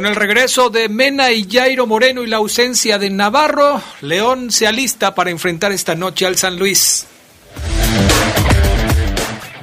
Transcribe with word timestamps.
Con 0.00 0.06
el 0.06 0.16
regreso 0.16 0.70
de 0.70 0.88
Mena 0.88 1.30
y 1.30 1.46
Jairo 1.46 1.86
Moreno 1.86 2.22
y 2.22 2.26
la 2.26 2.38
ausencia 2.38 2.98
de 2.98 3.10
Navarro, 3.10 3.82
León 4.00 4.50
se 4.50 4.66
alista 4.66 5.14
para 5.14 5.28
enfrentar 5.28 5.72
esta 5.72 5.94
noche 5.94 6.24
al 6.24 6.38
San 6.38 6.58
Luis. 6.58 7.06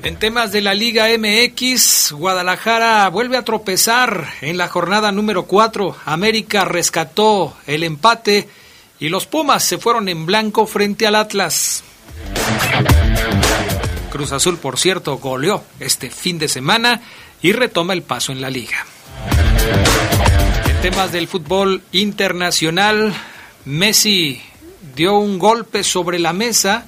En 0.04 0.16
temas 0.18 0.52
de 0.52 0.62
la 0.62 0.76
Liga 0.76 1.08
MX, 1.08 2.12
Guadalajara 2.12 3.10
vuelve 3.10 3.36
a 3.36 3.44
tropezar 3.44 4.27
en 4.41 4.58
la 4.58 4.68
jornada 4.68 5.12
número 5.12 5.46
4. 5.46 5.98
América 6.05 6.66
rescató 6.66 7.58
el 7.66 7.82
empate 7.82 8.48
y 8.99 9.10
los 9.10 9.26
Pumas 9.26 9.63
se 9.63 9.80
fueron 9.80 10.08
en 10.08 10.27
blanco 10.27 10.68
frente 10.68 11.08
al 11.08 11.16
Atlas. 11.16 11.84
Cruz 14.12 14.32
Azul, 14.32 14.60
por 14.60 14.77
cierto, 14.77 15.18
goleó 15.18 15.63
este 15.80 16.12
fin 16.12 16.38
de 16.38 16.48
semana 16.48 17.02
y 17.41 17.54
retoma 17.54 17.93
el 17.93 18.04
paso 18.04 18.32
en 18.32 18.41
la 18.41 18.52
liga 18.52 18.85
temas 20.82 21.12
del 21.12 21.28
fútbol 21.28 21.82
internacional, 21.92 23.14
Messi 23.66 24.42
dio 24.96 25.18
un 25.18 25.40
golpe 25.40 25.84
sobre 25.84 26.20
la 26.20 26.34
mesa 26.34 26.86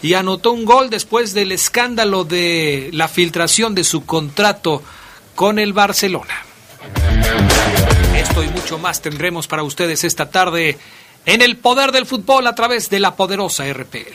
y 0.00 0.14
anotó 0.14 0.52
un 0.52 0.64
gol 0.64 0.90
después 0.90 1.34
del 1.34 1.52
escándalo 1.52 2.24
de 2.24 2.90
la 2.92 3.08
filtración 3.08 3.74
de 3.74 3.84
su 3.84 4.04
contrato 4.04 4.82
con 5.34 5.58
el 5.58 5.72
Barcelona. 5.72 6.34
Esto 8.16 8.42
y 8.42 8.48
mucho 8.48 8.78
más 8.78 9.02
tendremos 9.02 9.48
para 9.48 9.62
ustedes 9.62 10.04
esta 10.04 10.30
tarde 10.30 10.78
en 11.26 11.42
el 11.42 11.56
poder 11.56 11.92
del 11.92 12.06
fútbol 12.06 12.46
a 12.46 12.54
través 12.54 12.90
de 12.90 13.00
la 13.00 13.16
poderosa 13.16 13.64
RPL. 13.72 14.12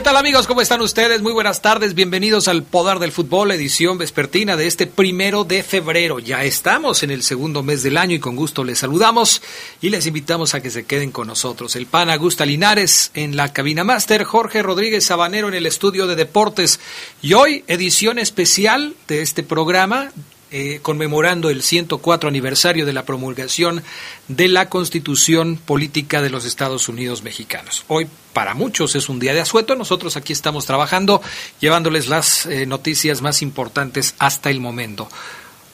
¿Qué 0.00 0.04
tal 0.04 0.16
amigos? 0.16 0.46
¿Cómo 0.46 0.62
están 0.62 0.80
ustedes? 0.80 1.20
Muy 1.20 1.34
buenas 1.34 1.60
tardes, 1.60 1.92
bienvenidos 1.92 2.48
al 2.48 2.62
Poder 2.62 3.00
del 3.00 3.12
Fútbol, 3.12 3.50
edición 3.50 3.98
vespertina 3.98 4.56
de 4.56 4.66
este 4.66 4.86
primero 4.86 5.44
de 5.44 5.62
febrero. 5.62 6.20
Ya 6.20 6.42
estamos 6.42 7.02
en 7.02 7.10
el 7.10 7.22
segundo 7.22 7.62
mes 7.62 7.82
del 7.82 7.98
año 7.98 8.16
y 8.16 8.18
con 8.18 8.34
gusto 8.34 8.64
les 8.64 8.78
saludamos 8.78 9.42
y 9.82 9.90
les 9.90 10.06
invitamos 10.06 10.54
a 10.54 10.62
que 10.62 10.70
se 10.70 10.86
queden 10.86 11.12
con 11.12 11.26
nosotros. 11.26 11.76
El 11.76 11.84
PAN 11.84 12.08
Augusta 12.08 12.46
Linares 12.46 13.10
en 13.12 13.36
la 13.36 13.52
cabina 13.52 13.84
máster, 13.84 14.24
Jorge 14.24 14.62
Rodríguez 14.62 15.04
Sabanero 15.04 15.48
en 15.48 15.54
el 15.54 15.66
estudio 15.66 16.06
de 16.06 16.16
deportes 16.16 16.80
y 17.20 17.34
hoy 17.34 17.62
edición 17.66 18.18
especial 18.18 18.94
de 19.06 19.20
este 19.20 19.42
programa 19.42 20.12
eh, 20.52 20.80
conmemorando 20.82 21.50
el 21.50 21.62
104 21.62 22.28
aniversario 22.28 22.86
de 22.86 22.92
la 22.92 23.04
promulgación 23.04 23.82
de 24.28 24.48
la 24.48 24.68
Constitución 24.68 25.56
Política 25.56 26.22
de 26.22 26.30
los 26.30 26.44
Estados 26.44 26.88
Unidos 26.88 27.22
Mexicanos. 27.22 27.84
Hoy 27.88 28.08
para 28.32 28.54
muchos 28.54 28.96
es 28.96 29.08
un 29.08 29.20
día 29.20 29.34
de 29.34 29.40
asueto, 29.40 29.76
nosotros 29.76 30.16
aquí 30.16 30.32
estamos 30.32 30.66
trabajando, 30.66 31.20
llevándoles 31.60 32.08
las 32.08 32.46
eh, 32.46 32.66
noticias 32.66 33.22
más 33.22 33.42
importantes 33.42 34.14
hasta 34.18 34.50
el 34.50 34.60
momento. 34.60 35.08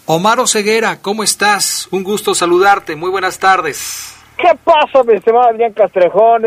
Omar 0.07 0.47
Ceguera, 0.47 1.01
¿cómo 1.03 1.23
estás? 1.23 1.89
Un 1.91 2.05
gusto 2.05 2.35
saludarte, 2.35 2.97
muy 2.97 3.11
buenas 3.11 3.39
tardes. 3.39 4.15
¿Qué 4.37 4.51
pasa, 4.63 5.03
mi 5.05 5.15
estimado 5.15 5.49
Adrián 5.49 5.73
Castrejón? 5.73 6.43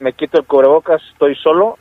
Me 0.00 0.12
quito 0.14 0.38
el 0.38 0.46
cubrebocas, 0.46 1.02
estoy 1.12 1.36
solo. 1.36 1.78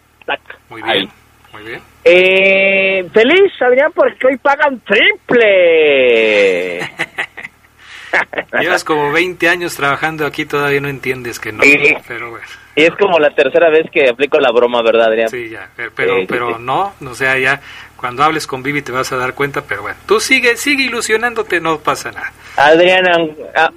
Muy 0.69 0.81
bien, 0.81 1.09
muy 1.52 1.63
bien. 1.63 1.93
Eh, 2.06 3.08
feliz, 3.14 3.52
Adrián, 3.62 3.91
porque 3.94 4.28
hoy 4.28 4.38
pagan 4.38 4.81
triple. 4.81 6.80
Llevas 8.59 8.84
como 8.84 9.12
20 9.12 9.50
años 9.50 9.75
trabajando 9.75 10.25
aquí, 10.25 10.46
todavía 10.46 10.81
no 10.81 10.90
entiendes 10.90 11.40
que 11.40 11.52
no. 11.52 11.63
Pero 12.08 12.31
bueno. 12.31 12.46
Y 12.75 12.84
es 12.84 12.92
como 12.96 13.19
la 13.19 13.30
tercera 13.30 13.69
vez 13.69 13.90
que 13.92 14.09
aplico 14.09 14.40
la 14.40 14.52
broma, 14.52 14.81
¿verdad, 14.81 15.08
Adrián? 15.08 15.30
Sí, 15.30 15.50
ya, 15.50 15.69
pero, 15.75 15.94
pero 16.28 16.58
no, 16.58 16.94
o 17.06 17.13
sea, 17.13 17.38
ya 17.38 17.62
cuando 17.97 18.24
hables 18.24 18.47
con 18.47 18.63
Vivi 18.63 18.81
te 18.81 18.92
vas 18.92 19.12
a 19.12 19.18
dar 19.18 19.36
cuenta, 19.36 19.62
pero 19.62 19.84
bueno, 19.84 19.97
tú 20.08 20.19
sigue, 20.19 20.58
sigue 20.58 20.86
ilusionándote, 20.86 21.62
no 21.62 21.80
pasa 21.80 22.12
nada. 22.12 22.34
Adrián, 22.58 23.06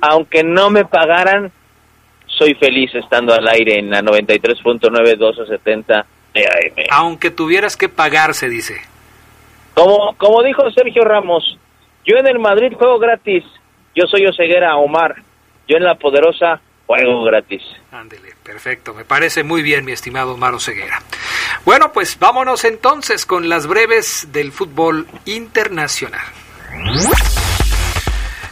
aunque 0.00 0.42
no 0.42 0.70
me 0.70 0.84
pagaran, 0.86 1.52
soy 2.26 2.54
feliz 2.54 2.94
estando 2.94 3.34
al 3.34 3.46
aire 3.48 3.78
en 3.78 3.90
la 3.90 4.00
93.9, 4.00 4.90
1270 4.90 6.06
aunque 6.90 7.30
tuvieras 7.30 7.76
que 7.76 7.88
pagar, 7.88 8.34
se 8.34 8.48
dice. 8.48 8.80
Como, 9.74 10.14
como 10.16 10.42
dijo 10.42 10.70
Sergio 10.70 11.04
Ramos, 11.04 11.58
yo 12.04 12.16
en 12.16 12.26
el 12.26 12.38
Madrid 12.38 12.72
juego 12.76 12.98
gratis, 12.98 13.44
yo 13.94 14.06
soy 14.06 14.26
Oseguera 14.26 14.76
Omar, 14.76 15.16
yo 15.68 15.76
en 15.76 15.84
la 15.84 15.96
Poderosa 15.96 16.60
juego 16.86 17.24
gratis. 17.24 17.62
Ándele, 17.92 18.34
perfecto, 18.42 18.94
me 18.94 19.04
parece 19.04 19.42
muy 19.42 19.62
bien, 19.62 19.84
mi 19.84 19.92
estimado 19.92 20.34
Omar 20.34 20.54
Oseguera. 20.54 21.02
Bueno, 21.64 21.92
pues 21.92 22.18
vámonos 22.18 22.64
entonces 22.64 23.26
con 23.26 23.48
las 23.48 23.66
breves 23.66 24.28
del 24.32 24.52
fútbol 24.52 25.06
internacional. 25.24 26.24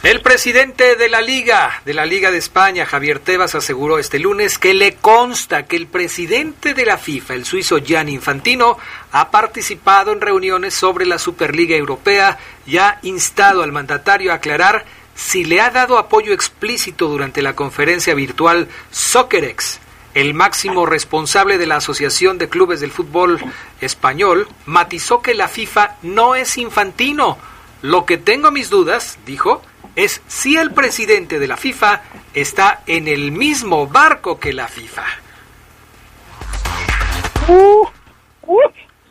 El 0.05 0.21
presidente 0.21 0.95
de 0.95 1.09
la 1.09 1.19
Liga, 1.19 1.81
de 1.83 1.95
la 1.95 2.05
Liga 2.05 2.29
de 2.29 2.37
España, 2.37 2.85
Javier 2.85 3.17
Tebas, 3.17 3.55
aseguró 3.55 3.97
este 3.97 4.19
lunes 4.19 4.59
que 4.59 4.75
le 4.75 4.93
consta 4.97 5.65
que 5.65 5.77
el 5.77 5.87
presidente 5.87 6.75
de 6.75 6.85
la 6.85 6.99
FIFA, 6.99 7.33
el 7.33 7.43
suizo 7.43 7.79
Gianni 7.79 8.13
Infantino, 8.13 8.77
ha 9.11 9.31
participado 9.31 10.11
en 10.11 10.21
reuniones 10.21 10.75
sobre 10.75 11.07
la 11.07 11.17
Superliga 11.17 11.75
Europea 11.75 12.37
y 12.67 12.77
ha 12.77 12.99
instado 13.01 13.63
al 13.63 13.71
mandatario 13.71 14.31
a 14.31 14.35
aclarar 14.35 14.85
si 15.15 15.43
le 15.43 15.59
ha 15.59 15.71
dado 15.71 15.97
apoyo 15.97 16.33
explícito 16.33 17.07
durante 17.07 17.41
la 17.41 17.55
conferencia 17.55 18.13
virtual 18.13 18.67
Soccerex. 18.91 19.79
El 20.13 20.35
máximo 20.35 20.85
responsable 20.85 21.57
de 21.57 21.65
la 21.65 21.77
Asociación 21.77 22.37
de 22.37 22.47
Clubes 22.47 22.79
del 22.79 22.91
Fútbol 22.91 23.39
Español 23.81 24.47
matizó 24.67 25.23
que 25.23 25.33
la 25.33 25.47
FIFA 25.47 25.95
no 26.03 26.35
es 26.35 26.59
infantino. 26.59 27.39
Lo 27.81 28.05
que 28.05 28.19
tengo 28.19 28.51
mis 28.51 28.69
dudas, 28.69 29.17
dijo, 29.25 29.63
es 29.95 30.21
si 30.27 30.57
el 30.57 30.71
presidente 30.71 31.39
de 31.39 31.47
la 31.47 31.57
FIFA 31.57 32.01
está 32.33 32.81
en 32.85 33.07
el 33.07 33.31
mismo 33.31 33.87
barco 33.87 34.39
que 34.39 34.53
la 34.53 34.67
FIFA. 34.67 35.03
Uh, 37.47 37.87
uh, 38.47 38.61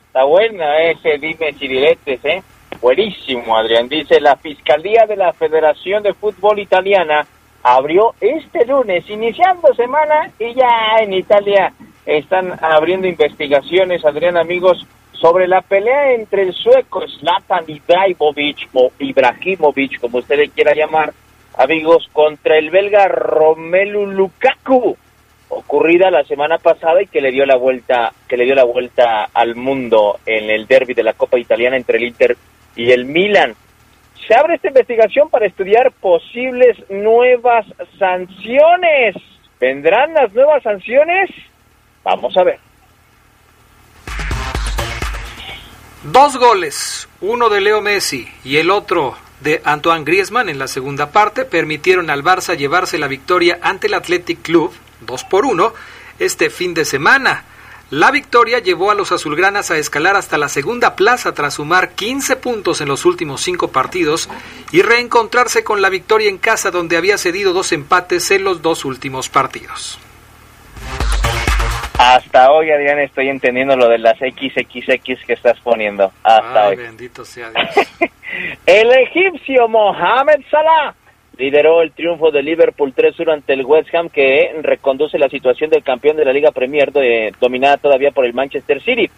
está 0.06 0.24
buena 0.24 0.78
ese 0.90 1.18
dime 1.18 1.52
si 1.54 1.66
¿eh? 1.66 2.42
Buenísimo, 2.80 3.56
Adrián. 3.56 3.88
Dice, 3.88 4.20
la 4.20 4.36
Fiscalía 4.36 5.06
de 5.06 5.16
la 5.16 5.32
Federación 5.32 6.02
de 6.02 6.12
Fútbol 6.12 6.58
Italiana 6.58 7.26
abrió 7.62 8.14
este 8.20 8.66
lunes, 8.66 9.08
iniciando 9.08 9.72
semana, 9.74 10.30
y 10.38 10.52
ya 10.54 10.98
en 11.00 11.14
Italia 11.14 11.72
están 12.04 12.52
abriendo 12.62 13.06
investigaciones, 13.06 14.04
Adrián, 14.04 14.36
amigos, 14.36 14.86
sobre 15.24 15.48
la 15.48 15.62
pelea 15.62 16.12
entre 16.12 16.42
el 16.42 16.52
sueco 16.52 17.02
Zlatan 17.08 17.64
Ibrahimovic 17.66 18.68
o 18.74 18.92
como 19.98 20.18
usted 20.18 20.36
le 20.36 20.50
quiera 20.50 20.74
llamar, 20.74 21.14
amigos, 21.56 22.10
contra 22.12 22.58
el 22.58 22.68
belga 22.68 23.08
Romelu 23.08 24.04
Lukaku, 24.04 24.94
ocurrida 25.48 26.10
la 26.10 26.24
semana 26.24 26.58
pasada 26.58 27.00
y 27.00 27.06
que 27.06 27.22
le 27.22 27.30
dio 27.32 27.46
la 27.46 27.56
vuelta, 27.56 28.12
que 28.28 28.36
le 28.36 28.44
dio 28.44 28.54
la 28.54 28.64
vuelta 28.64 29.30
al 29.32 29.54
mundo 29.54 30.20
en 30.26 30.50
el 30.50 30.66
derby 30.66 30.92
de 30.92 31.04
la 31.04 31.14
Copa 31.14 31.38
Italiana 31.38 31.78
entre 31.78 31.96
el 31.96 32.04
Inter 32.04 32.36
y 32.76 32.90
el 32.90 33.06
Milan. 33.06 33.54
Se 34.28 34.34
abre 34.34 34.56
esta 34.56 34.68
investigación 34.68 35.30
para 35.30 35.46
estudiar 35.46 35.90
posibles 36.02 36.76
nuevas 36.90 37.64
sanciones. 37.98 39.16
¿Vendrán 39.58 40.12
las 40.12 40.34
nuevas 40.34 40.62
sanciones? 40.62 41.30
Vamos 42.02 42.36
a 42.36 42.44
ver. 42.44 42.63
Dos 46.12 46.36
goles, 46.36 47.08
uno 47.22 47.48
de 47.48 47.62
Leo 47.62 47.80
Messi 47.80 48.28
y 48.44 48.58
el 48.58 48.70
otro 48.70 49.16
de 49.40 49.62
Antoine 49.64 50.04
Griezmann 50.04 50.50
en 50.50 50.58
la 50.58 50.68
segunda 50.68 51.10
parte, 51.12 51.46
permitieron 51.46 52.10
al 52.10 52.22
Barça 52.22 52.58
llevarse 52.58 52.98
la 52.98 53.08
victoria 53.08 53.58
ante 53.62 53.86
el 53.86 53.94
Athletic 53.94 54.42
Club, 54.42 54.70
2 55.00 55.24
por 55.24 55.46
1, 55.46 55.72
este 56.18 56.50
fin 56.50 56.74
de 56.74 56.84
semana. 56.84 57.44
La 57.88 58.10
victoria 58.10 58.58
llevó 58.58 58.90
a 58.90 58.94
los 58.94 59.12
azulgranas 59.12 59.70
a 59.70 59.78
escalar 59.78 60.14
hasta 60.14 60.36
la 60.36 60.50
segunda 60.50 60.94
plaza 60.94 61.32
tras 61.32 61.54
sumar 61.54 61.92
15 61.92 62.36
puntos 62.36 62.82
en 62.82 62.88
los 62.88 63.06
últimos 63.06 63.40
cinco 63.40 63.68
partidos 63.68 64.28
y 64.72 64.82
reencontrarse 64.82 65.64
con 65.64 65.80
la 65.80 65.88
victoria 65.88 66.28
en 66.28 66.36
casa 66.36 66.70
donde 66.70 66.98
había 66.98 67.16
cedido 67.16 67.54
dos 67.54 67.72
empates 67.72 68.30
en 68.30 68.44
los 68.44 68.60
dos 68.60 68.84
últimos 68.84 69.30
partidos. 69.30 69.98
Hasta 71.98 72.50
hoy, 72.50 72.70
Adrián, 72.70 72.98
estoy 72.98 73.28
entendiendo 73.28 73.76
lo 73.76 73.88
de 73.88 73.98
las 73.98 74.18
XXX 74.18 75.24
que 75.24 75.32
estás 75.32 75.58
poniendo. 75.60 76.10
Hasta 76.22 76.68
hoy. 76.68 76.76
Bendito 76.76 77.24
sea 77.24 77.50
Dios. 77.50 77.88
el 78.66 78.90
egipcio 78.92 79.68
Mohamed 79.68 80.40
Salah 80.50 80.94
lideró 81.36 81.82
el 81.82 81.92
triunfo 81.92 82.30
de 82.30 82.42
Liverpool 82.42 82.94
3-1 82.94 83.32
ante 83.32 83.52
el 83.52 83.64
West 83.64 83.94
Ham 83.94 84.08
que 84.08 84.54
reconduce 84.62 85.18
la 85.18 85.28
situación 85.28 85.70
del 85.70 85.82
campeón 85.82 86.16
de 86.16 86.24
la 86.24 86.32
Liga 86.32 86.50
Premier 86.52 86.92
dominada 87.40 87.76
todavía 87.76 88.10
por 88.10 88.24
el 88.24 88.34
Manchester 88.34 88.80
City. 88.82 89.08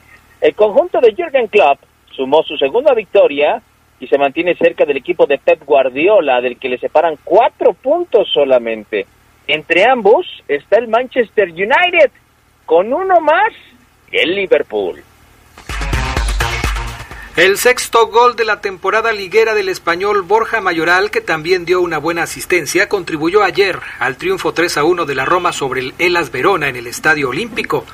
El 0.40 0.55
conjunto 0.55 1.00
de 1.00 1.14
Jürgen 1.14 1.49
Klopp 1.49 1.78
sumó 2.12 2.43
su 2.43 2.56
segunda 2.56 2.94
victoria 2.94 3.61
y 4.00 4.06
se 4.06 4.19
mantiene 4.19 4.55
cerca 4.55 4.84
del 4.84 4.99
equipo 4.99 5.26
de 5.26 5.38
Pep 5.38 5.64
Guardiola, 5.64 6.40
del 6.43 6.58
que 6.58 6.69
le 6.69 6.78
separan 6.78 7.17
cuatro 7.25 7.73
puntos 7.73 8.28
solamente. 8.32 9.06
Entre 9.46 9.84
ambos 9.84 10.26
está 10.49 10.78
el 10.78 10.88
Manchester 10.88 11.49
United, 11.50 12.11
con 12.67 12.93
uno 12.93 13.21
más 13.21 13.53
el 14.11 14.35
Liverpool. 14.35 15.03
El 17.37 17.59
sexto 17.59 18.07
gol 18.07 18.35
de 18.35 18.47
la 18.47 18.63
temporada 18.63 19.13
liguera 19.13 19.55
del 19.55 19.69
español 19.69 20.23
Borja 20.23 20.63
Mayoral, 20.63 21.11
que 21.11 21.21
también 21.21 21.67
dio 21.67 21.83
una 21.83 21.99
buena 21.99 22.23
asistencia, 22.23 22.89
contribuyó 22.89 23.43
ayer 23.43 23.79
al 23.99 24.17
triunfo 24.17 24.55
3 24.55 24.79
a 24.79 24.85
1 24.85 25.05
de 25.05 25.15
la 25.15 25.27
Roma 25.27 25.53
sobre 25.53 25.83
el 25.83 25.95
Elas 25.99 26.33
Verona 26.33 26.69
en 26.69 26.77
el 26.77 26.87
Estadio 26.87 27.29
Olímpico. 27.29 27.85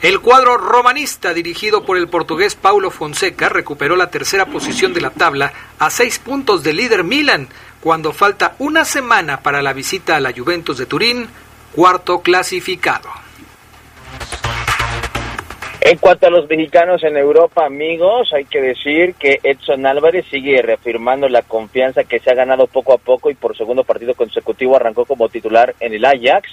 El 0.00 0.20
cuadro 0.20 0.58
romanista, 0.58 1.34
dirigido 1.34 1.84
por 1.84 1.96
el 1.96 2.08
portugués 2.08 2.54
Paulo 2.54 2.92
Fonseca, 2.92 3.48
recuperó 3.48 3.96
la 3.96 4.10
tercera 4.10 4.46
posición 4.46 4.94
de 4.94 5.00
la 5.00 5.10
tabla 5.10 5.52
a 5.80 5.90
seis 5.90 6.20
puntos 6.20 6.62
del 6.62 6.76
líder 6.76 7.02
Milan, 7.02 7.48
cuando 7.80 8.12
falta 8.12 8.54
una 8.60 8.84
semana 8.84 9.40
para 9.40 9.60
la 9.60 9.72
visita 9.72 10.14
a 10.14 10.20
la 10.20 10.32
Juventus 10.32 10.78
de 10.78 10.86
Turín, 10.86 11.28
cuarto 11.74 12.20
clasificado. 12.20 13.23
En 15.86 15.98
cuanto 15.98 16.26
a 16.26 16.30
los 16.30 16.48
mexicanos 16.48 17.04
en 17.04 17.14
Europa, 17.18 17.66
amigos, 17.66 18.32
hay 18.32 18.46
que 18.46 18.62
decir 18.62 19.14
que 19.16 19.38
Edson 19.42 19.84
Álvarez 19.84 20.24
sigue 20.30 20.62
reafirmando 20.62 21.28
la 21.28 21.42
confianza 21.42 22.04
que 22.04 22.20
se 22.20 22.30
ha 22.30 22.34
ganado 22.34 22.66
poco 22.66 22.94
a 22.94 22.98
poco 22.98 23.30
y 23.30 23.34
por 23.34 23.54
segundo 23.54 23.84
partido 23.84 24.14
consecutivo 24.14 24.76
arrancó 24.76 25.04
como 25.04 25.28
titular 25.28 25.74
en 25.80 25.92
el 25.92 26.06
Ajax, 26.06 26.48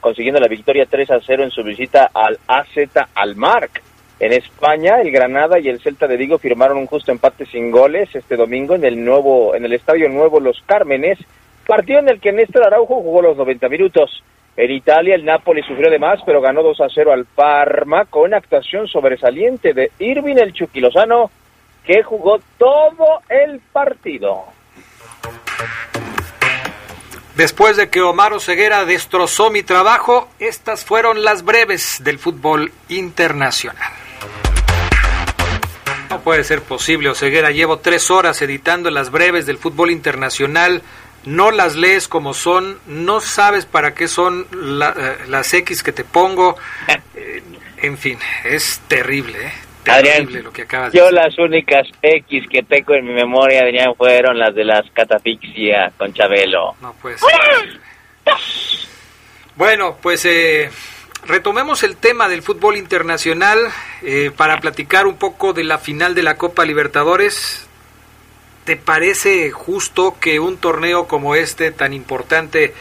consiguiendo 0.00 0.38
la 0.38 0.48
victoria 0.48 0.84
3 0.84 1.12
a 1.12 1.20
0 1.24 1.44
en 1.44 1.50
su 1.50 1.62
visita 1.62 2.10
al 2.12 2.38
AZ 2.46 2.68
Almark. 3.14 3.82
En 4.20 4.34
España, 4.34 5.00
el 5.00 5.10
Granada 5.10 5.58
y 5.58 5.68
el 5.68 5.80
Celta 5.80 6.06
de 6.06 6.18
Vigo 6.18 6.36
firmaron 6.36 6.76
un 6.76 6.86
justo 6.86 7.10
empate 7.10 7.46
sin 7.46 7.70
goles 7.70 8.14
este 8.14 8.36
domingo 8.36 8.74
en 8.74 8.84
el 8.84 9.02
nuevo 9.02 9.54
en 9.54 9.64
el 9.64 9.72
Estadio 9.72 10.10
Nuevo 10.10 10.40
Los 10.40 10.62
Cármenes, 10.66 11.18
partido 11.66 12.00
en 12.00 12.10
el 12.10 12.20
que 12.20 12.32
Néstor 12.32 12.66
Araujo 12.66 12.96
jugó 12.96 13.22
los 13.22 13.36
90 13.38 13.66
minutos. 13.70 14.22
En 14.56 14.70
Italia 14.70 15.16
el 15.16 15.24
Napoli 15.24 15.62
sufrió 15.62 15.90
de 15.90 15.98
más, 15.98 16.20
pero 16.24 16.40
ganó 16.40 16.62
2 16.62 16.80
a 16.80 16.86
0 16.88 17.12
al 17.12 17.24
Parma 17.24 18.04
con 18.04 18.34
actuación 18.34 18.86
sobresaliente 18.86 19.72
de 19.72 19.90
Irving 19.98 20.36
el 20.36 20.52
Chucky 20.52 20.80
que 21.84 22.02
jugó 22.02 22.40
todo 22.56 23.20
el 23.28 23.60
partido. 23.72 24.44
Después 27.36 27.76
de 27.76 27.90
que 27.90 28.00
Omar 28.00 28.40
Ceguera 28.40 28.84
destrozó 28.84 29.50
mi 29.50 29.64
trabajo, 29.64 30.28
estas 30.38 30.84
fueron 30.84 31.24
las 31.24 31.44
breves 31.44 32.00
del 32.04 32.20
fútbol 32.20 32.70
internacional. 32.88 33.92
No 36.10 36.20
puede 36.20 36.44
ser 36.44 36.62
posible, 36.62 37.08
Oseguera. 37.08 37.50
Llevo 37.50 37.80
tres 37.80 38.08
horas 38.08 38.40
editando 38.40 38.88
las 38.88 39.10
breves 39.10 39.46
del 39.46 39.58
fútbol 39.58 39.90
internacional 39.90 40.82
no 41.26 41.50
las 41.50 41.76
lees 41.76 42.08
como 42.08 42.34
son, 42.34 42.78
no 42.86 43.20
sabes 43.20 43.66
para 43.66 43.94
qué 43.94 44.08
son 44.08 44.46
eh, 44.52 45.16
las 45.28 45.52
X 45.54 45.82
que 45.82 45.92
te 45.92 46.04
pongo. 46.04 46.56
Eh, 47.14 47.42
en 47.78 47.98
fin, 47.98 48.18
es 48.44 48.80
terrible, 48.88 49.46
¿eh? 49.46 49.52
Terrible 49.82 50.42
lo 50.42 50.50
que 50.50 50.62
acabas 50.62 50.92
de 50.92 50.98
yo 50.98 51.10
las 51.10 51.38
únicas 51.38 51.86
X 52.00 52.44
que 52.50 52.62
tengo 52.62 52.94
en 52.94 53.04
mi 53.04 53.12
memoria, 53.12 53.60
Adrián, 53.60 53.94
fueron 53.94 54.38
las 54.38 54.54
de 54.54 54.64
las 54.64 54.90
catafixia 54.92 55.92
con 55.98 56.14
Chabelo. 56.14 56.74
No 56.80 56.94
puede 56.94 57.16
Bueno, 59.56 59.98
pues 60.00 60.26
retomemos 61.26 61.82
el 61.82 61.98
tema 61.98 62.30
del 62.30 62.40
fútbol 62.40 62.78
internacional 62.78 63.58
para 64.38 64.58
platicar 64.58 65.06
un 65.06 65.18
poco 65.18 65.52
de 65.52 65.64
la 65.64 65.76
final 65.76 66.14
de 66.14 66.22
la 66.22 66.38
Copa 66.38 66.64
Libertadores. 66.64 67.68
¿Te 68.64 68.76
parece 68.76 69.50
justo 69.50 70.16
que 70.18 70.40
un 70.40 70.56
torneo 70.56 71.06
como 71.06 71.34
este, 71.34 71.70
tan 71.70 71.92
importante 71.92 72.72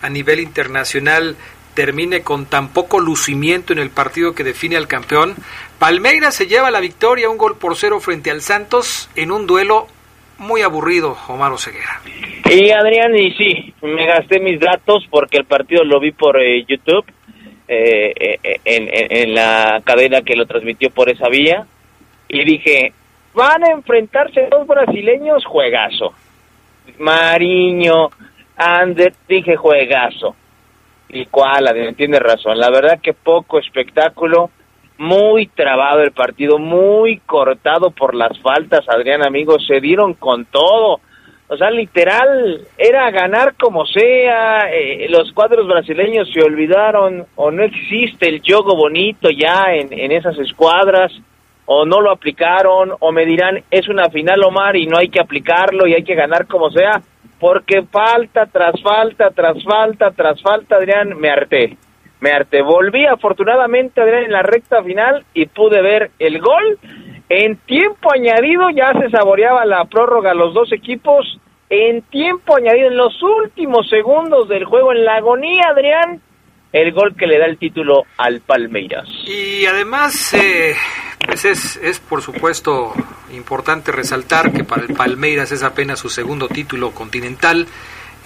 a 0.00 0.08
nivel 0.08 0.38
internacional, 0.38 1.36
termine 1.74 2.22
con 2.22 2.46
tan 2.46 2.72
poco 2.72 3.00
lucimiento 3.00 3.72
en 3.72 3.80
el 3.80 3.90
partido 3.90 4.34
que 4.34 4.44
define 4.44 4.76
al 4.76 4.86
campeón? 4.86 5.34
Palmeiras 5.80 6.36
se 6.36 6.46
lleva 6.46 6.70
la 6.70 6.78
victoria, 6.78 7.28
un 7.28 7.38
gol 7.38 7.56
por 7.58 7.76
cero 7.76 7.98
frente 7.98 8.30
al 8.30 8.40
Santos, 8.40 9.10
en 9.16 9.32
un 9.32 9.48
duelo 9.48 9.88
muy 10.38 10.62
aburrido, 10.62 11.16
Omar 11.28 11.58
Ceguera. 11.58 12.00
Y 12.48 12.70
Adrián, 12.70 13.16
y 13.16 13.32
sí, 13.32 13.74
me 13.82 14.06
gasté 14.06 14.38
mis 14.38 14.60
datos 14.60 15.06
porque 15.10 15.38
el 15.38 15.44
partido 15.44 15.82
lo 15.82 15.98
vi 15.98 16.12
por 16.12 16.40
eh, 16.40 16.64
YouTube, 16.68 17.04
eh, 17.66 18.38
eh, 18.42 18.60
en, 18.64 18.88
en 18.92 19.34
la 19.34 19.80
cadena 19.84 20.22
que 20.22 20.36
lo 20.36 20.46
transmitió 20.46 20.90
por 20.90 21.08
esa 21.08 21.28
vía, 21.28 21.66
y 22.28 22.44
dije, 22.44 22.92
Van 23.34 23.64
a 23.64 23.72
enfrentarse 23.72 24.48
dos 24.50 24.66
brasileños, 24.66 25.44
juegazo. 25.46 26.12
Mariño, 26.98 28.10
Ander, 28.56 29.14
dije 29.28 29.56
juegazo. 29.56 30.36
Y 31.08 31.26
cuál, 31.26 31.94
tiene 31.96 32.18
razón. 32.18 32.58
La 32.58 32.70
verdad 32.70 33.00
que 33.00 33.14
poco 33.14 33.58
espectáculo, 33.58 34.50
muy 34.98 35.46
trabado 35.46 36.00
el 36.02 36.12
partido, 36.12 36.58
muy 36.58 37.18
cortado 37.18 37.90
por 37.90 38.14
las 38.14 38.38
faltas, 38.40 38.88
Adrián, 38.88 39.26
amigos, 39.26 39.64
se 39.66 39.80
dieron 39.80 40.14
con 40.14 40.44
todo. 40.46 41.00
O 41.48 41.56
sea, 41.56 41.70
literal, 41.70 42.66
era 42.78 43.10
ganar 43.10 43.54
como 43.56 43.84
sea. 43.84 44.70
Eh, 44.72 45.06
los 45.10 45.32
cuadros 45.32 45.66
brasileños 45.66 46.30
se 46.32 46.42
olvidaron 46.42 47.26
o 47.34 47.50
no 47.50 47.62
existe 47.62 48.28
el 48.28 48.40
juego 48.42 48.74
bonito 48.74 49.28
ya 49.30 49.66
en, 49.74 49.92
en 49.92 50.12
esas 50.12 50.38
escuadras 50.38 51.12
o 51.74 51.86
no 51.86 52.02
lo 52.02 52.10
aplicaron, 52.10 52.92
o 53.00 53.12
me 53.12 53.24
dirán, 53.24 53.64
es 53.70 53.88
una 53.88 54.10
final, 54.10 54.44
Omar, 54.44 54.76
y 54.76 54.86
no 54.86 54.98
hay 54.98 55.08
que 55.08 55.20
aplicarlo 55.20 55.86
y 55.86 55.94
hay 55.94 56.04
que 56.04 56.14
ganar 56.14 56.46
como 56.46 56.70
sea, 56.70 57.00
porque 57.40 57.82
falta 57.90 58.44
tras 58.44 58.74
falta, 58.82 59.30
tras 59.30 59.64
falta, 59.64 60.10
tras 60.10 60.42
falta, 60.42 60.76
Adrián, 60.76 61.18
me 61.18 61.30
harté. 61.30 61.78
Me 62.20 62.30
harté. 62.30 62.60
Volví 62.60 63.06
afortunadamente, 63.06 64.02
Adrián, 64.02 64.24
en 64.24 64.32
la 64.32 64.42
recta 64.42 64.82
final 64.84 65.24
y 65.32 65.46
pude 65.46 65.80
ver 65.80 66.10
el 66.18 66.40
gol. 66.40 66.78
En 67.30 67.56
tiempo 67.56 68.12
añadido 68.14 68.68
ya 68.68 68.92
se 69.00 69.08
saboreaba 69.08 69.64
la 69.64 69.86
prórroga 69.86 70.34
los 70.34 70.52
dos 70.52 70.72
equipos. 70.72 71.40
En 71.70 72.02
tiempo 72.02 72.54
añadido, 72.54 72.88
en 72.88 72.98
los 72.98 73.14
últimos 73.22 73.88
segundos 73.88 74.46
del 74.46 74.66
juego, 74.66 74.92
en 74.92 75.06
la 75.06 75.16
agonía, 75.16 75.70
Adrián, 75.70 76.20
el 76.72 76.92
gol 76.92 77.16
que 77.16 77.26
le 77.26 77.38
da 77.38 77.46
el 77.46 77.58
título 77.58 78.04
al 78.18 78.40
Palmeiras. 78.40 79.08
Y 79.26 79.64
además, 79.66 80.34
eh, 80.34 80.74
pues 81.32 81.46
es, 81.46 81.76
es 81.82 81.98
por 81.98 82.20
supuesto 82.20 82.92
importante 83.32 83.90
resaltar 83.90 84.52
que 84.52 84.64
para 84.64 84.82
el 84.82 84.92
Palmeiras 84.92 85.50
es 85.50 85.62
apenas 85.62 85.98
su 85.98 86.10
segundo 86.10 86.46
título 86.46 86.90
continental. 86.90 87.68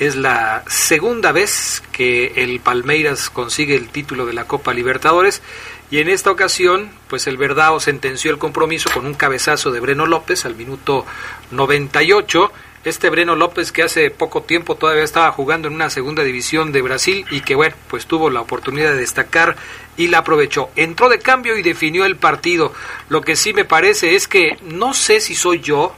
Es 0.01 0.17
la 0.17 0.65
segunda 0.67 1.31
vez 1.31 1.85
que 1.93 2.33
el 2.35 2.59
Palmeiras 2.59 3.31
consigue 3.31 3.77
el 3.77 3.91
título 3.91 4.27
de 4.27 4.33
la 4.33 4.49
Copa 4.49 4.75
Libertadores 4.75 5.41
y 5.89 5.99
en 5.99 6.09
esta 6.09 6.33
ocasión, 6.33 6.91
pues 7.07 7.29
el 7.29 7.37
Verdao 7.37 7.79
sentenció 7.79 8.33
el 8.33 8.39
compromiso 8.39 8.91
con 8.93 9.07
un 9.07 9.15
cabezazo 9.15 9.71
de 9.71 9.79
Breno 9.79 10.07
López 10.07 10.45
al 10.45 10.57
minuto 10.57 11.07
98 11.53 12.51
este 12.87 13.11
Breno 13.11 13.35
López 13.35 13.73
que 13.73 13.83
hace 13.83 14.13
poco 14.13 14.43
tiempo 14.43 14.77
todavía 14.77 15.03
estaba 15.03 15.33
jugando 15.33 15.67
en 15.67 15.75
una 15.75 15.91
segunda 15.91 16.23
división 16.23 16.71
de 16.71 16.83
Brasil 16.83 17.27
y 17.33 17.41
que 17.41 17.57
bueno, 17.57 17.75
pues 17.89 18.07
tuvo 18.07 18.31
la 18.31 18.41
oportunidad 18.41 18.93
de 18.93 18.99
destacar 18.99 19.57
y 19.97 20.09
la 20.09 20.19
aprovechó. 20.19 20.71
Entró 20.77 21.09
de 21.09 21.19
cambio 21.19 21.57
y 21.57 21.63
definió 21.63 22.05
el 22.05 22.17
partido. 22.17 22.73
Lo 23.09 23.21
que 23.21 23.37
sí 23.37 23.53
me 23.53 23.65
parece 23.65 24.15
es 24.15 24.29
que 24.29 24.57
no 24.63 24.95
sé 24.95 25.21
si 25.21 25.35
soy 25.35 25.61
yo, 25.61 25.95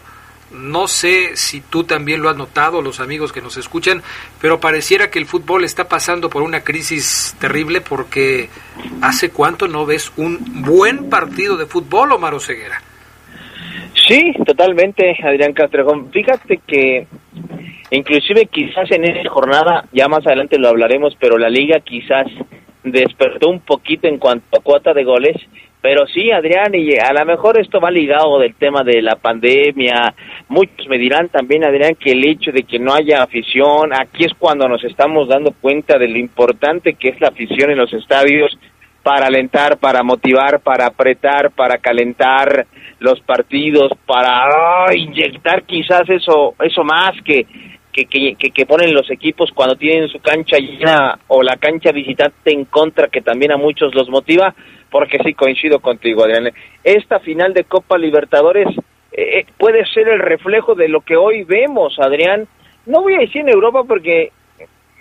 no 0.50 0.88
sé 0.88 1.36
si 1.36 1.60
tú 1.60 1.84
también 1.84 2.22
lo 2.22 2.30
has 2.30 2.36
notado, 2.36 2.80
los 2.80 3.00
amigos 3.00 3.32
que 3.32 3.42
nos 3.42 3.56
escuchan, 3.56 4.02
pero 4.40 4.60
pareciera 4.60 5.10
que 5.10 5.18
el 5.18 5.26
fútbol 5.26 5.64
está 5.64 5.88
pasando 5.88 6.30
por 6.30 6.42
una 6.42 6.60
crisis 6.60 7.36
terrible 7.38 7.80
porque 7.80 8.48
hace 9.02 9.30
cuánto 9.30 9.68
no 9.68 9.84
ves 9.84 10.12
un 10.16 10.62
buen 10.64 11.10
partido 11.10 11.56
de 11.56 11.66
fútbol, 11.66 12.12
Omar 12.12 12.40
Ceguera. 12.40 12.80
Sí, 14.06 14.32
totalmente, 14.46 15.14
Adrián 15.22 15.52
Castrejón. 15.52 16.10
Fíjate 16.10 16.60
que 16.66 17.06
inclusive 17.90 18.46
quizás 18.46 18.90
en 18.90 19.04
esta 19.04 19.28
jornada, 19.28 19.84
ya 19.92 20.08
más 20.08 20.26
adelante 20.26 20.58
lo 20.58 20.68
hablaremos, 20.68 21.14
pero 21.20 21.36
la 21.36 21.50
liga 21.50 21.80
quizás 21.80 22.26
despertó 22.82 23.48
un 23.48 23.60
poquito 23.60 24.08
en 24.08 24.18
cuanto 24.18 24.58
a 24.58 24.62
cuota 24.62 24.92
de 24.92 25.04
goles 25.04 25.36
Pero 25.80 26.06
sí, 26.06 26.30
Adrián, 26.30 26.74
y 26.74 26.96
a 26.96 27.12
lo 27.12 27.24
mejor 27.24 27.60
esto 27.60 27.80
va 27.80 27.90
ligado 27.90 28.38
del 28.38 28.54
tema 28.54 28.82
de 28.82 29.00
la 29.00 29.16
pandemia. 29.16 30.14
Muchos 30.48 30.88
me 30.88 30.98
dirán 30.98 31.28
también, 31.28 31.64
Adrián, 31.64 31.94
que 31.94 32.12
el 32.12 32.26
hecho 32.26 32.50
de 32.50 32.64
que 32.64 32.78
no 32.78 32.92
haya 32.92 33.22
afición, 33.22 33.92
aquí 33.92 34.24
es 34.24 34.32
cuando 34.38 34.68
nos 34.68 34.82
estamos 34.82 35.28
dando 35.28 35.52
cuenta 35.52 35.96
de 35.96 36.08
lo 36.08 36.18
importante 36.18 36.94
que 36.94 37.10
es 37.10 37.20
la 37.20 37.28
afición 37.28 37.70
en 37.70 37.78
los 37.78 37.92
estadios 37.92 38.58
para 39.02 39.26
alentar, 39.28 39.78
para 39.78 40.02
motivar, 40.02 40.60
para 40.60 40.86
apretar, 40.86 41.52
para 41.52 41.78
calentar 41.78 42.66
los 42.98 43.20
partidos, 43.20 43.92
para 44.04 44.44
ah, 44.44 44.94
inyectar 44.94 45.62
quizás 45.62 46.02
eso, 46.10 46.54
eso 46.60 46.84
más 46.84 47.12
que, 47.24 47.46
que, 48.06 48.36
que, 48.36 48.50
que, 48.50 48.66
ponen 48.66 48.94
los 48.94 49.10
equipos 49.10 49.50
cuando 49.54 49.76
tienen 49.76 50.08
su 50.08 50.20
cancha 50.20 50.58
llena 50.58 51.18
o 51.28 51.42
la 51.42 51.56
cancha 51.56 51.92
visitante 51.92 52.52
en 52.52 52.64
contra, 52.66 53.08
que 53.08 53.20
también 53.20 53.52
a 53.52 53.56
muchos 53.56 53.94
los 53.94 54.08
motiva, 54.08 54.54
porque 54.90 55.18
sí 55.24 55.34
coincido 55.34 55.80
contigo, 55.80 56.24
Adrián. 56.24 56.52
Esta 56.84 57.20
final 57.20 57.54
de 57.54 57.64
Copa 57.64 57.98
Libertadores 57.98 58.68
eh, 59.12 59.40
eh, 59.40 59.46
puede 59.56 59.84
ser 59.86 60.08
el 60.08 60.20
reflejo 60.20 60.74
de 60.74 60.88
lo 60.88 61.00
que 61.00 61.16
hoy 61.16 61.44
vemos, 61.44 61.98
Adrián. 61.98 62.46
No 62.86 63.02
voy 63.02 63.14
a 63.14 63.20
decir 63.20 63.42
en 63.42 63.50
Europa 63.50 63.84
porque 63.86 64.32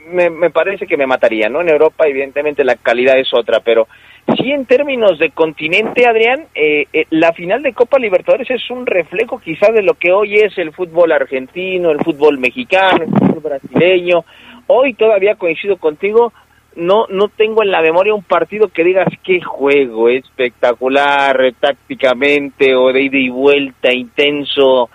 me, 0.08 0.30
me 0.30 0.50
parece 0.50 0.88
que 0.88 0.98
me 0.98 1.08
mataría, 1.08 1.50
¿no? 1.50 1.62
En 1.62 1.70
Europa, 1.70 2.08
evidentemente, 2.08 2.64
la 2.64 2.76
calidad 2.76 3.18
es 3.20 3.34
otra, 3.34 3.60
pero 3.60 3.88
sí 4.36 4.52
en 4.52 4.66
términos 4.66 5.18
de 5.20 5.32
continente, 5.32 6.06
Adrián, 6.06 6.48
eh, 6.54 6.86
eh, 6.92 7.06
la 7.12 7.32
final 7.34 7.62
de 7.62 7.74
Copa 7.74 7.98
Libertadores 7.98 8.50
es 8.50 8.70
un 8.70 8.86
reflejo 8.86 9.40
quizás 9.40 9.74
de 9.74 9.84
lo 9.84 9.94
que 9.94 10.12
hoy 10.12 10.36
es 10.36 10.58
el 10.58 10.74
fútbol 10.74 11.12
argentino, 11.12 11.92
el 11.92 12.00
fútbol 12.00 12.38
mexicano, 12.38 13.04
el 13.04 13.12
fútbol 13.12 13.40
brasileño. 13.40 14.26
Hoy 14.68 14.94
todavía 14.94 15.36
coincido 15.36 15.78
contigo, 15.78 16.34
no 16.76 17.06
no 17.10 17.30
tengo 17.30 17.64
en 17.64 17.72
la 17.72 17.82
memoria 17.82 18.14
un 18.14 18.24
partido 18.24 18.68
que 18.68 18.84
digas 18.84 19.08
qué 19.24 19.42
juego 19.42 20.10
espectacular 20.10 21.54
tácticamente 21.60 22.76
o 22.76 22.92
de 22.92 23.02
ida 23.04 23.18
y 23.18 23.30
vuelta 23.30 23.94
intenso. 23.94 24.90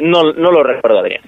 No 0.00 0.32
no 0.32 0.50
lo 0.50 0.62
recuerdo, 0.62 1.00
Adrián. 1.00 1.22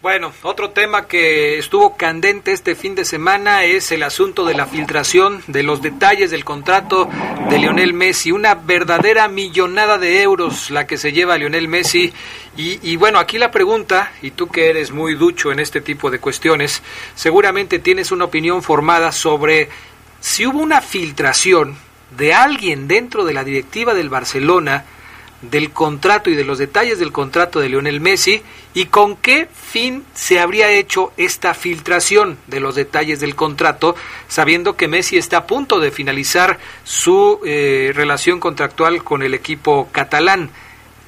Bueno, 0.00 0.32
otro 0.44 0.70
tema 0.70 1.08
que 1.08 1.58
estuvo 1.58 1.96
candente 1.96 2.52
este 2.52 2.76
fin 2.76 2.94
de 2.94 3.04
semana 3.04 3.64
es 3.64 3.90
el 3.90 4.04
asunto 4.04 4.44
de 4.44 4.54
la 4.54 4.66
filtración 4.66 5.42
de 5.48 5.64
los 5.64 5.82
detalles 5.82 6.30
del 6.30 6.44
contrato 6.44 7.08
de 7.50 7.58
Lionel 7.58 7.94
Messi. 7.94 8.30
Una 8.30 8.54
verdadera 8.54 9.26
millonada 9.26 9.98
de 9.98 10.22
euros 10.22 10.70
la 10.70 10.86
que 10.86 10.98
se 10.98 11.12
lleva 11.12 11.36
Lionel 11.36 11.66
Messi. 11.66 12.12
Y, 12.56 12.78
y, 12.88 12.94
bueno, 12.94 13.18
aquí 13.18 13.38
la 13.38 13.50
pregunta, 13.50 14.12
y 14.22 14.30
tú 14.30 14.46
que 14.46 14.70
eres 14.70 14.92
muy 14.92 15.16
ducho 15.16 15.50
en 15.50 15.58
este 15.58 15.80
tipo 15.80 16.12
de 16.12 16.20
cuestiones, 16.20 16.80
seguramente 17.16 17.80
tienes 17.80 18.12
una 18.12 18.26
opinión 18.26 18.62
formada 18.62 19.10
sobre 19.10 19.68
si 20.20 20.46
hubo 20.46 20.60
una 20.60 20.80
filtración 20.80 21.76
de 22.16 22.34
alguien 22.34 22.86
dentro 22.86 23.24
de 23.24 23.34
la 23.34 23.42
directiva 23.42 23.94
del 23.94 24.10
Barcelona 24.10 24.84
del 25.42 25.70
contrato 25.70 26.30
y 26.30 26.34
de 26.34 26.44
los 26.44 26.58
detalles 26.58 26.98
del 26.98 27.12
contrato 27.12 27.60
de 27.60 27.68
Lionel 27.68 28.00
Messi 28.00 28.42
y 28.74 28.86
con 28.86 29.16
qué 29.16 29.48
fin 29.52 30.04
se 30.14 30.40
habría 30.40 30.70
hecho 30.70 31.12
esta 31.16 31.54
filtración 31.54 32.38
de 32.46 32.60
los 32.60 32.74
detalles 32.74 33.20
del 33.20 33.36
contrato, 33.36 33.94
sabiendo 34.26 34.76
que 34.76 34.88
Messi 34.88 35.16
está 35.16 35.38
a 35.38 35.46
punto 35.46 35.78
de 35.78 35.90
finalizar 35.90 36.58
su 36.84 37.40
eh, 37.44 37.92
relación 37.94 38.40
contractual 38.40 39.04
con 39.04 39.22
el 39.22 39.34
equipo 39.34 39.88
catalán. 39.92 40.50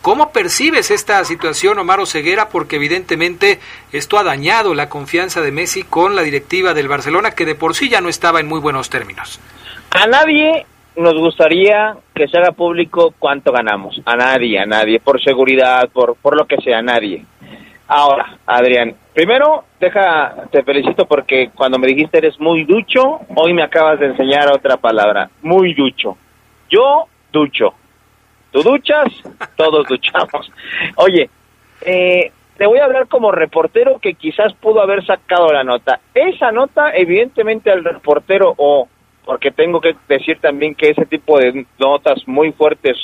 ¿Cómo 0.02 0.32
percibes 0.32 0.90
esta 0.90 1.22
situación, 1.26 1.78
Omar 1.78 2.06
Ceguera? 2.06 2.48
Porque 2.48 2.76
evidentemente 2.76 3.60
esto 3.92 4.18
ha 4.18 4.22
dañado 4.22 4.74
la 4.74 4.88
confianza 4.88 5.42
de 5.42 5.52
Messi 5.52 5.82
con 5.82 6.16
la 6.16 6.22
directiva 6.22 6.72
del 6.72 6.88
Barcelona, 6.88 7.32
que 7.32 7.44
de 7.44 7.54
por 7.54 7.74
sí 7.74 7.90
ya 7.90 8.00
no 8.00 8.08
estaba 8.08 8.40
en 8.40 8.46
muy 8.46 8.60
buenos 8.60 8.88
términos. 8.88 9.40
A 9.90 10.06
nadie 10.06 10.64
nos 11.00 11.14
gustaría 11.14 11.96
que 12.14 12.28
se 12.28 12.38
haga 12.38 12.52
público 12.52 13.14
cuánto 13.18 13.52
ganamos. 13.52 14.00
A 14.04 14.16
nadie, 14.16 14.58
a 14.58 14.66
nadie, 14.66 15.00
por 15.00 15.22
seguridad, 15.22 15.88
por, 15.90 16.16
por 16.16 16.36
lo 16.36 16.46
que 16.46 16.56
sea, 16.58 16.78
a 16.78 16.82
nadie. 16.82 17.24
Ahora, 17.88 18.38
Adrián, 18.46 18.94
primero, 19.12 19.64
deja, 19.80 20.46
te 20.52 20.62
felicito 20.62 21.06
porque 21.06 21.50
cuando 21.54 21.78
me 21.78 21.88
dijiste 21.88 22.18
eres 22.18 22.38
muy 22.38 22.64
ducho, 22.64 23.20
hoy 23.34 23.52
me 23.52 23.64
acabas 23.64 23.98
de 23.98 24.06
enseñar 24.06 24.52
otra 24.52 24.76
palabra, 24.76 25.28
muy 25.42 25.74
ducho. 25.74 26.16
Yo 26.68 27.06
ducho. 27.32 27.74
Tú 28.52 28.62
duchas, 28.62 29.06
todos 29.56 29.86
duchamos. 29.88 30.52
Oye, 30.96 31.30
eh, 31.82 32.32
te 32.56 32.66
voy 32.66 32.78
a 32.78 32.84
hablar 32.84 33.08
como 33.08 33.32
reportero 33.32 33.98
que 33.98 34.14
quizás 34.14 34.52
pudo 34.54 34.82
haber 34.82 35.04
sacado 35.04 35.52
la 35.52 35.64
nota. 35.64 36.00
Esa 36.14 36.52
nota, 36.52 36.94
evidentemente, 36.94 37.70
al 37.70 37.82
reportero 37.82 38.54
o 38.56 38.86
porque 39.24 39.50
tengo 39.50 39.80
que 39.80 39.94
decir 40.08 40.38
también 40.40 40.74
que 40.74 40.90
ese 40.90 41.06
tipo 41.06 41.38
de 41.38 41.66
notas 41.78 42.26
muy 42.26 42.52
fuertes 42.52 42.96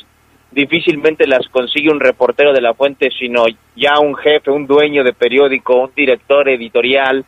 difícilmente 0.51 1.27
las 1.27 1.47
consigue 1.49 1.91
un 1.91 2.01
reportero 2.01 2.53
de 2.53 2.63
la 2.63 2.75
fuente, 2.75 3.11
sino 3.19 3.45
ya 3.75 3.99
un 4.01 4.15
jefe, 4.17 4.51
un 4.51 4.67
dueño 4.67 5.05
de 5.05 5.13
periódico, 5.13 5.83
un 5.83 5.91
director 5.95 6.49
editorial. 6.49 7.25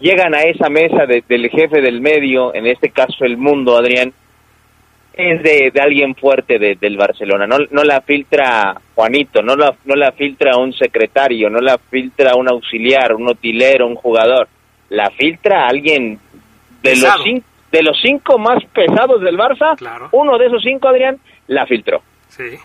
Llegan 0.00 0.34
a 0.34 0.42
esa 0.42 0.68
mesa 0.68 1.06
del 1.06 1.50
jefe 1.50 1.80
del 1.80 2.00
medio, 2.00 2.54
en 2.54 2.66
este 2.66 2.90
caso 2.90 3.24
el 3.24 3.36
mundo, 3.36 3.76
Adrián, 3.76 4.12
es 5.12 5.42
de, 5.42 5.72
alguien 5.80 6.14
fuerte 6.14 6.58
del 6.58 6.96
Barcelona. 6.96 7.46
No, 7.46 7.58
no 7.70 7.84
la 7.84 8.00
filtra 8.00 8.80
Juanito, 8.94 9.42
no 9.42 9.54
la, 9.54 9.74
no 9.84 9.94
la 9.94 10.12
filtra 10.12 10.56
un 10.56 10.72
secretario, 10.72 11.50
no 11.50 11.60
la 11.60 11.78
filtra 11.78 12.34
un 12.34 12.48
auxiliar, 12.48 13.14
un 13.14 13.28
hotilero, 13.28 13.86
un 13.86 13.96
jugador. 13.96 14.48
La 14.88 15.10
filtra 15.10 15.68
alguien 15.68 16.18
de 16.82 16.96
los 16.96 17.22
cinco 17.22 17.44
de 17.70 17.82
los 17.82 17.98
cinco 18.02 18.38
más 18.38 18.62
pesados 18.72 19.20
del 19.20 19.36
Barça, 19.36 19.76
uno 20.12 20.38
de 20.38 20.46
esos 20.46 20.62
cinco, 20.62 20.88
Adrián, 20.88 21.18
la 21.46 21.66
filtró. 21.66 22.02
Sí. 22.28 22.58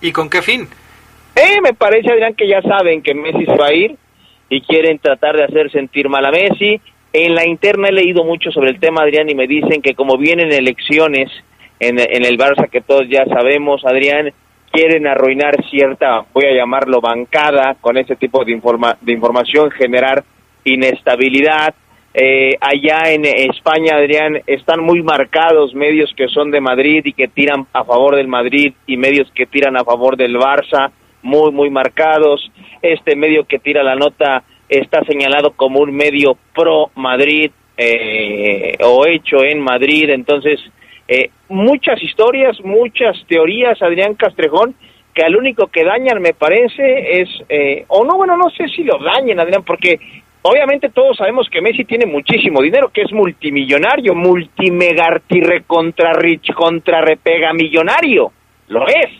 ¿Y 0.00 0.12
con 0.12 0.30
qué 0.30 0.42
fin? 0.42 0.66
Eh, 1.34 1.60
me 1.62 1.74
parece, 1.74 2.10
Adrián, 2.10 2.34
que 2.34 2.48
ya 2.48 2.62
saben 2.62 3.02
que 3.02 3.14
Messi 3.14 3.44
se 3.44 3.56
va 3.56 3.66
a 3.66 3.72
ir 3.74 3.96
y 4.48 4.62
quieren 4.62 4.98
tratar 4.98 5.36
de 5.36 5.44
hacer 5.44 5.70
sentir 5.70 6.08
mal 6.08 6.24
a 6.24 6.30
Messi. 6.30 6.80
En 7.12 7.34
la 7.34 7.46
interna 7.46 7.88
he 7.88 7.92
leído 7.92 8.24
mucho 8.24 8.50
sobre 8.50 8.70
el 8.70 8.80
tema, 8.80 9.02
Adrián, 9.02 9.28
y 9.28 9.34
me 9.34 9.46
dicen 9.46 9.82
que 9.82 9.94
como 9.94 10.16
vienen 10.16 10.52
elecciones 10.52 11.30
en, 11.78 11.98
en 11.98 12.24
el 12.24 12.38
Barça, 12.38 12.68
que 12.70 12.80
todos 12.80 13.08
ya 13.08 13.24
sabemos, 13.26 13.84
Adrián, 13.84 14.32
quieren 14.70 15.06
arruinar 15.06 15.56
cierta, 15.68 16.24
voy 16.32 16.44
a 16.44 16.54
llamarlo 16.54 17.00
bancada, 17.00 17.76
con 17.80 17.96
ese 17.96 18.16
tipo 18.16 18.44
de, 18.44 18.52
informa 18.52 18.96
de 19.00 19.12
información, 19.12 19.70
generar 19.70 20.24
inestabilidad, 20.64 21.74
eh, 22.12 22.56
allá 22.60 23.12
en 23.12 23.24
España, 23.24 23.94
Adrián, 23.94 24.42
están 24.46 24.80
muy 24.80 25.00
marcados 25.02 25.74
medios 25.74 26.12
que 26.16 26.26
son 26.26 26.50
de 26.50 26.60
Madrid 26.60 27.02
y 27.04 27.12
que 27.12 27.28
tiran 27.28 27.66
a 27.72 27.84
favor 27.84 28.16
del 28.16 28.26
Madrid 28.26 28.72
y 28.86 28.96
medios 28.96 29.30
que 29.32 29.46
tiran 29.46 29.76
a 29.76 29.84
favor 29.84 30.16
del 30.16 30.36
Barça, 30.36 30.90
muy, 31.22 31.52
muy 31.52 31.70
marcados. 31.70 32.50
Este 32.82 33.14
medio 33.14 33.44
que 33.44 33.60
tira 33.60 33.84
la 33.84 33.94
nota 33.94 34.42
está 34.68 35.04
señalado 35.04 35.52
como 35.52 35.80
un 35.80 35.94
medio 35.94 36.36
pro 36.52 36.90
Madrid 36.96 37.52
eh, 37.76 38.76
o 38.82 39.06
hecho 39.06 39.44
en 39.44 39.60
Madrid. 39.60 40.10
Entonces, 40.10 40.58
eh, 41.06 41.30
muchas 41.48 42.02
historias, 42.02 42.58
muchas 42.64 43.24
teorías, 43.28 43.80
Adrián 43.82 44.14
Castrejón, 44.14 44.74
que 45.14 45.22
al 45.22 45.36
único 45.36 45.68
que 45.68 45.84
dañan, 45.84 46.20
me 46.20 46.34
parece, 46.34 47.20
es, 47.20 47.28
o 47.88 48.04
no, 48.04 48.16
bueno, 48.16 48.36
no 48.36 48.48
sé 48.50 48.68
si 48.68 48.84
lo 48.84 48.98
dañen, 48.98 49.40
Adrián, 49.40 49.64
porque 49.64 49.98
Obviamente 50.42 50.88
todos 50.88 51.18
sabemos 51.18 51.48
que 51.50 51.60
Messi 51.60 51.84
tiene 51.84 52.06
muchísimo 52.06 52.62
dinero, 52.62 52.90
que 52.92 53.02
es 53.02 53.12
multimillonario, 53.12 54.14
multimegartirre 54.14 55.64
contra 55.64 56.14
rich, 56.14 56.52
contra 56.54 57.02
repega 57.02 57.52
millonario, 57.52 58.32
lo 58.68 58.86
es. 58.88 59.10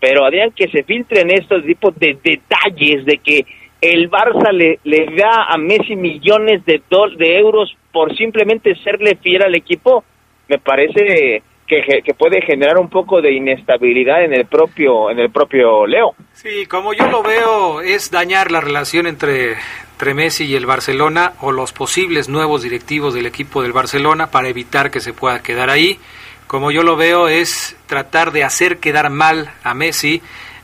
Pero 0.00 0.24
Adrián, 0.24 0.52
que 0.52 0.68
se 0.68 0.82
filtren 0.82 1.30
estos 1.30 1.64
tipos 1.64 1.94
de 1.98 2.18
detalles 2.22 3.04
de 3.04 3.18
que 3.18 3.44
el 3.80 4.10
Barça 4.10 4.50
le, 4.52 4.78
le 4.84 5.06
da 5.14 5.44
a 5.48 5.58
Messi 5.58 5.96
millones 5.96 6.64
de, 6.64 6.82
de 7.18 7.38
euros 7.38 7.76
por 7.92 8.16
simplemente 8.16 8.74
serle 8.76 9.16
fiel 9.16 9.42
al 9.42 9.54
equipo, 9.54 10.04
me 10.48 10.58
parece 10.58 11.42
que, 11.66 12.02
que, 12.02 12.14
puede 12.14 12.42
generar 12.42 12.78
un 12.78 12.88
poco 12.88 13.20
de 13.20 13.32
inestabilidad 13.32 14.24
en 14.24 14.34
el 14.34 14.46
propio 14.46 15.10
en 15.10 15.18
el 15.18 15.30
propio 15.30 15.86
Leo. 15.86 16.14
Sí, 16.32 16.66
como 16.66 16.92
yo 16.92 17.06
lo 17.08 17.22
veo 17.22 17.80
es 17.80 18.10
dañar 18.10 18.50
la 18.50 18.60
relación 18.60 19.06
entre 19.06 19.54
entre 19.94 20.12
Messi 20.12 20.44
y 20.46 20.56
el 20.56 20.66
Barcelona 20.66 21.34
o 21.40 21.52
los 21.52 21.72
posibles 21.72 22.28
nuevos 22.28 22.64
directivos 22.64 23.14
del 23.14 23.26
equipo 23.26 23.62
del 23.62 23.72
Barcelona 23.72 24.26
para 24.26 24.48
evitar 24.48 24.90
que 24.90 24.98
se 24.98 25.12
pueda 25.12 25.40
quedar 25.40 25.70
ahí. 25.70 26.00
Como 26.48 26.72
yo 26.72 26.82
lo 26.82 26.96
veo 26.96 27.28
es 27.28 27.76
tratar 27.86 28.32
de 28.32 28.42
hacer 28.42 28.78
quedar 28.78 29.08
mal 29.10 29.52
a 29.62 29.72
Messi 29.72 30.20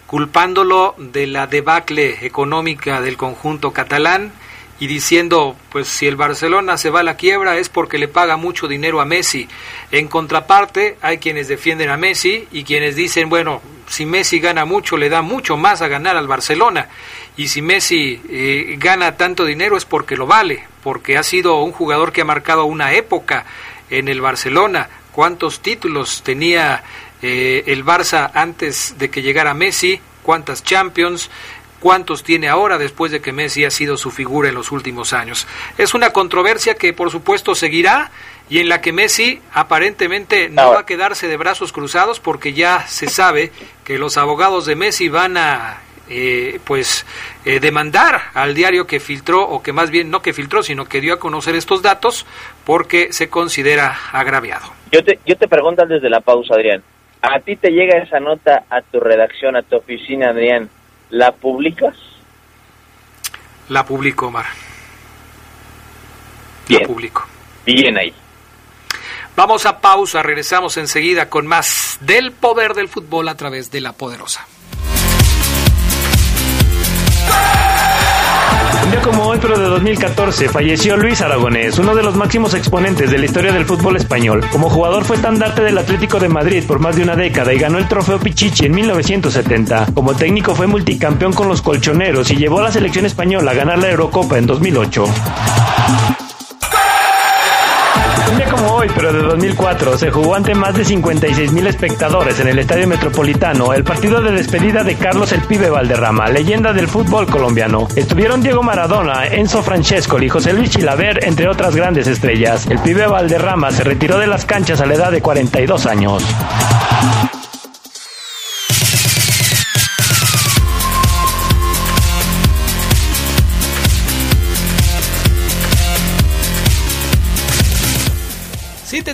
culpándolo 0.09 0.97
de 0.99 1.29
la 1.29 1.47
debacle 1.47 2.27
económica 2.27 3.01
del 3.01 3.17
conjunto 3.17 3.73
catalán 3.73 4.33
y 4.81 4.87
diciendo, 4.87 5.57
pues 5.71 5.87
si 5.89 6.07
el 6.07 6.17
Barcelona 6.17 6.79
se 6.79 6.89
va 6.89 7.01
a 7.01 7.05
la 7.05 7.17
quiebra 7.17 7.59
es 7.59 7.69
porque 7.69 7.99
le 7.99 8.09
paga 8.09 8.39
mucho 8.39 8.67
dinero 8.67 9.03
a 9.03 9.05
Messi. 9.05 9.47
En 9.93 10.09
contraparte, 10.09 10.97
hay 11.03 11.19
quienes 11.19 11.49
defienden 11.49 11.91
a 11.91 11.99
Messi 11.99 12.49
y 12.51 12.65
quienes 12.65 12.97
dicen, 12.97 13.29
bueno, 13.29 13.61
si 13.87 14.07
Messi 14.07 14.41
gana 14.41 14.65
mucho, 14.65 14.97
le 14.97 15.11
da 15.11 15.21
mucho 15.21 15.59
más 15.59 15.83
a 15.83 15.89
ganar 15.89 16.17
al 16.17 16.27
Barcelona. 16.27 16.89
Y 17.37 17.49
si 17.49 17.61
Messi 17.61 18.23
eh, 18.31 18.77
gana 18.79 19.19
tanto 19.19 19.45
dinero 19.45 19.77
es 19.77 19.85
porque 19.85 20.17
lo 20.17 20.27
vale, 20.27 20.65
porque 20.83 21.19
ha 21.19 21.23
sido 21.23 21.63
un 21.63 21.73
jugador 21.73 22.11
que 22.11 22.23
ha 22.23 22.25
marcado 22.25 22.65
una 22.65 22.95
época 22.95 23.45
en 23.91 24.09
el 24.09 24.23
Barcelona, 24.23 24.89
cuántos 25.13 25.61
títulos 25.61 26.23
tenía 26.23 26.83
eh, 27.21 27.65
el 27.67 27.85
Barça 27.85 28.31
antes 28.33 28.95
de 28.97 29.11
que 29.11 29.21
llegara 29.21 29.53
Messi, 29.53 30.01
cuántas 30.23 30.63
Champions, 30.63 31.31
cuántos 31.81 32.23
tiene 32.23 32.49
ahora 32.49 32.79
después 32.79 33.11
de 33.11 33.21
que 33.21 33.33
Messi 33.33 33.65
ha 33.65 33.71
sido 33.71 33.97
su 33.97 34.11
figura 34.11 34.49
en 34.49 34.55
los 34.55 34.71
últimos 34.71 35.13
años. 35.13 35.49
Es 35.79 35.95
una 35.95 36.11
controversia 36.11 36.75
que 36.75 36.93
por 36.93 37.11
supuesto 37.11 37.55
seguirá 37.55 38.11
y 38.49 38.59
en 38.59 38.69
la 38.69 38.81
que 38.81 38.93
Messi 38.93 39.41
aparentemente 39.53 40.49
no 40.49 40.73
va 40.73 40.81
a 40.81 40.87
quedarse 40.87 41.29
de 41.29 41.37
brazos 41.37 41.73
cruzados 41.73 42.21
porque 42.21 42.53
ya 42.53 42.87
se 42.87 43.09
sabe 43.09 43.51
que 43.85 43.99
los 43.99 44.17
abogados 44.17 44.67
de 44.67 44.77
Messi 44.77 45.09
van 45.09 45.37
a 45.37 45.81
eh, 46.09 46.59
pues 46.65 47.07
eh, 47.45 47.61
demandar 47.61 48.21
al 48.35 48.53
diario 48.53 48.85
que 48.87 48.99
filtró 48.99 49.49
o 49.49 49.63
que 49.63 49.73
más 49.73 49.91
bien 49.91 50.11
no 50.11 50.23
que 50.23 50.33
filtró 50.33 50.63
sino 50.65 50.87
que 50.87 51.01
dio 51.01 51.15
a 51.15 51.21
conocer 51.21 51.55
estos 51.55 51.83
datos 51.83 52.27
porque 52.67 53.13
se 53.13 53.29
considera 53.31 53.97
agraviado. 54.13 54.67
Yo 54.91 55.05
te, 55.05 55.21
yo 55.25 55.37
te 55.37 55.47
pregunto 55.47 55.87
desde 55.87 56.11
la 56.11 56.21
pausa, 56.21 56.55
Adrián. 56.55 56.83
¿A 57.23 57.39
ti 57.39 57.55
te 57.55 57.71
llega 57.71 57.99
esa 57.99 58.19
nota 58.19 58.65
a 58.71 58.83
tu 58.83 58.99
redacción, 58.99 59.55
a 59.55 59.63
tu 59.63 59.77
oficina, 59.77 60.31
Adrián? 60.31 60.69
¿La 61.11 61.33
publicas? 61.33 61.97
La 63.69 63.85
publico, 63.85 64.29
Omar. 64.29 64.47
Bien. 66.69 66.83
La 66.83 66.87
publico. 66.87 67.26
Bien 67.67 67.99
ahí. 67.99 68.12
Vamos 69.37 69.64
a 69.67 69.81
pausa, 69.81 70.23
regresamos 70.23 70.76
enseguida 70.76 71.29
con 71.29 71.47
más 71.47 71.99
del 72.00 72.33
poder 72.33 72.75
del 72.75 72.88
fútbol 72.88 73.29
a 73.29 73.37
través 73.37 73.71
de 73.71 73.81
la 73.81 73.93
poderosa. 73.93 74.47
Día 77.26 77.60
como 79.02 79.25
hoy, 79.25 79.38
pero 79.40 79.59
de 79.59 79.66
2014, 79.66 80.49
falleció 80.49 80.97
Luis 80.97 81.21
Aragonés, 81.21 81.78
uno 81.78 81.95
de 81.95 82.02
los 82.02 82.16
máximos 82.16 82.54
exponentes 82.54 83.11
de 83.11 83.19
la 83.19 83.25
historia 83.25 83.52
del 83.52 83.64
fútbol 83.64 83.97
español. 83.97 84.45
Como 84.50 84.69
jugador 84.69 85.04
fue 85.04 85.16
estandarte 85.16 85.62
del 85.62 85.78
Atlético 85.78 86.19
de 86.19 86.28
Madrid 86.28 86.64
por 86.66 86.80
más 86.80 86.97
de 86.97 87.02
una 87.02 87.16
década 87.16 87.52
y 87.52 87.59
ganó 87.59 87.78
el 87.78 87.88
trofeo 87.88 88.19
Pichichi 88.19 88.66
en 88.66 88.75
1970. 88.75 89.87
Como 89.95 90.14
técnico 90.14 90.54
fue 90.54 90.66
multicampeón 90.66 91.33
con 91.33 91.49
los 91.49 91.62
colchoneros 91.62 92.30
y 92.30 92.37
llevó 92.37 92.61
a 92.61 92.64
la 92.64 92.73
selección 92.73 93.07
española 93.07 93.52
a 93.52 93.54
ganar 93.54 93.78
la 93.78 93.90
Eurocopa 93.90 94.38
en 94.38 94.47
2008. 94.47 95.04
Hoy, 98.81 98.89
pero 98.95 99.13
de 99.13 99.21
2004, 99.21 99.99
se 99.99 100.11
jugó 100.11 100.35
ante 100.35 100.55
más 100.55 100.75
de 100.75 100.87
56 100.87 101.53
mil 101.53 101.67
espectadores 101.67 102.41
en 102.41 102.49
el 102.49 102.59
Estadio 102.61 102.89
Metropolitano 102.89 103.75
el 103.75 103.85
partido 103.85 104.23
de 104.23 104.33
despedida 104.33 104.83
de 104.83 104.95
Carlos 104.95 105.33
El 105.33 105.43
Pibe 105.43 105.69
Valderrama, 105.69 106.29
leyenda 106.29 106.73
del 106.73 106.89
fútbol 106.89 107.27
colombiano. 107.27 107.89
Estuvieron 107.95 108.43
Diego 108.43 108.63
Maradona, 108.63 109.27
Enzo 109.27 109.63
Francescoli, 109.63 110.31
José 110.31 110.55
Luis 110.55 110.71
Chilaver, 110.71 111.23
entre 111.25 111.47
otras 111.51 111.77
grandes 111.77 112.07
estrellas. 112.07 112.67
El 112.69 112.79
Pibe 112.79 113.07
Valderrama 113.07 113.71
se 113.71 113.85
retiró 113.85 114.19
de 114.19 114.29
las 114.29 114.47
canchas 114.47 114.81
a 114.81 114.87
la 114.87 114.95
edad 114.95 115.11
de 115.11 115.21
42 115.21 115.85
años. 115.85 116.25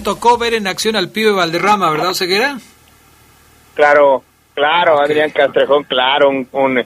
Tocó 0.07 0.39
ver 0.39 0.55
en 0.55 0.69
acción 0.69 0.95
al 0.95 1.11
pibe 1.11 1.33
Valderrama, 1.33 1.91
¿verdad, 1.91 2.13
Ceguera? 2.13 2.59
Claro, 3.75 4.23
claro, 4.55 5.01
Adrián 5.01 5.31
Castrejón, 5.31 5.83
claro, 5.83 6.29
un, 6.29 6.47
un, 6.53 6.85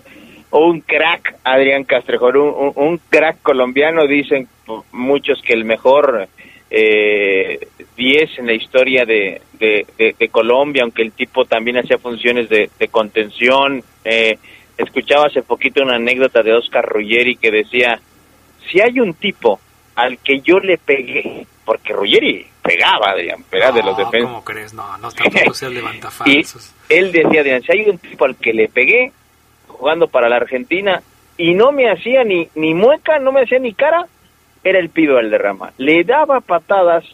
un 0.52 0.80
crack, 0.80 1.36
Adrián 1.44 1.84
Castrejón, 1.84 2.38
un, 2.38 2.72
un, 2.74 2.98
crack 3.10 3.42
colombiano, 3.42 4.06
dicen 4.06 4.48
muchos 4.92 5.42
que 5.42 5.52
el 5.52 5.66
mejor 5.66 6.28
10 6.70 6.80
eh, 6.80 7.58
en 8.38 8.46
la 8.46 8.54
historia 8.54 9.04
de, 9.04 9.42
de, 9.58 10.14
de, 10.18 10.28
Colombia, 10.30 10.82
aunque 10.84 11.02
el 11.02 11.12
tipo 11.12 11.44
también 11.44 11.76
hacía 11.76 11.98
funciones 11.98 12.48
de, 12.48 12.70
contención. 12.90 13.84
Eh, 14.02 14.38
escuchaba 14.78 15.26
hace 15.26 15.42
poquito 15.42 15.82
una 15.82 15.96
anécdota 15.96 16.42
de 16.42 16.54
Oscar 16.54 16.86
Ruggeri 16.88 17.36
que 17.36 17.50
decía, 17.50 18.00
si 18.70 18.80
hay 18.80 18.98
un 18.98 19.12
tipo 19.12 19.60
al 19.94 20.16
que 20.20 20.40
yo 20.40 20.58
le 20.58 20.78
pegué, 20.78 21.46
porque 21.66 21.92
Ruggeri 21.92 22.46
pegaba, 22.70 23.10
Adrián, 23.10 23.44
pegaba 23.48 23.72
de 23.72 23.82
los 23.82 23.96
defensas. 23.96 24.30
¿Cómo 24.30 24.44
crees? 24.44 24.74
No, 24.74 24.98
no 24.98 25.10
tampoco 25.10 25.54
sea 25.54 25.68
Y 26.26 26.44
él 26.88 27.12
decía, 27.12 27.40
Adrián, 27.40 27.62
si 27.62 27.72
hay 27.72 27.88
un 27.88 27.98
tipo 27.98 28.24
al 28.24 28.36
que 28.36 28.52
le 28.52 28.68
pegué 28.68 29.12
jugando 29.66 30.08
para 30.08 30.28
la 30.28 30.36
Argentina 30.36 31.02
y 31.36 31.54
no 31.54 31.72
me 31.72 31.90
hacía 31.90 32.22
ni, 32.24 32.48
ni 32.54 32.74
mueca, 32.74 33.18
no 33.18 33.32
me 33.32 33.42
hacía 33.42 33.58
ni 33.58 33.72
cara, 33.72 34.06
era 34.62 34.78
el 34.78 34.90
pido 34.90 35.16
del 35.16 35.30
derrama. 35.30 35.72
Le 35.78 36.04
daba 36.04 36.40
patadas 36.40 37.04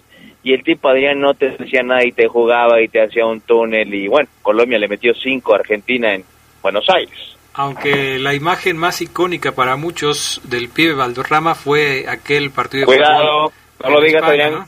y 0.42 0.52
el 0.52 0.62
tipo 0.62 0.88
Adrián 0.88 1.20
no 1.20 1.34
te 1.34 1.50
decía 1.50 1.82
nada 1.82 2.04
y 2.04 2.12
te 2.12 2.26
jugaba 2.26 2.80
y 2.80 2.88
te 2.88 3.02
hacía 3.02 3.26
un 3.26 3.40
túnel 3.40 3.92
y 3.94 4.08
bueno, 4.08 4.28
Colombia 4.42 4.78
le 4.78 4.88
metió 4.88 5.14
cinco 5.14 5.54
a 5.54 5.58
Argentina 5.58 6.14
en 6.14 6.24
Buenos 6.62 6.88
Aires. 6.88 7.36
Aunque 7.54 8.18
la 8.18 8.34
imagen 8.34 8.76
más 8.76 9.00
icónica 9.00 9.52
para 9.52 9.76
muchos 9.76 10.42
del 10.44 10.68
pibe 10.68 10.92
Valderrama 10.92 11.54
fue 11.54 12.04
aquel 12.06 12.50
partido 12.50 12.82
de 12.82 12.86
Cuidado, 12.86 13.52
no 13.82 13.90
lo 13.90 14.00
digas, 14.02 14.22
Adrián. 14.22 14.66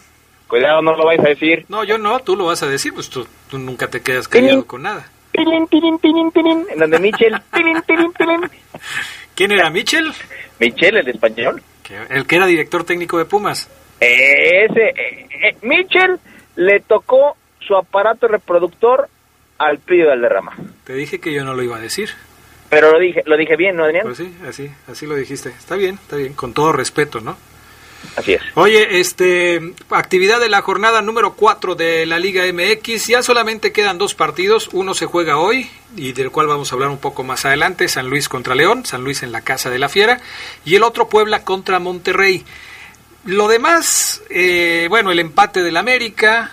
Cuidado, 0.48 0.82
no 0.82 0.96
lo 0.96 1.04
vais 1.04 1.20
a 1.20 1.28
decir. 1.28 1.66
No, 1.68 1.84
yo 1.84 1.98
no, 1.98 2.18
tú 2.20 2.34
lo 2.34 2.46
vas 2.46 2.62
a 2.62 2.66
decir, 2.66 2.94
pues 2.94 3.10
tú, 3.10 3.26
tú 3.50 3.58
nunca 3.58 3.88
te 3.88 4.00
quedas 4.00 4.26
callado 4.28 4.66
con 4.66 4.82
nada. 4.82 5.06
En 5.34 6.78
donde 6.78 6.98
Michel. 6.98 7.40
¿Quién 9.34 9.52
era 9.52 9.70
Michel? 9.70 10.12
Michel, 10.58 10.96
el 10.96 11.08
español. 11.08 11.62
El 12.10 12.26
que 12.26 12.36
era 12.36 12.46
director 12.46 12.84
técnico 12.84 13.18
de 13.18 13.24
Pumas. 13.24 13.70
Ese, 14.00 14.88
eh, 14.88 15.26
eh, 15.30 15.56
Michel 15.62 16.18
le 16.56 16.80
tocó 16.80 17.36
su 17.60 17.76
aparato 17.76 18.28
reproductor 18.28 19.08
al 19.58 19.78
pibe 19.78 20.06
Valderrama. 20.06 20.56
Te 20.84 20.94
dije 20.94 21.20
que 21.20 21.32
yo 21.32 21.44
no 21.44 21.54
lo 21.54 21.62
iba 21.62 21.76
a 21.76 21.80
decir. 21.80 22.10
Pero 22.70 22.92
lo 22.92 22.98
dije, 22.98 23.22
lo 23.24 23.36
dije 23.36 23.56
bien, 23.56 23.76
¿no, 23.76 23.84
Adrián? 23.84 24.04
Pues 24.04 24.18
sí, 24.18 24.34
así, 24.46 24.70
así 24.86 25.06
lo 25.06 25.14
dijiste. 25.14 25.48
Está 25.50 25.76
bien, 25.76 25.94
está 25.94 26.16
bien, 26.16 26.34
con 26.34 26.52
todo 26.52 26.72
respeto, 26.72 27.20
¿no? 27.20 27.36
Oye, 28.54 29.00
este, 29.00 29.74
actividad 29.90 30.40
de 30.40 30.48
la 30.48 30.62
jornada 30.62 31.02
número 31.02 31.34
4 31.34 31.74
de 31.74 32.06
la 32.06 32.18
Liga 32.18 32.44
MX. 32.52 33.06
Ya 33.06 33.22
solamente 33.22 33.72
quedan 33.72 33.98
dos 33.98 34.14
partidos. 34.14 34.70
Uno 34.72 34.94
se 34.94 35.06
juega 35.06 35.38
hoy 35.38 35.70
y 35.96 36.12
del 36.12 36.30
cual 36.30 36.46
vamos 36.46 36.70
a 36.70 36.74
hablar 36.74 36.90
un 36.90 36.98
poco 36.98 37.22
más 37.22 37.44
adelante. 37.44 37.88
San 37.88 38.08
Luis 38.08 38.28
contra 38.28 38.54
León, 38.54 38.84
San 38.86 39.04
Luis 39.04 39.22
en 39.22 39.32
la 39.32 39.42
Casa 39.42 39.70
de 39.70 39.78
la 39.78 39.88
Fiera. 39.88 40.20
Y 40.64 40.74
el 40.74 40.82
otro 40.82 41.08
Puebla 41.08 41.44
contra 41.44 41.78
Monterrey. 41.78 42.44
Lo 43.24 43.48
demás, 43.48 44.22
eh, 44.30 44.86
bueno, 44.88 45.10
el 45.10 45.18
empate 45.18 45.62
del 45.62 45.76
América, 45.76 46.50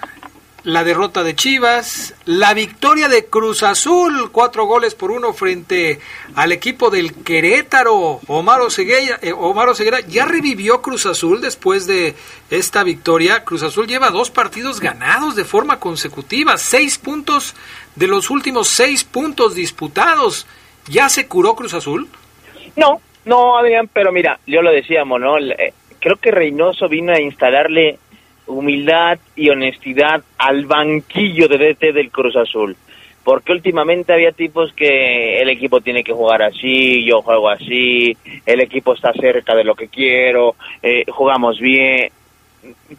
la 0.65 0.84
derrota 0.84 1.23
de 1.23 1.36
Chivas, 1.36 2.15
la 2.25 2.56
victoria 2.56 3.08
de 3.08 3.25
Cruz 3.25 3.62
Azul, 3.62 4.32
cuatro 4.32 4.65
goles 4.65 4.95
por 4.95 5.12
uno 5.12 5.32
frente 5.32 5.99
al 6.36 6.51
equipo 6.51 6.89
del 6.89 7.13
Querétaro. 7.13 8.19
Omar 8.28 8.62
Oseguera, 8.62 9.19
eh, 9.21 9.32
Omar 9.32 9.69
ya 10.08 10.25
revivió 10.25 10.82
Cruz 10.82 11.06
Azul 11.06 11.39
después 11.39 11.86
de 11.86 12.15
esta 12.49 12.84
victoria. 12.84 13.43
Cruz 13.43 13.62
Azul 13.62 13.86
lleva 13.86 14.10
dos 14.10 14.32
partidos 14.32 14.80
ganados 14.80 15.36
de 15.36 15.45
forma 15.45 15.80
consecutiva, 15.80 16.58
seis 16.58 16.97
puntos 16.97 17.56
de 17.95 18.08
los 18.08 18.32
últimos 18.32 18.67
seis 18.67 19.04
puntos 19.04 19.54
disputados. 19.54 20.47
¿Ya 20.88 21.10
se 21.10 21.28
curó 21.28 21.56
Cruz 21.56 21.75
Azul? 21.75 22.10
No, 22.75 23.01
no, 23.25 23.56
Adrián, 23.58 23.88
pero 23.93 24.12
mira, 24.12 24.39
yo 24.47 24.63
lo 24.63 24.71
decíamos, 24.71 25.21
¿no? 25.21 25.38
Eh, 25.38 25.73
creo 25.99 26.15
que 26.15 26.32
Reynoso 26.32 26.89
vino 26.89 27.13
a 27.13 27.21
instalarle 27.21 27.99
humildad 28.47 29.19
y 29.36 29.49
honestidad 29.49 30.23
al 30.38 30.65
banquillo 30.65 31.47
de 31.47 31.58
DT 31.58 31.93
del 31.93 32.12
Cruz 32.12 32.36
Azul. 32.36 32.75
Porque 33.23 33.53
últimamente 33.53 34.13
había 34.13 34.31
tipos 34.31 34.71
que 34.73 35.41
el 35.41 35.49
equipo 35.49 35.81
tiene 35.81 36.03
que 36.03 36.13
jugar 36.13 36.43
así, 36.43 37.03
yo 37.03 37.23
juego 37.23 37.49
así, 37.49 38.15
el 38.45 38.62
equipo 38.62 38.93
está 38.93 39.13
cerca 39.13 39.55
de 39.55 39.63
lo 39.63 39.73
que 39.73 39.88
quiero, 39.88 40.55
eh, 40.84 41.05
jugamos 41.08 41.60
bien. 41.60 42.12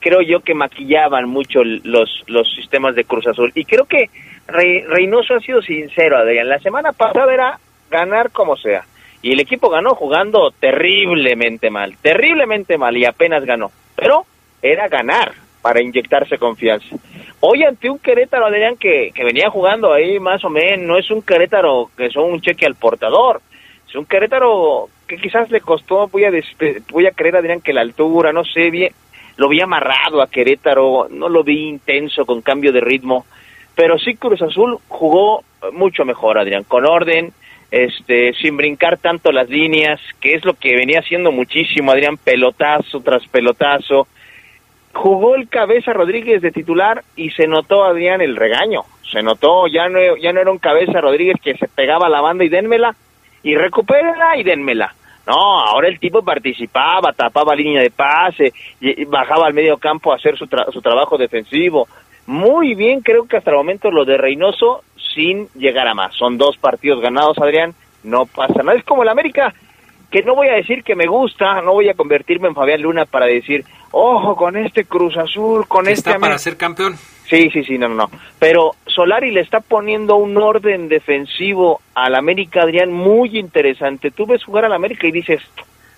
Creo 0.01 0.23
yo 0.23 0.41
que 0.41 0.55
maquillaban 0.55 1.29
mucho 1.29 1.63
los, 1.63 2.25
los 2.27 2.53
sistemas 2.55 2.97
de 2.97 3.05
Cruz 3.05 3.27
Azul. 3.29 3.53
Y 3.55 3.65
creo 3.65 3.85
que 3.85 4.11
Reynoso 4.49 5.35
ha 5.35 5.41
sido 5.41 5.63
sincero, 5.63 6.17
Adrián. 6.19 6.49
La 6.49 6.59
semana 6.59 6.93
pasada 6.93 7.33
era 7.33 7.59
ganar 7.91 8.31
como 8.31 8.57
sea. 8.57 8.85
Y 9.23 9.33
el 9.33 9.41
equipo 9.41 9.69
ganó 9.71 9.95
jugando 9.95 10.53
terriblemente 10.53 11.71
mal, 11.71 11.97
terriblemente 12.01 12.79
mal 12.79 12.97
y 12.97 13.05
apenas 13.05 13.45
ganó. 13.45 13.71
Pero 13.97 14.25
era 14.73 14.89
ganar 14.89 15.33
para 15.63 15.83
inyectarse 15.83 16.39
confianza. 16.39 16.97
Hoy 17.41 17.65
ante 17.65 17.91
un 17.91 17.99
Querétaro, 17.99 18.47
Adrián, 18.47 18.77
que, 18.77 19.11
que 19.15 19.25
venía 19.25 19.51
jugando 19.51 19.93
ahí 19.93 20.19
más 20.21 20.45
o 20.45 20.49
menos, 20.49 20.87
no 20.87 20.99
es 20.99 21.11
un 21.11 21.23
Querétaro 21.23 21.91
que 21.97 22.11
son 22.11 22.33
un 22.33 22.41
cheque 22.41 22.67
al 22.67 22.77
portador, 22.77 23.41
es 23.89 23.95
un 23.95 24.07
Querétaro 24.07 24.89
que 25.07 25.17
quizás 25.17 25.51
le 25.51 25.61
costó, 25.61 26.09
voy 26.09 26.25
a, 26.25 26.31
voy 26.91 27.07
a 27.07 27.13
creer, 27.13 27.37
Adrián, 27.37 27.61
que 27.61 27.73
la 27.73 27.81
altura, 27.81 28.33
no 28.33 28.45
sé, 28.45 28.71
bien, 28.71 28.93
lo 29.37 29.49
vi 29.49 29.61
amarrado 29.61 30.23
a 30.23 30.29
Querétaro, 30.29 31.09
no 31.11 31.29
lo 31.29 31.45
vi 31.45 31.69
intenso 31.69 32.25
con 32.25 32.43
cambio 32.43 32.73
de 32.73 32.81
ritmo, 32.81 33.27
pero 33.75 33.99
sí 33.99 34.15
Cruz 34.15 34.41
Azul 34.43 34.79
jugó 34.89 35.45
mucho 35.73 36.05
mejor, 36.05 36.39
Adrián, 36.39 36.65
con 36.65 36.87
orden, 36.87 37.33
este, 37.71 38.33
sin 38.35 38.57
brincar 38.57 38.99
tanto 38.99 39.33
las 39.33 39.49
líneas, 39.49 40.01
que 40.21 40.35
es 40.35 40.45
lo 40.45 40.55
que 40.55 40.77
venía 40.77 41.01
haciendo 41.01 41.33
muchísimo, 41.33 41.93
Adrián, 41.93 42.17
pelotazo 42.17 43.01
tras 43.01 43.27
pelotazo, 43.29 44.09
jugó 44.97 45.37
el 45.37 45.49
Cabeza 45.49 45.93
Rodríguez 45.93 46.43
de 46.43 46.51
titular 46.51 47.05
y 47.15 47.31
se 47.31 47.47
notó, 47.47 47.85
Adrián, 47.85 48.21
el 48.21 48.37
regaño. 48.37 48.83
Se 49.11 49.23
notó, 49.23 49.67
ya 49.69 49.89
no, 49.89 49.99
ya 50.17 50.33
no 50.33 50.41
era 50.41 50.51
un 50.51 50.59
Cabeza 50.59 51.01
Rodríguez 51.01 51.37
que 51.43 51.57
se 51.57 51.69
pegaba 51.69 52.07
a 52.07 52.11
la 52.11 52.21
banda 52.21 52.45
y 52.45 52.49
dénmela, 52.49 52.95
y 53.43 53.55
recupérenla 53.55 54.37
y 54.37 54.43
dénmela. 54.43 54.95
No, 55.27 55.61
ahora 55.61 55.89
el 55.89 55.99
tipo 55.99 56.23
participaba, 56.23 57.13
tapaba 57.13 57.55
línea 57.55 57.83
de 57.83 57.91
pase, 57.91 58.53
y 58.81 59.05
bajaba 59.05 59.47
al 59.47 59.55
medio 59.55 59.77
campo 59.77 60.13
a 60.13 60.17
hacer 60.17 60.37
su, 60.37 60.47
su 60.73 60.81
trabajo 60.81 61.19
defensivo. 61.19 61.87
Muy 62.27 62.75
bien, 62.75 63.01
creo 63.01 63.27
que 63.27 63.37
hasta 63.37 63.51
el 63.51 63.57
momento 63.57 63.91
lo 63.91 64.05
de 64.05 64.17
Reynoso 64.17 64.83
sin 65.15 65.49
llegar 65.55 65.89
a 65.89 65.95
más. 65.95 66.15
Son 66.15 66.39
dos 66.39 66.57
partidos 66.59 67.01
ganados, 67.01 67.39
Adrián, 67.39 67.75
no 68.03 68.27
pasa 68.27 68.63
nada. 68.63 68.79
Es 68.79 68.85
como 68.85 69.03
el 69.03 69.09
América, 69.09 69.53
que 70.17 70.23
no 70.23 70.35
voy 70.35 70.49
a 70.49 70.55
decir 70.55 70.83
que 70.83 70.95
me 70.95 71.07
gusta, 71.07 71.61
no 71.61 71.75
voy 71.75 71.91
a 71.91 71.95
convertirme 71.95 72.49
en 72.49 72.55
Fabián 72.55 72.81
Luna 72.81 73.05
para 73.05 73.27
decir, 73.27 73.67
ojo 73.91 74.35
con 74.35 74.57
este 74.57 74.87
Cruz 74.87 75.15
Azul, 75.15 75.69
con 75.69 75.87
este... 75.89 76.09
Está 76.09 76.19
para 76.19 76.39
ser 76.39 76.57
campeón. 76.57 76.97
Sí, 77.29 77.51
sí, 77.51 77.63
sí, 77.65 77.77
no, 77.77 77.87
no, 77.87 77.97
no. 77.97 78.11
Pero 78.39 78.77
Solari 78.87 79.31
le 79.31 79.43
está 79.43 79.61
poniendo 79.61 80.17
un 80.17 80.39
orden 80.39 80.89
defensivo 80.89 81.83
al 81.95 82.15
América, 82.15 82.63
Adrián, 82.63 82.95
muy 82.95 83.39
interesante. 83.39 84.11
Tú 84.11 84.25
ves 84.25 84.43
jugar 84.43 84.65
al 84.65 84.73
América 84.73 85.07
y 85.07 85.13
dices, 85.13 85.43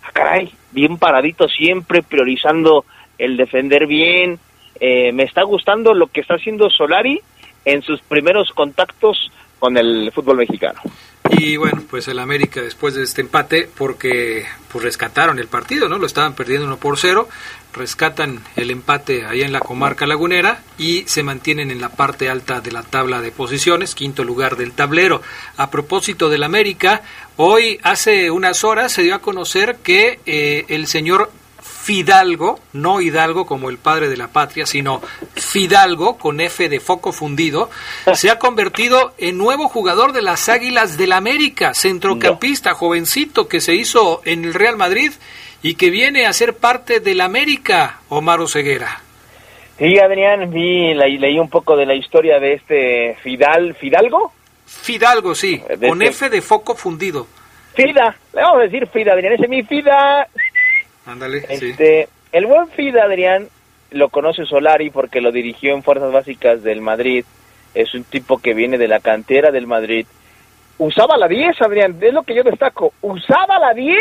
ah, 0.03 0.11
caray, 0.13 0.51
bien 0.73 0.99
paradito 0.99 1.49
siempre, 1.49 2.03
priorizando 2.03 2.85
el 3.19 3.37
defender 3.37 3.87
bien. 3.87 4.41
Eh, 4.81 5.13
me 5.13 5.23
está 5.23 5.45
gustando 5.45 5.95
lo 5.95 6.09
que 6.09 6.23
está 6.23 6.35
haciendo 6.35 6.71
Solari 6.71 7.21
en 7.65 7.83
sus 7.83 8.01
primeros 8.01 8.51
contactos 8.51 9.31
con 9.61 9.77
el 9.77 10.11
fútbol 10.11 10.39
mexicano. 10.39 10.81
Y 11.31 11.57
bueno, 11.57 11.83
pues 11.88 12.09
el 12.09 12.19
América 12.19 12.61
después 12.62 12.95
de 12.95 13.03
este 13.03 13.21
empate, 13.21 13.69
porque 13.77 14.47
pues 14.71 14.85
rescataron 14.85 15.38
el 15.38 15.49
partido, 15.49 15.88
¿no? 15.88 15.99
Lo 15.99 16.07
estaban 16.07 16.35
perdiendo 16.35 16.67
uno 16.67 16.77
por 16.77 16.99
cero, 16.99 17.29
rescatan 17.73 18.41
el 18.57 18.71
empate 18.71 19.25
ahí 19.27 19.43
en 19.43 19.53
la 19.53 19.61
comarca 19.61 20.07
lagunera 20.07 20.62
y 20.79 21.05
se 21.07 21.23
mantienen 21.23 21.71
en 21.71 21.81
la 21.81 21.91
parte 21.91 22.29
alta 22.29 22.61
de 22.61 22.73
la 22.73 22.83
tabla 22.83 23.21
de 23.21 23.31
posiciones, 23.31 23.95
quinto 23.95 24.25
lugar 24.25 24.57
del 24.57 24.73
tablero. 24.73 25.23
A 25.57 25.71
propósito 25.71 26.29
del 26.29 26.43
América, 26.43 27.03
hoy 27.37 27.79
hace 27.83 28.31
unas 28.31 28.64
horas 28.64 28.93
se 28.93 29.03
dio 29.03 29.14
a 29.14 29.21
conocer 29.21 29.79
que 29.83 30.21
eh, 30.27 30.64
el 30.69 30.87
señor 30.87 31.31
Fidalgo, 31.88 32.61
no 32.74 33.01
Hidalgo 33.01 33.46
como 33.46 33.70
el 33.70 33.79
padre 33.79 34.11
de 34.11 34.18
la 34.18 34.29
patria, 34.29 34.66
sino 34.66 35.01
Fidalgo 35.35 36.18
con 36.18 36.38
F 36.38 36.68
de 36.68 36.81
foco 36.81 37.12
fundido, 37.12 37.70
se 38.12 38.29
ha 38.29 38.38
convertido 38.38 39.14
en 39.16 39.38
nuevo 39.38 39.70
jugador 39.70 40.12
de 40.12 40.20
las 40.20 40.51
Águilas 40.51 40.98
del 40.98 41.12
América, 41.12 41.72
centrocampista, 41.72 42.74
jovencito 42.74 43.48
que 43.48 43.62
se 43.62 43.74
hizo 43.74 44.20
en 44.27 44.44
el 44.44 44.53
Real 44.53 44.77
Madrid 44.77 45.12
y 45.62 45.77
que 45.77 45.88
viene 45.88 46.27
a 46.27 46.35
ser 46.35 46.59
parte 46.59 47.01
del 47.01 47.22
América, 47.22 48.01
Omar 48.11 48.46
Ceguera. 48.48 49.01
Sí, 49.79 49.98
Adrián, 49.98 50.51
vi, 50.51 50.92
leí 50.92 51.38
un 51.38 51.48
poco 51.48 51.74
de 51.74 51.87
la 51.87 51.94
historia 51.94 52.38
de 52.38 52.53
este 52.53 53.16
Fidal, 53.22 53.74
Fidalgo. 53.77 54.35
Fidalgo, 54.66 55.35
sí, 55.35 55.62
con 55.88 56.03
este 56.03 56.27
F 56.27 56.29
de 56.29 56.42
foco 56.42 56.74
fundido. 56.74 57.27
Fida, 57.79 58.16
le 58.35 58.42
vamos 58.42 58.59
a 58.59 58.62
decir 58.64 58.87
Fida, 58.88 59.12
Adrián, 59.12 59.35
ese 59.35 59.44
es 59.44 59.48
mi 59.48 59.62
Fida. 59.62 60.27
Ándale, 61.09 61.42
este, 61.49 62.07
El 62.33 62.44
buen 62.44 62.68
Fida, 62.68 63.05
Adrián, 63.05 63.49
lo 63.92 64.11
conoce 64.11 64.44
Solari 64.44 64.90
porque 64.90 65.23
lo 65.23 65.33
dirigió 65.33 65.75
en 65.75 65.83
Fuerzas 65.83 66.12
Básicas 66.12 66.62
del 66.62 66.83
Madrid. 66.83 67.25
Es 67.75 67.94
un 67.94 68.05
tipo 68.05 68.37
que 68.38 68.53
viene 68.53 68.77
de 68.77 68.88
la 68.88 69.01
cantera 69.01 69.51
del 69.51 69.66
Madrid. 69.66 70.07
Usaba 70.77 71.16
la 71.16 71.27
10, 71.27 71.62
Adrián, 71.62 71.97
es 71.99 72.12
lo 72.12 72.25
que 72.25 72.35
yo 72.35 72.42
destaco. 72.42 72.92
Usaba 73.01 73.59
la 73.59 73.73
10 73.73 73.99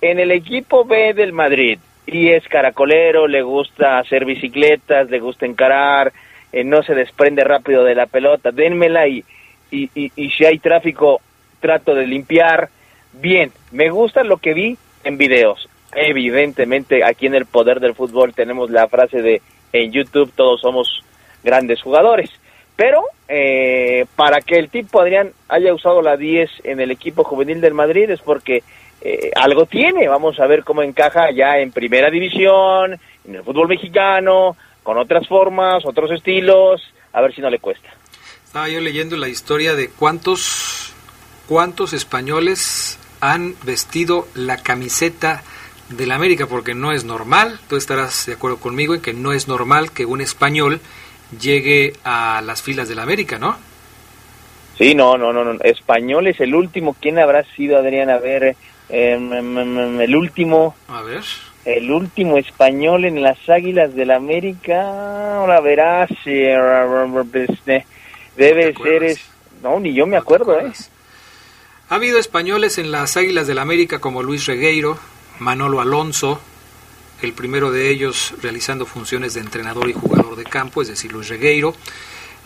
en 0.00 0.18
el 0.18 0.30
equipo 0.30 0.86
B 0.86 1.12
del 1.12 1.34
Madrid. 1.34 1.78
Y 2.06 2.30
es 2.30 2.48
caracolero, 2.48 3.26
le 3.26 3.42
gusta 3.42 3.98
hacer 3.98 4.24
bicicletas, 4.24 5.10
le 5.10 5.20
gusta 5.20 5.44
encarar, 5.44 6.14
eh, 6.50 6.64
no 6.64 6.82
se 6.82 6.94
desprende 6.94 7.44
rápido 7.44 7.84
de 7.84 7.94
la 7.94 8.06
pelota. 8.06 8.52
Dénmela 8.52 9.06
y, 9.06 9.22
y, 9.70 9.90
y 9.94 10.30
si 10.30 10.46
hay 10.46 10.60
tráfico, 10.60 11.20
trato 11.60 11.94
de 11.94 12.06
limpiar. 12.06 12.70
Bien, 13.12 13.52
me 13.70 13.90
gusta 13.90 14.24
lo 14.24 14.38
que 14.38 14.54
vi 14.54 14.78
en 15.04 15.18
videos 15.18 15.68
evidentemente 15.94 17.04
aquí 17.04 17.26
en 17.26 17.34
el 17.34 17.46
poder 17.46 17.80
del 17.80 17.94
fútbol 17.94 18.34
tenemos 18.34 18.70
la 18.70 18.88
frase 18.88 19.22
de 19.22 19.42
en 19.72 19.92
YouTube 19.92 20.32
todos 20.34 20.60
somos 20.60 21.02
grandes 21.42 21.82
jugadores. 21.82 22.30
Pero 22.76 23.04
eh, 23.28 24.04
para 24.16 24.40
que 24.40 24.56
el 24.56 24.68
tipo 24.68 25.00
Adrián 25.00 25.32
haya 25.48 25.72
usado 25.72 26.02
la 26.02 26.16
10 26.16 26.50
en 26.64 26.80
el 26.80 26.90
equipo 26.90 27.24
juvenil 27.24 27.60
del 27.60 27.74
Madrid 27.74 28.10
es 28.10 28.20
porque 28.20 28.62
eh, 29.00 29.30
algo 29.34 29.66
tiene. 29.66 30.08
Vamos 30.08 30.38
a 30.40 30.46
ver 30.46 30.62
cómo 30.62 30.82
encaja 30.82 31.30
ya 31.30 31.58
en 31.58 31.72
primera 31.72 32.10
división, 32.10 32.98
en 33.26 33.34
el 33.34 33.42
fútbol 33.42 33.68
mexicano, 33.68 34.56
con 34.82 34.98
otras 34.98 35.26
formas, 35.26 35.84
otros 35.86 36.10
estilos. 36.10 36.82
A 37.12 37.22
ver 37.22 37.34
si 37.34 37.40
no 37.40 37.48
le 37.48 37.58
cuesta. 37.58 37.88
Estaba 38.44 38.68
yo 38.68 38.80
leyendo 38.80 39.16
la 39.16 39.28
historia 39.28 39.74
de 39.74 39.88
cuántos, 39.88 40.92
cuántos 41.48 41.94
españoles 41.94 42.98
han 43.20 43.54
vestido 43.64 44.28
la 44.34 44.58
camiseta 44.62 45.42
del 45.90 46.12
América, 46.12 46.46
porque 46.46 46.74
no 46.74 46.92
es 46.92 47.04
normal, 47.04 47.58
tú 47.68 47.76
estarás 47.76 48.26
de 48.26 48.34
acuerdo 48.34 48.58
conmigo 48.58 48.94
en 48.94 49.00
que 49.00 49.12
no 49.12 49.32
es 49.32 49.48
normal 49.48 49.92
que 49.92 50.04
un 50.04 50.20
español 50.20 50.80
llegue 51.40 51.94
a 52.04 52.42
las 52.44 52.62
filas 52.62 52.88
del 52.88 52.98
América, 52.98 53.38
¿no? 53.38 53.56
Sí, 54.78 54.94
no, 54.94 55.16
no, 55.16 55.32
no, 55.32 55.44
no. 55.44 55.58
Español 55.62 56.26
es 56.26 56.38
el 56.40 56.54
último. 56.54 56.94
¿Quién 57.00 57.18
habrá 57.18 57.44
sido, 57.56 57.78
Adrián? 57.78 58.10
A 58.10 58.18
ver, 58.18 58.56
em, 58.88 59.32
em, 59.32 59.58
em, 59.58 60.00
el 60.00 60.14
último. 60.14 60.76
A 60.88 61.02
ver. 61.02 61.22
El 61.64 61.90
último 61.90 62.36
español 62.36 63.06
en 63.06 63.22
las 63.22 63.48
Águilas 63.48 63.94
del 63.94 64.10
América. 64.10 65.36
Ahora 65.36 65.60
verás. 65.60 66.10
Este, 66.10 67.86
debe 68.36 68.74
ser. 68.74 69.02
Es, 69.02 69.20
no, 69.62 69.80
ni 69.80 69.94
yo 69.94 70.06
me 70.06 70.18
acuerdo, 70.18 70.60
¿eh? 70.60 70.70
Ha 71.88 71.94
habido 71.94 72.18
españoles 72.18 72.78
en 72.78 72.90
las 72.90 73.16
Águilas 73.16 73.46
del 73.46 73.58
América 73.58 74.00
como 74.00 74.22
Luis 74.22 74.44
Regueiro, 74.46 74.98
Manolo 75.38 75.80
Alonso, 75.80 76.40
el 77.22 77.32
primero 77.32 77.70
de 77.70 77.88
ellos 77.90 78.34
realizando 78.42 78.86
funciones 78.86 79.34
de 79.34 79.40
entrenador 79.40 79.88
y 79.88 79.94
jugador 79.94 80.36
de 80.36 80.44
campo, 80.44 80.82
es 80.82 80.88
decir, 80.88 81.12
Luis 81.12 81.28
Regueiro. 81.28 81.74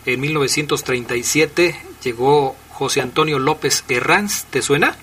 En 0.05 0.19
1937 0.19 1.79
llegó 2.03 2.55
José 2.69 3.01
Antonio 3.01 3.37
López 3.39 3.83
Herranz, 3.87 4.45
¿te 4.45 4.61
suena? 4.61 4.95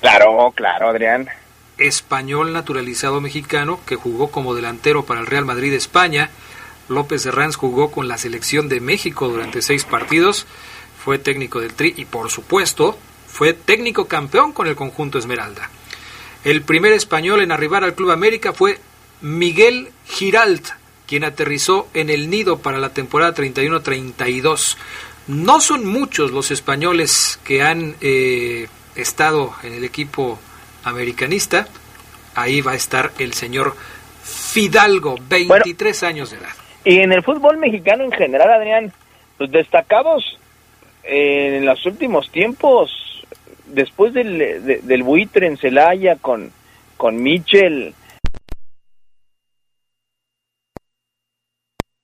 Claro, 0.00 0.52
claro, 0.54 0.90
Adrián. 0.90 1.28
Español 1.78 2.52
naturalizado 2.52 3.20
mexicano 3.20 3.80
que 3.86 3.96
jugó 3.96 4.30
como 4.30 4.54
delantero 4.54 5.04
para 5.04 5.20
el 5.20 5.26
Real 5.26 5.44
Madrid 5.44 5.72
España. 5.72 6.30
López 6.88 7.26
Herranz 7.26 7.56
jugó 7.56 7.90
con 7.90 8.08
la 8.08 8.18
selección 8.18 8.68
de 8.68 8.80
México 8.80 9.28
durante 9.28 9.62
seis 9.62 9.84
partidos, 9.84 10.46
fue 11.02 11.18
técnico 11.18 11.60
del 11.60 11.74
Tri 11.74 11.94
y 11.96 12.04
por 12.04 12.30
supuesto 12.30 12.98
fue 13.26 13.52
técnico 13.52 14.06
campeón 14.06 14.52
con 14.52 14.66
el 14.66 14.76
conjunto 14.76 15.18
Esmeralda. 15.18 15.70
El 16.46 16.62
primer 16.62 16.92
español 16.92 17.42
en 17.42 17.50
arribar 17.50 17.82
al 17.82 17.96
Club 17.96 18.12
América 18.12 18.52
fue 18.52 18.78
Miguel 19.20 19.88
Giralt, 20.06 20.64
quien 21.04 21.24
aterrizó 21.24 21.88
en 21.92 22.08
el 22.08 22.30
nido 22.30 22.60
para 22.60 22.78
la 22.78 22.90
temporada 22.90 23.34
31-32. 23.34 24.76
No 25.26 25.60
son 25.60 25.84
muchos 25.84 26.30
los 26.30 26.52
españoles 26.52 27.40
que 27.44 27.62
han 27.62 27.96
eh, 28.00 28.68
estado 28.94 29.54
en 29.64 29.72
el 29.72 29.82
equipo 29.82 30.38
americanista. 30.84 31.66
Ahí 32.36 32.60
va 32.60 32.72
a 32.72 32.76
estar 32.76 33.10
el 33.18 33.32
señor 33.32 33.74
Fidalgo, 34.22 35.16
23 35.28 36.00
años 36.04 36.30
de 36.30 36.36
edad. 36.36 36.54
Y 36.84 37.00
en 37.00 37.12
el 37.12 37.24
fútbol 37.24 37.56
mexicano 37.56 38.04
en 38.04 38.12
general, 38.12 38.52
Adrián, 38.52 38.92
los 39.40 39.50
destacados 39.50 40.38
en 41.02 41.66
los 41.66 41.84
últimos 41.86 42.30
tiempos 42.30 43.15
después 43.66 44.14
del, 44.14 44.82
del 44.82 45.02
buitre 45.02 45.46
en 45.46 45.56
Celaya 45.56 46.16
con, 46.16 46.50
con 46.96 47.22
Mitchell, 47.22 47.94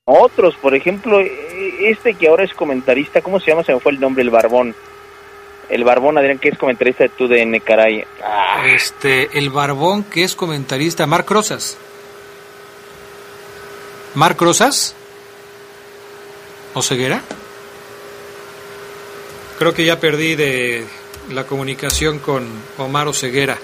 otros, 0.05 0.57
por 0.57 0.75
ejemplo, 0.75 1.21
este 1.21 2.15
que 2.15 2.29
ahora 2.29 2.45
es 2.45 2.53
comentarista, 2.53 3.23
¿cómo 3.23 3.39
se 3.39 3.51
llama? 3.51 3.63
Se 3.63 3.73
me 3.73 3.81
fue 3.81 3.93
el 3.93 4.01
nombre, 4.01 4.23
el 4.23 4.31
Barbón. 4.31 4.75
El 5.69 5.85
Barbón, 5.85 6.19
Adrián, 6.19 6.39
que 6.39 6.49
es 6.49 6.59
comentarista 6.59 7.05
de 7.05 7.11
TUDN, 7.11 7.61
caray. 7.61 8.05
Ah. 8.23 8.65
Este, 8.67 9.39
el 9.39 9.51
Barbón, 9.51 10.05
que 10.05 10.25
es 10.25 10.35
comentarista, 10.35 11.07
Marc 11.07 11.31
Rosas. 11.31 11.79
¿Marc 14.15 14.41
Rosas? 14.41 14.95
¿O 16.75 16.83
Ceguera? 16.83 17.23
Creo 19.59 19.73
que 19.73 19.85
ya 19.85 20.01
perdí 20.01 20.35
de, 20.35 20.85
la 21.31 21.45
comunicación 21.45 22.19
con 22.19 22.49
Omar 22.79 23.09
Oseguera. 23.09 23.59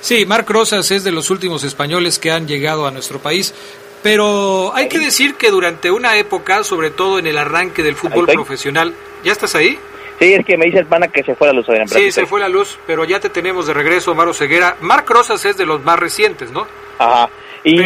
Sí, 0.00 0.24
Marc 0.24 0.48
Rosas 0.48 0.90
es 0.90 1.04
de 1.04 1.12
los 1.12 1.30
últimos 1.30 1.62
españoles 1.64 2.18
que 2.18 2.30
han 2.30 2.48
llegado 2.48 2.86
a 2.86 2.90
nuestro 2.90 3.18
país, 3.18 3.54
pero 4.02 4.74
hay 4.74 4.88
que 4.88 4.98
decir 4.98 5.34
que 5.34 5.50
durante 5.50 5.90
una 5.90 6.16
época, 6.16 6.64
sobre 6.64 6.90
todo 6.90 7.18
en 7.18 7.26
el 7.26 7.36
arranque 7.36 7.82
del 7.82 7.96
fútbol 7.96 8.26
profesional, 8.26 8.94
¿ya 9.22 9.32
estás 9.32 9.54
ahí? 9.54 9.78
Sí, 10.18 10.34
es 10.34 10.44
que 10.44 10.56
me 10.56 10.66
dice 10.66 10.78
el 10.78 10.86
pana 10.86 11.08
que 11.08 11.22
se 11.22 11.34
fue 11.34 11.46
la 11.46 11.54
luz. 11.54 11.68
Adrián, 11.68 11.88
sí, 11.88 12.10
se 12.12 12.26
fue 12.26 12.40
la 12.40 12.48
luz, 12.48 12.78
pero 12.86 13.04
ya 13.04 13.20
te 13.20 13.30
tenemos 13.30 13.66
de 13.66 13.74
regreso, 13.74 14.12
Omar 14.12 14.28
Oseguera. 14.28 14.76
Marc 14.80 15.08
Rosas 15.08 15.44
es 15.44 15.56
de 15.56 15.64
los 15.64 15.82
más 15.82 15.98
recientes, 15.98 16.50
¿no? 16.50 16.66
Ajá. 16.98 17.30
Y, 17.64 17.80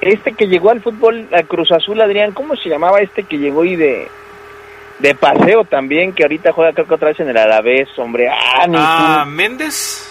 este 0.00 0.32
que 0.32 0.46
llegó 0.46 0.70
al 0.70 0.80
fútbol, 0.80 1.28
a 1.32 1.42
Cruz 1.42 1.70
Azul, 1.72 2.00
Adrián, 2.00 2.32
¿cómo 2.32 2.56
se 2.56 2.68
llamaba 2.68 3.00
este 3.00 3.24
que 3.24 3.38
llegó 3.38 3.64
y 3.64 3.76
de, 3.76 4.08
de 5.00 5.14
paseo 5.14 5.64
también, 5.64 6.12
que 6.12 6.22
ahorita 6.22 6.52
juega 6.52 6.72
creo 6.72 6.86
que 6.86 6.94
otra 6.94 7.08
vez 7.08 7.20
en 7.20 7.30
el 7.30 7.36
Alavés, 7.36 7.88
hombre? 7.98 8.28
Ah, 8.28 8.66
ah 8.74 9.24
Méndez. 9.26 10.06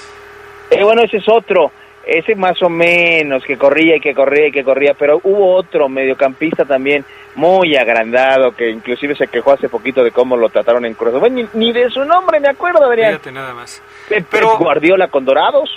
Eh, 0.69 0.83
bueno, 0.83 1.01
ese 1.01 1.17
es 1.17 1.29
otro, 1.29 1.71
ese 2.05 2.35
más 2.35 2.61
o 2.61 2.69
menos, 2.69 3.43
que 3.43 3.57
corría 3.57 3.97
y 3.97 3.99
que 3.99 4.13
corría 4.13 4.47
y 4.47 4.51
que 4.51 4.63
corría, 4.63 4.93
pero 4.93 5.19
hubo 5.23 5.55
otro 5.55 5.89
mediocampista 5.89 6.65
también 6.65 7.05
muy 7.35 7.75
agrandado, 7.75 8.55
que 8.55 8.69
inclusive 8.69 9.15
se 9.15 9.27
quejó 9.27 9.53
hace 9.53 9.69
poquito 9.69 10.03
de 10.03 10.11
cómo 10.11 10.35
lo 10.35 10.49
trataron 10.49 10.85
en 10.85 10.93
Cruz 10.93 11.15
Azul. 11.15 11.33
Ni, 11.33 11.47
ni 11.53 11.71
de 11.71 11.89
su 11.89 12.03
nombre 12.05 12.39
me 12.39 12.49
acuerdo, 12.49 12.83
Adrián. 12.85 13.11
Fíjate 13.11 13.31
nada 13.31 13.53
más. 13.53 13.81
Pero 14.29 14.57
Guardiola 14.57 15.07
con 15.07 15.25
Dorados. 15.25 15.69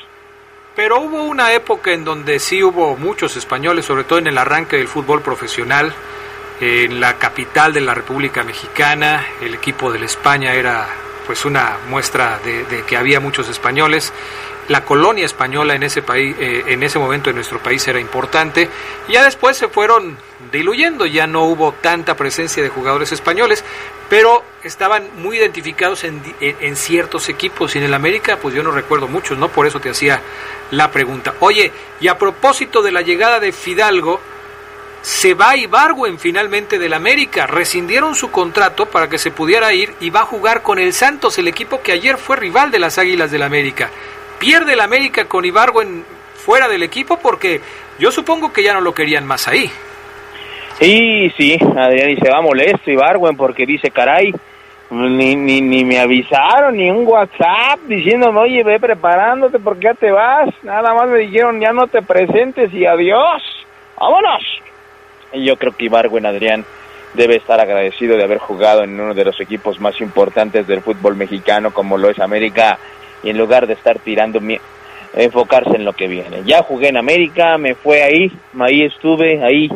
Pero 0.75 1.01
hubo 1.01 1.25
una 1.25 1.53
época 1.53 1.92
en 1.92 2.05
donde 2.05 2.38
sí 2.38 2.62
hubo 2.62 2.96
muchos 2.96 3.37
españoles, 3.37 3.85
sobre 3.85 4.05
todo 4.05 4.18
en 4.18 4.27
el 4.27 4.38
arranque 4.38 4.79
del 4.79 4.88
fútbol 4.88 5.20
profesional, 5.20 5.92
en 6.62 7.01
la 7.01 7.18
capital 7.18 7.72
de 7.72 7.81
la 7.81 7.92
República 7.92 8.44
Mexicana, 8.44 9.27
el 9.40 9.53
equipo 9.53 9.90
de 9.90 9.98
la 9.98 10.07
España 10.07 10.55
era 10.55 10.87
pues 11.27 11.44
una 11.44 11.79
muestra 11.88 12.38
de, 12.38 12.85
que 12.85 12.96
había 12.96 13.18
muchos 13.18 13.48
españoles. 13.48 14.12
La 14.68 14.85
colonia 14.85 15.25
española 15.25 15.75
en 15.75 15.83
ese 15.83 16.03
país, 16.03 16.37
eh, 16.38 16.62
en 16.68 16.85
ese 16.85 17.01
momento 17.01 17.31
en 17.31 17.37
nuestro 17.37 17.59
país 17.59 17.87
era 17.88 17.98
importante. 17.98 18.68
Ya 19.09 19.25
después 19.25 19.57
se 19.57 19.66
fueron 19.66 20.16
diluyendo, 20.53 21.05
ya 21.05 21.27
no 21.27 21.42
hubo 21.46 21.72
tanta 21.72 22.16
presencia 22.16 22.62
de 22.62 22.68
jugadores 22.68 23.11
españoles, 23.11 23.64
pero 24.09 24.44
estaban 24.62 25.09
muy 25.16 25.38
identificados 25.38 26.05
en, 26.05 26.22
en, 26.40 26.77
ciertos 26.77 27.29
equipos 27.29 27.75
y 27.75 27.79
en 27.79 27.85
el 27.85 27.94
América, 27.94 28.38
pues 28.40 28.55
yo 28.55 28.62
no 28.62 28.70
recuerdo 28.70 29.09
muchos, 29.09 29.37
¿no? 29.37 29.48
Por 29.48 29.66
eso 29.66 29.81
te 29.81 29.90
hacía 29.90 30.20
la 30.70 30.92
pregunta. 30.92 31.35
Oye, 31.40 31.72
y 32.01 32.07
a 32.07 32.18
propósito 32.18 32.83
de 32.83 32.92
la 32.92 33.03
llegada 33.03 33.40
de 33.40 33.51
Fidalgo, 33.51 34.20
se 35.02 35.34
va 35.34 35.56
Ibargüen 35.56 36.18
finalmente 36.18 36.78
del 36.78 36.94
América, 36.94 37.46
rescindieron 37.46 38.14
su 38.14 38.30
contrato 38.30 38.86
para 38.86 39.08
que 39.08 39.18
se 39.18 39.32
pudiera 39.32 39.72
ir 39.74 39.92
y 40.00 40.10
va 40.10 40.20
a 40.20 40.26
jugar 40.26 40.62
con 40.62 40.78
el 40.78 40.92
Santos, 40.92 41.38
el 41.38 41.48
equipo 41.48 41.82
que 41.82 41.92
ayer 41.92 42.16
fue 42.16 42.36
rival 42.36 42.70
de 42.70 42.78
las 42.78 42.98
Águilas 42.98 43.32
del 43.32 43.42
América. 43.42 43.90
Pierde 44.38 44.74
el 44.74 44.80
América 44.80 45.24
con 45.24 45.44
Ibargüen 45.44 46.04
fuera 46.36 46.68
del 46.68 46.84
equipo 46.84 47.18
porque 47.18 47.60
yo 47.98 48.12
supongo 48.12 48.52
que 48.52 48.62
ya 48.62 48.74
no 48.74 48.80
lo 48.80 48.94
querían 48.94 49.26
más 49.26 49.48
ahí. 49.48 49.68
Sí, 50.78 51.32
sí, 51.36 51.58
Adrián 51.76 52.10
y 52.10 52.16
se 52.16 52.30
va 52.30 52.40
molesto 52.40 52.90
Ibarwen 52.90 53.36
porque 53.36 53.66
dice, 53.66 53.90
caray, 53.90 54.32
ni, 54.90 55.34
ni, 55.34 55.60
ni 55.60 55.84
me 55.84 55.98
avisaron, 55.98 56.76
ni 56.76 56.90
un 56.90 57.06
WhatsApp 57.06 57.80
diciéndome, 57.86 58.38
oye, 58.38 58.62
ve 58.62 58.78
preparándote 58.78 59.58
porque 59.58 59.84
ya 59.84 59.94
te 59.94 60.12
vas. 60.12 60.48
Nada 60.62 60.94
más 60.94 61.08
me 61.08 61.18
dijeron, 61.18 61.60
ya 61.60 61.72
no 61.72 61.88
te 61.88 62.02
presentes 62.02 62.72
y 62.72 62.86
adiós. 62.86 63.42
Vámonos. 63.98 64.62
Y 65.33 65.45
yo 65.45 65.57
creo 65.57 65.73
que 65.73 65.87
Ibarwen, 65.87 66.27
Adrián, 66.27 66.64
debe 67.14 67.37
estar 67.37 67.61
agradecido 67.61 68.16
de 68.16 68.25
haber 68.25 68.38
jugado 68.38 68.85
en 68.85 68.99
uno 68.99 69.14
de 69.14 69.25
los 69.25 69.40
equipos 69.40 69.81
más 69.81 70.01
importantes 70.01 70.66
del 70.66 70.81
fútbol 70.81 71.16
mexicano 71.16 71.73
como 71.73 71.99
lo 71.99 72.11
es 72.11 72.18
América 72.18 72.79
y 73.23 73.31
en 73.31 73.38
lugar 73.38 73.66
de 73.66 73.75
estar 73.75 73.99
tirando 73.99 74.40
enfocarse 75.14 75.77
en 75.77 75.85
lo 75.85 75.92
que 75.92 76.09
viene. 76.09 76.42
Ya 76.45 76.62
jugué 76.62 76.88
en 76.88 76.97
América, 76.97 77.59
me 77.59 77.75
fue 77.75 78.03
ahí, 78.03 78.33
ahí 78.59 78.83
estuve, 78.83 79.42
ahí 79.45 79.71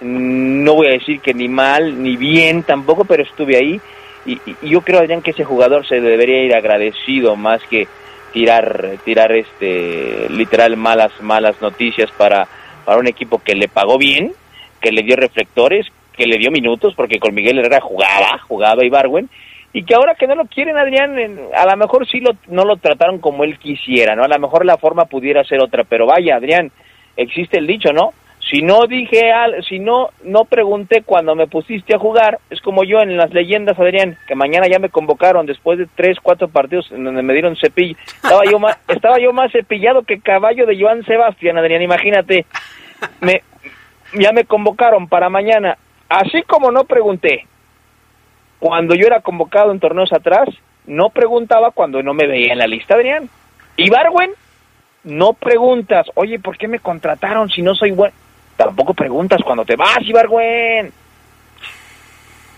no 0.00 0.74
voy 0.74 0.88
a 0.88 0.92
decir 0.92 1.20
que 1.20 1.34
ni 1.34 1.48
mal 1.48 2.02
ni 2.02 2.16
bien 2.16 2.62
tampoco, 2.62 3.04
pero 3.04 3.22
estuve 3.22 3.56
ahí 3.56 3.80
y, 4.24 4.40
yo 4.62 4.82
creo 4.82 5.00
Adrián 5.00 5.22
que 5.22 5.30
ese 5.30 5.44
jugador 5.44 5.86
se 5.86 6.00
debería 6.00 6.42
ir 6.42 6.54
agradecido 6.54 7.36
más 7.36 7.62
que 7.64 7.88
tirar 8.32 8.98
tirar 9.04 9.32
este 9.32 10.28
literal 10.28 10.76
malas 10.76 11.12
malas 11.22 11.60
noticias 11.62 12.10
para 12.12 12.46
para 12.84 12.98
un 12.98 13.06
equipo 13.06 13.38
que 13.38 13.54
le 13.54 13.68
pagó 13.68 13.98
bien, 13.98 14.32
que 14.80 14.92
le 14.92 15.02
dio 15.02 15.16
reflectores, 15.16 15.86
que 16.16 16.26
le 16.26 16.38
dio 16.38 16.50
minutos 16.50 16.94
porque 16.96 17.18
con 17.18 17.34
Miguel 17.34 17.58
Herrera 17.58 17.80
jugaba, 17.80 18.38
jugaba 18.46 18.84
Ibarwen 18.84 19.28
y 19.72 19.84
que 19.84 19.94
ahora 19.94 20.14
que 20.14 20.26
no 20.26 20.34
lo 20.34 20.46
quieren 20.46 20.78
Adrián, 20.78 21.16
a 21.54 21.70
lo 21.70 21.76
mejor 21.76 22.06
sí 22.08 22.20
lo, 22.20 22.32
no 22.48 22.64
lo 22.64 22.76
trataron 22.76 23.18
como 23.18 23.44
él 23.44 23.58
quisiera, 23.58 24.16
¿no? 24.16 24.24
A 24.24 24.28
lo 24.28 24.38
mejor 24.38 24.64
la 24.64 24.78
forma 24.78 25.04
pudiera 25.04 25.44
ser 25.44 25.62
otra, 25.62 25.84
pero 25.84 26.06
vaya 26.06 26.36
Adrián, 26.36 26.70
existe 27.16 27.58
el 27.58 27.66
dicho, 27.66 27.92
¿no? 27.92 28.12
Si 28.50 28.62
no 28.62 28.86
dije, 28.86 29.30
al, 29.30 29.62
si 29.64 29.78
no, 29.78 30.08
no 30.24 30.44
pregunté 30.44 31.02
cuando 31.02 31.34
me 31.34 31.48
pusiste 31.48 31.94
a 31.94 31.98
jugar, 31.98 32.38
es 32.48 32.62
como 32.62 32.82
yo 32.82 33.00
en 33.00 33.16
las 33.16 33.30
leyendas, 33.34 33.78
Adrián, 33.78 34.16
que 34.26 34.34
mañana 34.34 34.66
ya 34.70 34.78
me 34.78 34.88
convocaron 34.88 35.44
después 35.44 35.78
de 35.78 35.86
tres, 35.94 36.16
cuatro 36.22 36.48
partidos 36.48 36.90
en 36.90 37.04
donde 37.04 37.22
me 37.22 37.34
dieron 37.34 37.56
cepillo. 37.56 37.96
Estaba 38.06 38.44
yo 38.50 38.58
más, 38.58 38.78
estaba 38.88 39.18
yo 39.18 39.32
más 39.34 39.52
cepillado 39.52 40.02
que 40.02 40.20
caballo 40.20 40.64
de 40.64 40.80
Joan 40.80 41.04
Sebastián, 41.04 41.58
Adrián, 41.58 41.82
imagínate. 41.82 42.46
Me, 43.20 43.42
ya 44.12 44.32
me 44.32 44.44
convocaron 44.44 45.08
para 45.08 45.28
mañana. 45.28 45.78
Así 46.08 46.42
como 46.42 46.70
no 46.70 46.84
pregunté, 46.84 47.46
cuando 48.58 48.94
yo 48.94 49.06
era 49.06 49.20
convocado 49.20 49.72
en 49.72 49.80
torneos 49.80 50.12
atrás, 50.12 50.48
no 50.86 51.10
preguntaba 51.10 51.70
cuando 51.70 52.02
no 52.02 52.14
me 52.14 52.26
veía 52.26 52.52
en 52.52 52.58
la 52.58 52.66
lista, 52.66 52.94
Adrián. 52.94 53.28
Y 53.76 53.90
Barwen, 53.90 54.32
no 55.04 55.32
preguntas, 55.34 56.06
oye, 56.14 56.38
¿por 56.38 56.56
qué 56.56 56.66
me 56.66 56.80
contrataron 56.80 57.48
si 57.50 57.62
no 57.62 57.74
soy 57.74 57.92
bueno? 57.92 58.14
Tampoco 58.58 58.92
preguntas 58.92 59.40
cuando 59.44 59.64
te 59.64 59.76
vas, 59.76 60.00
Ibargüen. 60.02 60.92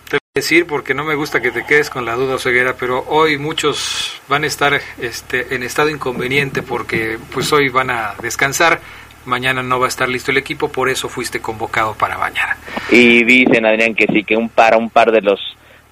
Te 0.09 0.17
voy 0.17 0.31
a 0.35 0.35
decir 0.35 0.67
porque 0.67 0.95
no 0.95 1.05
me 1.05 1.15
gusta 1.15 1.43
que 1.43 1.51
te 1.51 1.67
quedes 1.67 1.91
con 1.91 2.07
la 2.07 2.15
duda, 2.15 2.39
Ceguera, 2.39 2.75
pero 2.81 3.05
hoy 3.07 3.37
muchos 3.37 4.19
van 4.27 4.45
a 4.45 4.47
estar 4.47 4.81
este, 4.99 5.55
en 5.55 5.63
estado 5.63 5.91
inconveniente 5.91 6.63
porque 6.63 7.19
pues 7.35 7.53
hoy 7.53 7.69
van 7.69 7.91
a 7.91 8.15
descansar. 8.23 8.81
Mañana 9.25 9.63
no 9.63 9.79
va 9.79 9.87
a 9.87 9.89
estar 9.89 10.09
listo 10.09 10.31
el 10.31 10.39
equipo, 10.39 10.71
por 10.71 10.89
eso 10.89 11.09
fuiste 11.09 11.41
convocado 11.41 11.95
para 11.95 12.19
mañana. 12.19 12.57
Y 12.91 13.25
dicen, 13.25 13.67
Adrián, 13.67 13.95
que 13.95 14.07
sí, 14.07 14.25
que 14.25 14.37
un 14.37 14.49
par, 14.49 14.77
un 14.77 14.91
par 14.91 15.13
de 15.13 15.21
los 15.21 15.41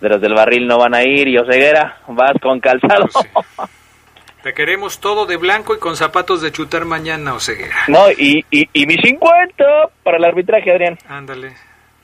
de 0.00 0.08
los 0.08 0.20
del 0.20 0.34
barril 0.34 0.66
no 0.66 0.78
van 0.78 0.94
a 0.94 1.02
ir 1.02 1.26
y 1.28 1.38
Oseguera, 1.38 1.98
vas 2.08 2.32
con 2.40 2.60
calzado. 2.60 3.08
Pues 3.12 3.68
te 4.42 4.54
queremos 4.54 5.00
todo 5.00 5.26
de 5.26 5.36
blanco 5.36 5.74
y 5.74 5.78
con 5.78 5.96
zapatos 5.96 6.40
de 6.40 6.52
chutar 6.52 6.84
mañana, 6.84 7.34
Oseguera. 7.34 7.76
No, 7.88 8.10
y, 8.10 8.44
y, 8.50 8.68
y 8.72 8.86
mi 8.86 8.96
50 8.96 9.64
para 10.04 10.18
el 10.18 10.24
arbitraje, 10.24 10.70
Adrián. 10.70 10.96
Ándale. 11.08 11.54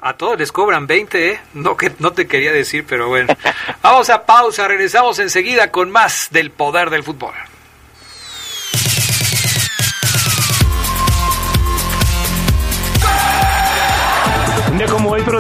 A 0.00 0.14
todos 0.18 0.38
les 0.38 0.52
cobran 0.52 0.86
20, 0.86 1.30
¿eh? 1.30 1.40
No, 1.54 1.76
que, 1.76 1.92
no 1.98 2.12
te 2.12 2.26
quería 2.26 2.52
decir, 2.52 2.84
pero 2.86 3.08
bueno. 3.08 3.34
Vamos 3.82 4.10
a 4.10 4.26
pausa, 4.26 4.68
regresamos 4.68 5.18
enseguida 5.18 5.70
con 5.70 5.90
más 5.90 6.28
del 6.30 6.50
poder 6.50 6.90
del 6.90 7.02
fútbol. 7.04 7.32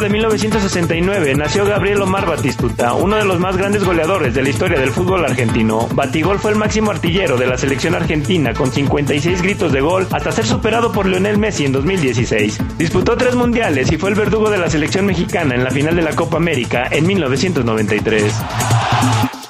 De 0.04 0.10
1969, 0.10 1.34
nació 1.34 1.64
Gabriel 1.64 2.02
Omar 2.02 2.26
Batistuta, 2.26 2.92
uno 2.92 3.16
de 3.16 3.24
los 3.24 3.40
más 3.40 3.56
grandes 3.56 3.84
goleadores 3.84 4.34
de 4.34 4.42
la 4.42 4.50
historia 4.50 4.78
del 4.78 4.90
fútbol 4.90 5.24
argentino. 5.24 5.88
Batigol 5.94 6.38
fue 6.38 6.50
el 6.50 6.58
máximo 6.58 6.90
artillero 6.90 7.38
de 7.38 7.46
la 7.46 7.56
selección 7.56 7.94
argentina 7.94 8.52
con 8.52 8.70
56 8.70 9.40
gritos 9.40 9.72
de 9.72 9.80
gol 9.80 10.06
hasta 10.10 10.30
ser 10.30 10.44
superado 10.44 10.92
por 10.92 11.06
Lionel 11.06 11.38
Messi 11.38 11.64
en 11.64 11.72
2016. 11.72 12.58
Disputó 12.76 13.16
tres 13.16 13.34
mundiales 13.34 13.90
y 13.92 13.96
fue 13.96 14.10
el 14.10 14.16
verdugo 14.16 14.50
de 14.50 14.58
la 14.58 14.68
selección 14.68 15.06
mexicana 15.06 15.54
en 15.54 15.64
la 15.64 15.70
final 15.70 15.96
de 15.96 16.02
la 16.02 16.14
Copa 16.14 16.36
América 16.36 16.86
en 16.90 17.06
1993 17.06 18.34
de 19.32 19.43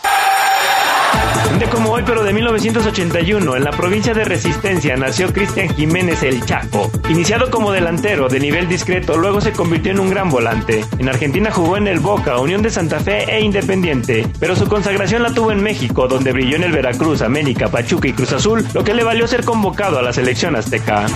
hoy, 1.94 2.02
pero 2.04 2.24
de 2.24 2.32
1981, 2.32 3.56
en 3.56 3.62
la 3.62 3.70
provincia 3.70 4.12
de 4.12 4.24
Resistencia 4.24 4.96
nació 4.96 5.32
Cristian 5.32 5.68
Jiménez 5.68 6.24
el 6.24 6.44
Chaco. 6.44 6.90
Iniciado 7.08 7.52
como 7.52 7.70
delantero 7.70 8.28
de 8.28 8.40
nivel 8.40 8.68
discreto, 8.68 9.16
luego 9.16 9.40
se 9.40 9.52
convirtió 9.52 9.92
en 9.92 10.00
un 10.00 10.10
gran 10.10 10.28
volante. 10.28 10.84
En 10.98 11.08
Argentina 11.08 11.52
jugó 11.52 11.76
en 11.76 11.86
el 11.86 12.00
Boca, 12.00 12.38
Unión 12.38 12.62
de 12.62 12.70
Santa 12.70 12.98
Fe 12.98 13.32
e 13.32 13.40
Independiente, 13.40 14.26
pero 14.40 14.56
su 14.56 14.66
consagración 14.66 15.22
la 15.22 15.32
tuvo 15.32 15.52
en 15.52 15.62
México, 15.62 16.08
donde 16.08 16.32
brilló 16.32 16.56
en 16.56 16.64
el 16.64 16.72
Veracruz, 16.72 17.22
América, 17.22 17.68
Pachuca 17.68 18.08
y 18.08 18.12
Cruz 18.12 18.32
Azul, 18.32 18.66
lo 18.74 18.82
que 18.82 18.94
le 18.94 19.04
valió 19.04 19.28
ser 19.28 19.44
convocado 19.44 19.98
a 20.00 20.02
la 20.02 20.12
selección 20.12 20.56
azteca. 20.56 21.06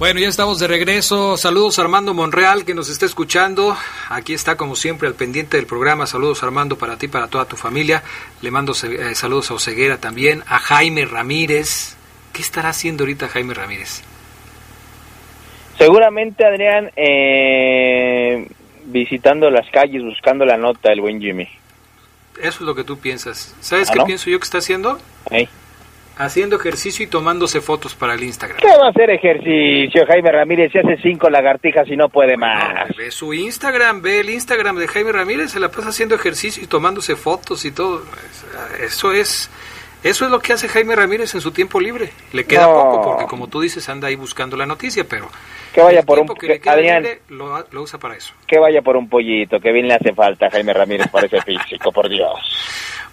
Bueno, 0.00 0.18
ya 0.18 0.28
estamos 0.28 0.58
de 0.58 0.66
regreso. 0.66 1.36
Saludos 1.36 1.78
a 1.78 1.82
Armando 1.82 2.14
Monreal 2.14 2.64
que 2.64 2.72
nos 2.72 2.88
está 2.88 3.04
escuchando. 3.04 3.76
Aquí 4.08 4.32
está 4.32 4.56
como 4.56 4.74
siempre 4.74 5.06
al 5.06 5.12
pendiente 5.12 5.58
del 5.58 5.66
programa. 5.66 6.06
Saludos 6.06 6.42
Armando 6.42 6.78
para 6.78 6.96
ti, 6.96 7.06
para 7.06 7.28
toda 7.28 7.44
tu 7.44 7.56
familia. 7.56 8.02
Le 8.40 8.50
mando 8.50 8.72
eh, 8.72 9.14
saludos 9.14 9.50
a 9.50 9.54
Oseguera 9.54 9.98
también, 9.98 10.42
a 10.48 10.58
Jaime 10.58 11.04
Ramírez. 11.04 11.98
¿Qué 12.32 12.40
estará 12.40 12.70
haciendo 12.70 13.04
ahorita 13.04 13.28
Jaime 13.28 13.52
Ramírez? 13.52 14.02
Seguramente 15.76 16.46
Adrián 16.46 16.90
eh, 16.96 18.48
visitando 18.86 19.50
las 19.50 19.68
calles, 19.70 20.02
buscando 20.02 20.46
la 20.46 20.56
nota 20.56 20.88
del 20.88 21.02
buen 21.02 21.20
Jimmy. 21.20 21.46
Eso 22.38 22.48
es 22.48 22.60
lo 22.62 22.74
que 22.74 22.84
tú 22.84 22.98
piensas. 22.98 23.54
¿Sabes 23.60 23.90
¿Ah, 23.90 23.92
qué 23.98 24.04
pienso 24.04 24.30
yo 24.30 24.38
que 24.38 24.44
está 24.44 24.56
haciendo? 24.56 24.98
Haciendo 26.20 26.56
ejercicio 26.56 27.04
y 27.04 27.08
tomándose 27.08 27.60
fotos 27.60 27.94
para 27.94 28.14
el 28.14 28.22
Instagram. 28.22 28.58
¿Qué 28.58 28.68
va 28.68 28.86
a 28.86 28.90
hacer 28.90 29.10
ejercicio, 29.10 30.04
Jaime 30.06 30.30
Ramírez? 30.30 30.70
Si 30.70 30.78
hace 30.78 30.98
cinco 31.02 31.30
lagartijas 31.30 31.88
y 31.88 31.96
no 31.96 32.08
puede 32.08 32.36
más. 32.36 32.94
ve 32.96 33.10
su 33.10 33.32
Instagram, 33.32 34.02
ve 34.02 34.20
el 34.20 34.30
Instagram 34.30 34.76
de 34.76 34.86
Jaime 34.86 35.12
Ramírez, 35.12 35.50
se 35.50 35.60
la 35.60 35.70
pasa 35.70 35.88
haciendo 35.88 36.14
ejercicio 36.14 36.62
y 36.62 36.66
tomándose 36.66 37.16
fotos 37.16 37.64
y 37.64 37.72
todo. 37.72 38.02
Eso 38.80 39.12
es 39.12 39.50
eso 40.02 40.24
es 40.24 40.30
lo 40.30 40.40
que 40.40 40.54
hace 40.54 40.68
Jaime 40.68 40.96
Ramírez 40.96 41.34
en 41.34 41.40
su 41.40 41.50
tiempo 41.50 41.78
libre. 41.78 42.10
Le 42.32 42.44
queda 42.44 42.66
poco 42.66 43.02
porque, 43.02 43.26
como 43.26 43.48
tú 43.48 43.60
dices, 43.60 43.88
anda 43.88 44.08
ahí 44.08 44.16
buscando 44.16 44.56
la 44.56 44.64
noticia, 44.64 45.04
pero 45.04 45.28
que 45.74 45.80
vaya 45.82 46.02
por 46.02 46.18
un 46.18 46.26
que 46.26 46.60
Adrián, 46.68 47.06
lo, 47.28 47.64
lo, 47.70 47.82
usa 47.82 47.98
para 47.98 48.16
eso. 48.16 48.32
Que 48.46 48.58
vaya 48.58 48.82
por 48.82 48.96
un 48.96 49.08
pollito, 49.08 49.60
que 49.60 49.72
bien 49.72 49.86
le 49.86 49.94
hace 49.94 50.12
falta 50.14 50.46
a 50.46 50.50
Jaime 50.50 50.72
Ramírez 50.72 51.08
para 51.08 51.26
ese 51.26 51.40
físico, 51.42 51.92
por 51.92 52.08
Dios. 52.08 52.32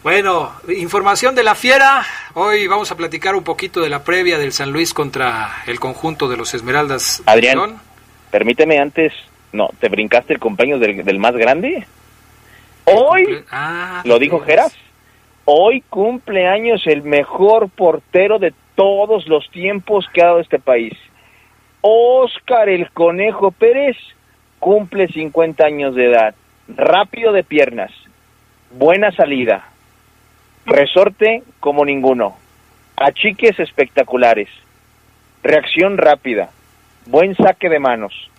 Bueno, 0.02 0.54
información 0.70 1.36
de 1.36 1.44
la 1.44 1.56
fiera. 1.56 2.06
Hoy 2.34 2.68
vamos 2.68 2.90
a 2.92 2.96
platicar 2.98 3.36
un 3.36 3.44
poquito 3.44 3.82
de 3.82 3.90
la 3.90 4.04
previa 4.04 4.38
del 4.38 4.54
San 4.54 4.72
Luis 4.72 4.94
contra 4.94 5.64
el 5.68 5.80
conjunto 5.80 6.30
de 6.30 6.38
los 6.38 6.54
Esmeraldas. 6.54 7.22
Adrián, 7.26 7.80
permíteme 8.32 8.80
antes, 8.80 9.14
no, 9.52 9.70
¿te 9.80 9.90
brincaste 9.90 10.34
el 10.34 10.40
cumpleaños 10.40 10.80
del, 10.80 11.20
más 11.20 11.36
grande? 11.36 11.86
Hoy, 12.86 13.44
ah, 13.52 14.02
lo 14.06 14.18
dijo 14.18 14.40
Geras 14.40 14.74
Hoy 15.50 15.80
cumple 15.90 16.46
años 16.46 16.82
el 16.88 17.04
mejor 17.04 17.70
portero 17.70 18.38
de 18.38 18.54
todos 18.76 19.30
los 19.30 19.50
tiempos 19.50 20.06
que 20.12 20.22
ha 20.22 20.26
dado 20.26 20.42
este 20.42 20.60
país. 20.60 20.92
Oscar 21.80 22.68
el 22.68 22.92
Conejo 22.92 23.52
Pérez 23.52 23.96
cumple 24.60 25.08
50 25.08 25.66
años 25.66 25.96
de 25.96 26.08
edad. 26.08 26.36
Rápido 26.68 27.32
de 27.32 27.46
piernas. 27.46 27.92
Buena 28.72 29.14
salida. 29.14 29.70
Resorte 30.66 31.44
como 31.62 31.86
ninguno. 31.86 32.36
Achiques 32.98 33.58
espectaculares. 33.58 34.50
Reacción 35.44 35.98
rápida. 35.98 36.50
Buen 37.06 37.38
saque 37.38 37.70
de 37.70 37.80
manos. 37.80 38.30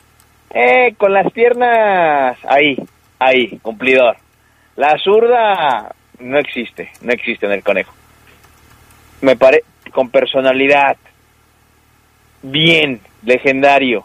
Eh, 0.51 0.95
con 0.99 1.15
las 1.15 1.33
piernas 1.33 2.37
ahí, 2.47 2.77
ahí, 3.19 3.59
cumplidor. 3.63 4.19
La 4.77 4.99
zurda 4.99 5.95
no 6.21 6.39
existe, 6.39 6.91
no 7.03 7.13
existe 7.13 7.47
en 7.47 7.53
el 7.53 7.63
conejo. 7.63 7.93
Me 9.21 9.37
parece 9.37 9.65
con 9.93 10.11
personalidad, 10.11 10.97
bien, 12.43 13.01
legendario. 13.23 14.05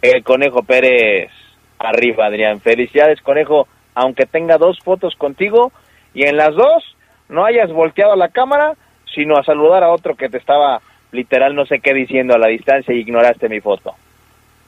El 0.00 0.22
conejo 0.22 0.62
Pérez, 0.62 1.30
arriba 1.78 2.26
Adrián. 2.26 2.60
Felicidades 2.60 3.20
conejo, 3.20 3.68
aunque 3.94 4.26
tenga 4.26 4.58
dos 4.58 4.78
fotos 4.80 5.14
contigo 5.16 5.72
y 6.12 6.26
en 6.26 6.36
las 6.36 6.54
dos 6.54 6.96
no 7.28 7.44
hayas 7.44 7.70
volteado 7.72 8.16
la 8.16 8.28
cámara, 8.28 8.74
sino 9.14 9.36
a 9.36 9.44
saludar 9.44 9.82
a 9.82 9.92
otro 9.92 10.14
que 10.14 10.28
te 10.28 10.38
estaba 10.38 10.80
literal 11.12 11.54
no 11.54 11.64
sé 11.64 11.78
qué 11.80 11.94
diciendo 11.94 12.34
a 12.34 12.38
la 12.38 12.48
distancia 12.48 12.94
y 12.94 13.00
ignoraste 13.00 13.48
mi 13.48 13.60
foto. 13.60 13.94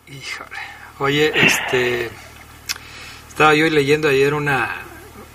Híjole. 0.07 0.59
Oye, 0.99 1.33
este 1.35 2.09
estaba 3.29 3.55
yo 3.55 3.69
leyendo 3.69 4.09
ayer 4.09 4.33
una 4.33 4.71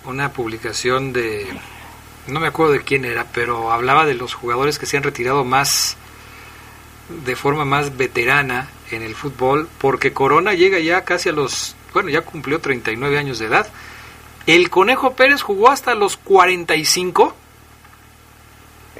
una 0.05 0.33
publicación 0.33 1.13
de, 1.13 1.47
no 2.27 2.39
me 2.39 2.47
acuerdo 2.47 2.73
de 2.73 2.81
quién 2.81 3.05
era, 3.05 3.27
pero 3.33 3.71
hablaba 3.71 4.05
de 4.05 4.15
los 4.15 4.33
jugadores 4.33 4.79
que 4.79 4.85
se 4.85 4.97
han 4.97 5.03
retirado 5.03 5.43
más, 5.43 5.97
de 7.25 7.35
forma 7.35 7.65
más 7.65 7.97
veterana 7.97 8.69
en 8.91 9.03
el 9.03 9.15
fútbol, 9.15 9.69
porque 9.79 10.13
Corona 10.13 10.53
llega 10.53 10.79
ya 10.79 11.03
casi 11.03 11.29
a 11.29 11.33
los, 11.33 11.75
bueno, 11.93 12.09
ya 12.09 12.21
cumplió 12.21 12.59
39 12.59 13.17
años 13.17 13.39
de 13.39 13.45
edad. 13.47 13.67
El 14.47 14.69
Conejo 14.69 15.13
Pérez 15.13 15.41
jugó 15.41 15.69
hasta 15.69 15.93
los 15.93 16.17
45. 16.17 17.35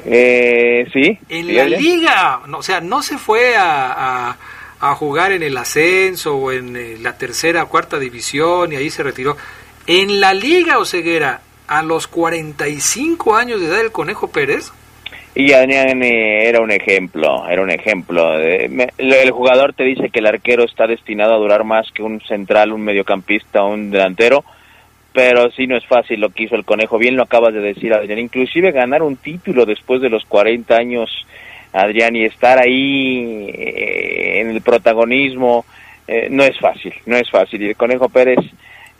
Eh, 0.06 0.88
sí. 0.94 1.20
En 1.30 1.56
la 1.56 1.66
liga, 1.66 2.42
o 2.54 2.64
sea, 2.64 2.82
no 2.82 3.02
se 3.02 3.18
fue 3.18 3.56
a, 3.56 4.38
a, 4.80 4.96
jugar 4.96 5.32
en 5.32 5.44
el 5.44 5.58
ascenso 5.58 6.36
o 6.36 6.52
en 6.52 6.76
eh, 6.76 6.98
la 7.00 7.18
tercera 7.18 7.64
o 7.64 7.70
cuarta 7.70 8.00
división 8.00 8.72
y 8.72 8.76
ahí 8.78 8.90
se 8.90 9.04
retiró 9.04 9.38
en 9.88 10.20
la 10.20 10.34
Liga 10.34 10.78
Oceguera, 10.78 11.42
a 11.68 11.84
los 11.84 12.08
45 12.08 13.36
años 13.36 13.62
de 13.62 13.68
edad 13.68 13.78
del 13.78 13.92
Conejo 13.92 14.30
Pérez. 14.30 14.72
Y 15.34 15.54
Adrián 15.54 16.04
era 16.04 16.62
un 16.62 16.72
ejemplo, 16.72 17.48
era 17.48 17.62
un 17.62 17.72
ejemplo. 17.72 18.38
El 18.38 19.32
jugador 19.32 19.74
te 19.74 19.86
dice 19.86 20.10
que 20.10 20.20
el 20.20 20.28
arquero 20.28 20.66
está 20.66 20.88
destinado 20.88 21.34
a 21.34 21.38
durar 21.38 21.64
más 21.64 21.90
que 21.94 22.04
un 22.04 22.20
central, 22.22 22.74
un 22.74 22.82
mediocampista, 22.82 23.64
un 23.64 23.90
delantero, 23.90 24.44
pero 25.14 25.50
sí 25.52 25.68
no 25.68 25.78
es 25.78 25.86
fácil 25.86 26.20
lo 26.20 26.32
que 26.32 26.44
hizo 26.44 26.56
el 26.56 26.66
Conejo. 26.66 26.98
Bien 26.98 27.16
lo 27.16 27.24
acabas 27.24 27.54
de 27.54 27.62
decir, 27.62 27.94
Adrián. 27.94 28.20
Inclusive 28.20 28.74
ganar 28.74 29.04
un 29.04 29.16
título 29.16 29.66
después 29.66 30.02
de 30.02 30.10
los 30.10 30.26
40 30.26 30.76
años, 30.76 31.10
Adrián, 31.72 32.14
y 32.18 32.26
estar 32.26 32.60
ahí 32.60 33.50
eh, 33.54 34.42
en 34.42 34.50
el 34.50 34.62
protagonismo, 34.62 35.66
eh, 36.10 36.28
no 36.30 36.44
es 36.44 36.60
fácil, 36.60 36.94
no 37.06 37.16
es 37.16 37.30
fácil. 37.30 37.62
Y 37.62 37.70
el 37.70 37.78
Conejo 37.78 38.10
Pérez 38.10 38.40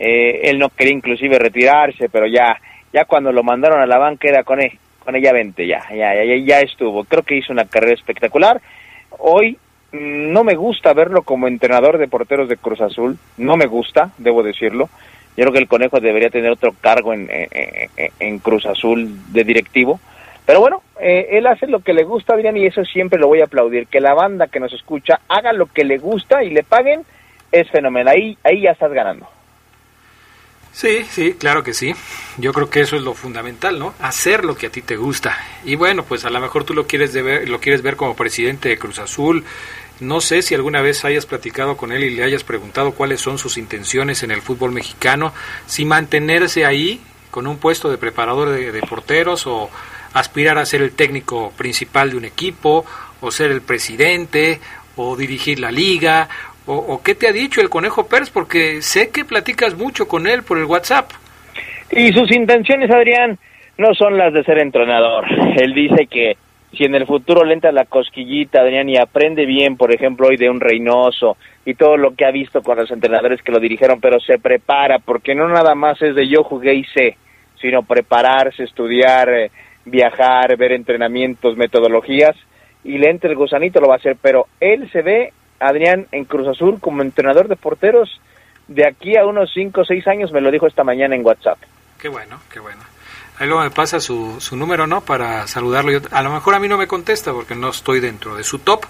eh, 0.04 0.50
él 0.50 0.58
no 0.58 0.68
quería 0.68 0.94
inclusive 0.94 1.38
retirarse, 1.38 2.08
pero 2.08 2.26
ya, 2.26 2.60
ya 2.92 3.04
cuando 3.04 3.30
lo 3.30 3.44
mandaron 3.44 3.80
a 3.80 3.86
la 3.86 3.98
banca 3.98 4.28
era 4.28 4.42
con 4.42 4.60
él, 4.60 4.72
con 4.98 5.14
ella 5.14 5.32
vente, 5.32 5.64
ya, 5.64 5.80
ya, 5.90 6.12
ya, 6.24 6.36
ya 6.44 6.58
estuvo. 6.58 7.04
Creo 7.04 7.22
que 7.22 7.36
hizo 7.36 7.52
una 7.52 7.66
carrera 7.66 7.94
espectacular. 7.94 8.60
Hoy 9.20 9.56
mm, 9.92 10.32
no 10.32 10.42
me 10.42 10.56
gusta 10.56 10.92
verlo 10.92 11.22
como 11.22 11.46
entrenador 11.46 11.98
de 11.98 12.08
porteros 12.08 12.48
de 12.48 12.56
Cruz 12.56 12.80
Azul, 12.80 13.16
no 13.36 13.56
me 13.56 13.66
gusta, 13.66 14.10
debo 14.18 14.42
decirlo. 14.42 14.90
Yo 15.36 15.44
creo 15.44 15.52
que 15.52 15.60
el 15.60 15.68
Conejo 15.68 16.00
debería 16.00 16.30
tener 16.30 16.50
otro 16.50 16.74
cargo 16.80 17.14
en, 17.14 17.30
en, 17.30 18.38
Cruz 18.40 18.66
Azul 18.66 19.08
de 19.32 19.44
directivo. 19.44 20.00
Pero 20.44 20.60
bueno, 20.60 20.82
eh, 21.00 21.28
él 21.30 21.46
hace 21.46 21.68
lo 21.68 21.78
que 21.78 21.94
le 21.94 22.02
gusta, 22.02 22.34
Adrián, 22.34 22.56
y 22.56 22.66
eso 22.66 22.84
siempre 22.84 23.20
lo 23.20 23.28
voy 23.28 23.40
a 23.40 23.44
aplaudir. 23.44 23.86
Que 23.86 24.00
la 24.00 24.14
banda 24.14 24.48
que 24.48 24.60
nos 24.60 24.72
escucha 24.72 25.20
haga 25.28 25.52
lo 25.52 25.66
que 25.66 25.84
le 25.84 25.98
gusta 25.98 26.42
y 26.42 26.50
le 26.50 26.64
paguen, 26.64 27.02
es 27.52 27.70
fenomenal. 27.70 28.14
Ahí, 28.14 28.36
ahí 28.42 28.62
ya 28.62 28.72
estás 28.72 28.92
ganando. 28.92 29.26
Sí, 30.72 31.04
sí, 31.10 31.34
claro 31.34 31.62
que 31.62 31.74
sí. 31.74 31.94
Yo 32.38 32.52
creo 32.52 32.70
que 32.70 32.80
eso 32.80 32.96
es 32.96 33.02
lo 33.02 33.12
fundamental, 33.12 33.78
¿no? 33.78 33.94
Hacer 34.00 34.44
lo 34.44 34.56
que 34.56 34.68
a 34.68 34.70
ti 34.70 34.80
te 34.80 34.96
gusta. 34.96 35.38
Y 35.64 35.74
bueno, 35.74 36.04
pues 36.04 36.24
a 36.24 36.30
lo 36.30 36.40
mejor 36.40 36.64
tú 36.64 36.72
lo 36.72 36.86
quieres, 36.86 37.12
ver, 37.12 37.48
lo 37.48 37.60
quieres 37.60 37.82
ver 37.82 37.96
como 37.96 38.16
presidente 38.16 38.70
de 38.70 38.78
Cruz 38.78 38.98
Azul. 38.98 39.44
No 40.00 40.20
sé 40.20 40.40
si 40.40 40.54
alguna 40.54 40.80
vez 40.80 41.04
hayas 41.04 41.26
platicado 41.26 41.76
con 41.76 41.92
él 41.92 42.02
y 42.02 42.10
le 42.10 42.24
hayas 42.24 42.42
preguntado 42.42 42.92
cuáles 42.92 43.20
son 43.20 43.38
sus 43.38 43.58
intenciones 43.58 44.22
en 44.22 44.30
el 44.30 44.40
fútbol 44.40 44.72
mexicano, 44.72 45.32
si 45.66 45.84
mantenerse 45.84 46.64
ahí 46.64 47.00
con 47.30 47.46
un 47.46 47.58
puesto 47.58 47.90
de 47.90 47.98
preparador 47.98 48.50
de, 48.50 48.72
de 48.72 48.80
porteros 48.80 49.46
o 49.46 49.70
aspirar 50.14 50.58
a 50.58 50.66
ser 50.66 50.82
el 50.82 50.92
técnico 50.92 51.52
principal 51.56 52.10
de 52.10 52.16
un 52.16 52.24
equipo 52.24 52.84
o 53.20 53.30
ser 53.30 53.52
el 53.52 53.60
presidente 53.62 54.60
o 54.96 55.16
dirigir 55.16 55.60
la 55.60 55.70
liga 55.70 56.28
o, 56.66 57.00
qué 57.02 57.14
te 57.14 57.28
ha 57.28 57.32
dicho 57.32 57.60
el 57.60 57.70
Conejo 57.70 58.06
Pérez? 58.06 58.30
Porque 58.30 58.82
sé 58.82 59.10
que 59.10 59.24
platicas 59.24 59.76
mucho 59.76 60.06
con 60.06 60.26
él 60.26 60.42
por 60.42 60.58
el 60.58 60.64
WhatsApp. 60.64 61.10
Y 61.90 62.12
sus 62.12 62.30
intenciones, 62.32 62.90
Adrián, 62.90 63.38
no 63.78 63.94
son 63.94 64.16
las 64.16 64.32
de 64.32 64.44
ser 64.44 64.58
entrenador. 64.58 65.24
Él 65.60 65.74
dice 65.74 66.06
que 66.06 66.36
si 66.72 66.84
en 66.84 66.94
el 66.94 67.06
futuro 67.06 67.44
le 67.44 67.54
entra 67.54 67.70
la 67.70 67.84
cosquillita, 67.84 68.60
Adrián, 68.60 68.88
y 68.88 68.96
aprende 68.96 69.44
bien, 69.44 69.76
por 69.76 69.92
ejemplo, 69.92 70.28
hoy 70.28 70.36
de 70.36 70.48
un 70.48 70.60
Reynoso 70.60 71.36
y 71.66 71.74
todo 71.74 71.96
lo 71.96 72.14
que 72.14 72.24
ha 72.24 72.30
visto 72.30 72.62
con 72.62 72.78
los 72.78 72.90
entrenadores 72.90 73.42
que 73.42 73.52
lo 73.52 73.60
dirigieron, 73.60 74.00
pero 74.00 74.18
se 74.20 74.38
prepara, 74.38 74.98
porque 74.98 75.34
no 75.34 75.48
nada 75.48 75.74
más 75.74 76.00
es 76.00 76.14
de 76.14 76.26
yo 76.26 76.44
jugué 76.44 76.74
y 76.74 76.84
sé, 76.84 77.16
sino 77.60 77.82
prepararse, 77.82 78.64
estudiar, 78.64 79.28
eh, 79.28 79.50
viajar, 79.84 80.56
ver 80.56 80.72
entrenamientos, 80.72 81.56
metodologías, 81.56 82.36
y 82.84 82.98
le 82.98 83.10
entra 83.10 83.30
el 83.30 83.36
gusanito, 83.36 83.80
lo 83.80 83.88
va 83.88 83.94
a 83.94 83.98
hacer, 83.98 84.16
pero 84.20 84.46
él 84.58 84.90
se 84.90 85.02
ve 85.02 85.32
Adrián 85.62 86.06
en 86.12 86.24
Cruz 86.24 86.48
Azul 86.48 86.80
como 86.80 87.02
entrenador 87.02 87.48
de 87.48 87.56
porteros 87.56 88.20
de 88.68 88.86
aquí 88.86 89.16
a 89.16 89.26
unos 89.26 89.50
5 89.52 89.80
o 89.80 89.84
6 89.84 90.06
años, 90.08 90.32
me 90.32 90.40
lo 90.40 90.50
dijo 90.50 90.66
esta 90.66 90.84
mañana 90.84 91.14
en 91.14 91.24
WhatsApp. 91.24 91.58
Qué 91.98 92.08
bueno, 92.08 92.40
qué 92.50 92.60
bueno. 92.60 92.80
Ahí 93.38 93.46
luego 93.46 93.62
me 93.62 93.70
pasa 93.70 94.00
su, 94.00 94.40
su 94.40 94.56
número, 94.56 94.86
¿no? 94.86 95.00
Para 95.00 95.46
saludarlo. 95.46 96.00
a 96.10 96.22
lo 96.22 96.30
mejor 96.30 96.54
a 96.54 96.58
mí 96.58 96.68
no 96.68 96.78
me 96.78 96.86
contesta 96.86 97.32
porque 97.32 97.54
no 97.54 97.70
estoy 97.70 98.00
dentro 98.00 98.36
de 98.36 98.44
su 98.44 98.58
top, 98.60 98.86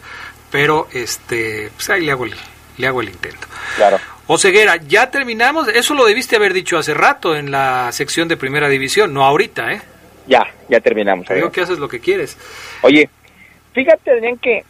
pero 0.50 0.88
este, 0.92 1.70
pues 1.74 1.90
ahí 1.90 2.04
le 2.04 2.12
hago 2.12 2.24
el, 2.24 2.34
le 2.76 2.86
hago 2.86 3.00
el 3.00 3.08
intento. 3.08 3.46
Claro. 3.76 3.98
Oseguera, 4.26 4.76
ya 4.76 5.10
terminamos. 5.10 5.68
Eso 5.68 5.94
lo 5.94 6.04
debiste 6.04 6.36
haber 6.36 6.52
dicho 6.52 6.78
hace 6.78 6.94
rato 6.94 7.34
en 7.34 7.50
la 7.50 7.90
sección 7.92 8.28
de 8.28 8.36
primera 8.36 8.68
división, 8.68 9.12
no 9.12 9.24
ahorita, 9.24 9.72
¿eh? 9.72 9.82
Ya, 10.26 10.46
ya 10.68 10.80
terminamos. 10.80 11.26
Digo 11.28 11.50
que 11.50 11.62
haces 11.62 11.78
lo 11.78 11.88
que 11.88 12.00
quieres. 12.00 12.36
Oye, 12.82 13.08
fíjate, 13.72 14.10
Adrián, 14.12 14.38
que 14.38 14.64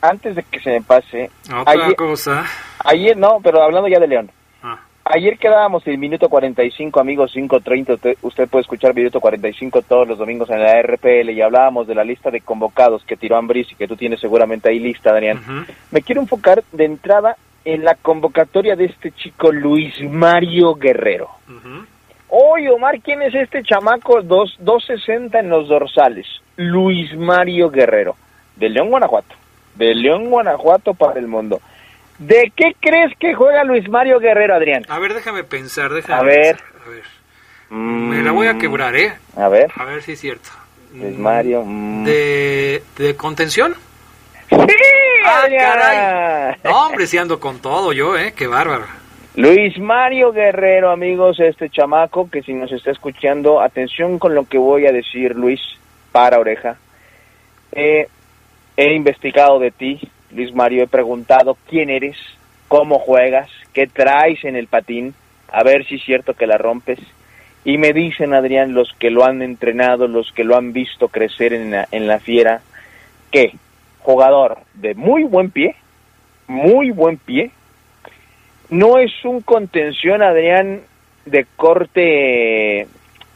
antes 0.00 0.36
de 0.36 0.42
que 0.42 0.60
se 0.60 0.70
me 0.70 0.82
pase. 0.82 1.30
Otra 1.46 1.72
ayer, 1.72 1.96
cosa. 1.96 2.44
Ayer, 2.84 3.16
no, 3.16 3.38
pero 3.42 3.62
hablando 3.62 3.88
ya 3.88 3.98
de 3.98 4.08
León. 4.08 4.30
Ah. 4.62 4.78
Ayer 5.04 5.38
quedábamos 5.38 5.86
en 5.86 5.98
minuto 5.98 6.28
45, 6.28 7.00
amigos, 7.00 7.34
5.30. 7.34 7.94
Usted, 7.94 8.16
usted 8.22 8.48
puede 8.48 8.62
escuchar 8.62 8.94
minuto 8.94 9.20
45 9.20 9.82
todos 9.82 10.06
los 10.06 10.18
domingos 10.18 10.50
en 10.50 10.60
la 10.60 10.80
RPL 10.82 11.30
y 11.30 11.42
hablábamos 11.42 11.86
de 11.86 11.94
la 11.94 12.04
lista 12.04 12.30
de 12.30 12.40
convocados 12.40 13.04
que 13.04 13.16
tiró 13.16 13.36
Ambris 13.36 13.70
y 13.72 13.74
que 13.74 13.88
tú 13.88 13.96
tienes 13.96 14.20
seguramente 14.20 14.70
ahí 14.70 14.78
lista, 14.78 15.12
Daniel. 15.12 15.38
Me 15.90 16.02
quiero 16.02 16.20
enfocar 16.20 16.62
de 16.72 16.84
entrada 16.84 17.36
en 17.64 17.84
la 17.84 17.94
convocatoria 17.94 18.76
de 18.76 18.86
este 18.86 19.12
chico 19.12 19.52
Luis 19.52 19.94
Mario 20.02 20.74
Guerrero. 20.74 21.28
Oye, 22.28 22.70
Omar, 22.70 23.00
¿quién 23.00 23.22
es 23.22 23.34
este 23.34 23.62
chamaco? 23.64 24.22
Dos, 24.22 24.56
260 24.60 25.40
en 25.40 25.48
los 25.48 25.68
dorsales. 25.68 26.26
Luis 26.56 27.16
Mario 27.16 27.70
Guerrero, 27.70 28.16
de 28.56 28.68
León, 28.68 28.88
Guanajuato. 28.88 29.34
De 29.74 29.94
León, 29.94 30.28
Guanajuato 30.30 30.94
para 30.94 31.18
el 31.18 31.26
mundo. 31.26 31.60
¿De 32.18 32.52
qué 32.54 32.74
crees 32.80 33.16
que 33.18 33.34
juega 33.34 33.64
Luis 33.64 33.88
Mario 33.88 34.18
Guerrero, 34.18 34.54
Adrián? 34.54 34.84
A 34.88 34.98
ver, 34.98 35.14
déjame 35.14 35.42
pensar, 35.44 35.90
déjame 35.92 36.20
A 36.20 36.22
ver. 36.24 36.56
pensar. 36.56 36.66
A 36.86 36.90
ver. 36.90 37.02
Me 37.70 38.22
la 38.22 38.32
voy 38.32 38.48
a 38.48 38.58
quebrar, 38.58 38.94
¿eh? 38.96 39.12
A 39.36 39.48
ver, 39.48 39.70
A 39.76 39.84
ver 39.84 40.02
si 40.02 40.12
es 40.12 40.20
cierto. 40.20 40.50
Luis 40.94 41.16
Mario. 41.16 41.62
mm. 41.64 42.04
¿De, 42.04 42.82
de 42.98 43.16
contención? 43.16 43.74
¡Sí, 44.50 44.56
¡Ah, 45.24 45.44
caray! 45.56 46.56
No, 46.64 46.86
hombre, 46.88 47.06
si 47.06 47.16
ando 47.16 47.38
con 47.38 47.60
todo 47.60 47.92
yo, 47.92 48.18
¿eh? 48.18 48.34
Qué 48.36 48.48
bárbaro. 48.48 48.84
Luis 49.36 49.78
Mario 49.78 50.32
Guerrero, 50.32 50.90
amigos, 50.90 51.38
este 51.38 51.70
chamaco 51.70 52.28
que 52.28 52.42
si 52.42 52.52
nos 52.52 52.72
está 52.72 52.90
escuchando, 52.90 53.60
atención 53.60 54.18
con 54.18 54.34
lo 54.34 54.44
que 54.44 54.58
voy 54.58 54.86
a 54.88 54.92
decir, 54.92 55.36
Luis, 55.36 55.60
para 56.10 56.40
oreja. 56.40 56.76
Eh, 57.70 58.08
he 58.76 58.94
investigado 58.94 59.58
de 59.58 59.70
ti, 59.70 60.00
Luis 60.30 60.54
Mario, 60.54 60.84
he 60.84 60.88
preguntado 60.88 61.56
quién 61.68 61.90
eres, 61.90 62.16
cómo 62.68 62.98
juegas, 62.98 63.50
qué 63.72 63.86
traes 63.86 64.44
en 64.44 64.56
el 64.56 64.66
patín, 64.66 65.14
a 65.50 65.62
ver 65.62 65.84
si 65.86 65.96
es 65.96 66.04
cierto 66.04 66.34
que 66.34 66.46
la 66.46 66.58
rompes. 66.58 66.98
Y 67.64 67.76
me 67.76 67.92
dicen, 67.92 68.32
Adrián, 68.32 68.72
los 68.72 68.92
que 68.98 69.10
lo 69.10 69.24
han 69.24 69.42
entrenado, 69.42 70.08
los 70.08 70.32
que 70.32 70.44
lo 70.44 70.56
han 70.56 70.72
visto 70.72 71.08
crecer 71.08 71.52
en 71.52 71.72
la, 71.72 71.88
en 71.90 72.06
la 72.06 72.20
fiera, 72.20 72.62
que 73.30 73.52
jugador 73.98 74.58
de 74.74 74.94
muy 74.94 75.24
buen 75.24 75.50
pie, 75.50 75.76
muy 76.46 76.90
buen 76.90 77.18
pie, 77.18 77.50
no 78.70 78.98
es 78.98 79.12
un 79.24 79.40
contención, 79.40 80.22
Adrián, 80.22 80.82
de 81.26 81.46
corte, 81.56 82.86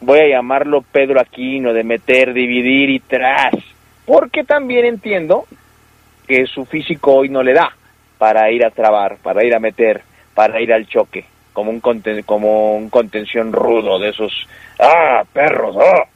voy 0.00 0.18
a 0.20 0.28
llamarlo 0.28 0.82
Pedro 0.82 1.20
Aquino, 1.20 1.72
de 1.72 1.84
meter, 1.84 2.32
dividir 2.32 2.90
y 2.90 3.00
tras, 3.00 3.54
porque 4.06 4.44
también 4.44 4.84
entiendo 4.84 5.46
que 6.26 6.46
su 6.46 6.64
físico 6.64 7.14
hoy 7.14 7.28
no 7.28 7.42
le 7.42 7.52
da 7.52 7.74
para 8.18 8.50
ir 8.50 8.64
a 8.64 8.70
trabar, 8.70 9.16
para 9.22 9.44
ir 9.44 9.54
a 9.54 9.60
meter, 9.60 10.02
para 10.34 10.60
ir 10.60 10.72
al 10.72 10.86
choque, 10.86 11.24
como 11.52 11.70
un, 11.70 11.80
conten 11.80 12.22
como 12.22 12.74
un 12.74 12.90
contención 12.90 13.52
rudo 13.52 13.98
de 13.98 14.10
esos, 14.10 14.32
ah, 14.78 15.22
perros, 15.32 15.76
ah. 15.78 16.08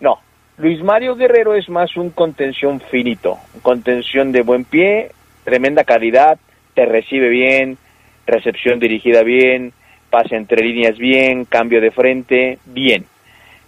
No, 0.00 0.20
Luis 0.58 0.82
Mario 0.82 1.16
Guerrero 1.16 1.54
es 1.54 1.68
más 1.68 1.96
un 1.96 2.10
contención 2.10 2.80
finito, 2.80 3.38
un 3.54 3.60
contención 3.60 4.32
de 4.32 4.42
buen 4.42 4.64
pie, 4.64 5.10
tremenda 5.44 5.84
calidad, 5.84 6.38
te 6.74 6.84
recibe 6.84 7.28
bien, 7.28 7.78
recepción 8.26 8.78
dirigida 8.78 9.22
bien, 9.22 9.72
pase 10.10 10.36
entre 10.36 10.62
líneas 10.62 10.98
bien, 10.98 11.44
cambio 11.44 11.80
de 11.80 11.90
frente, 11.90 12.58
bien, 12.66 13.06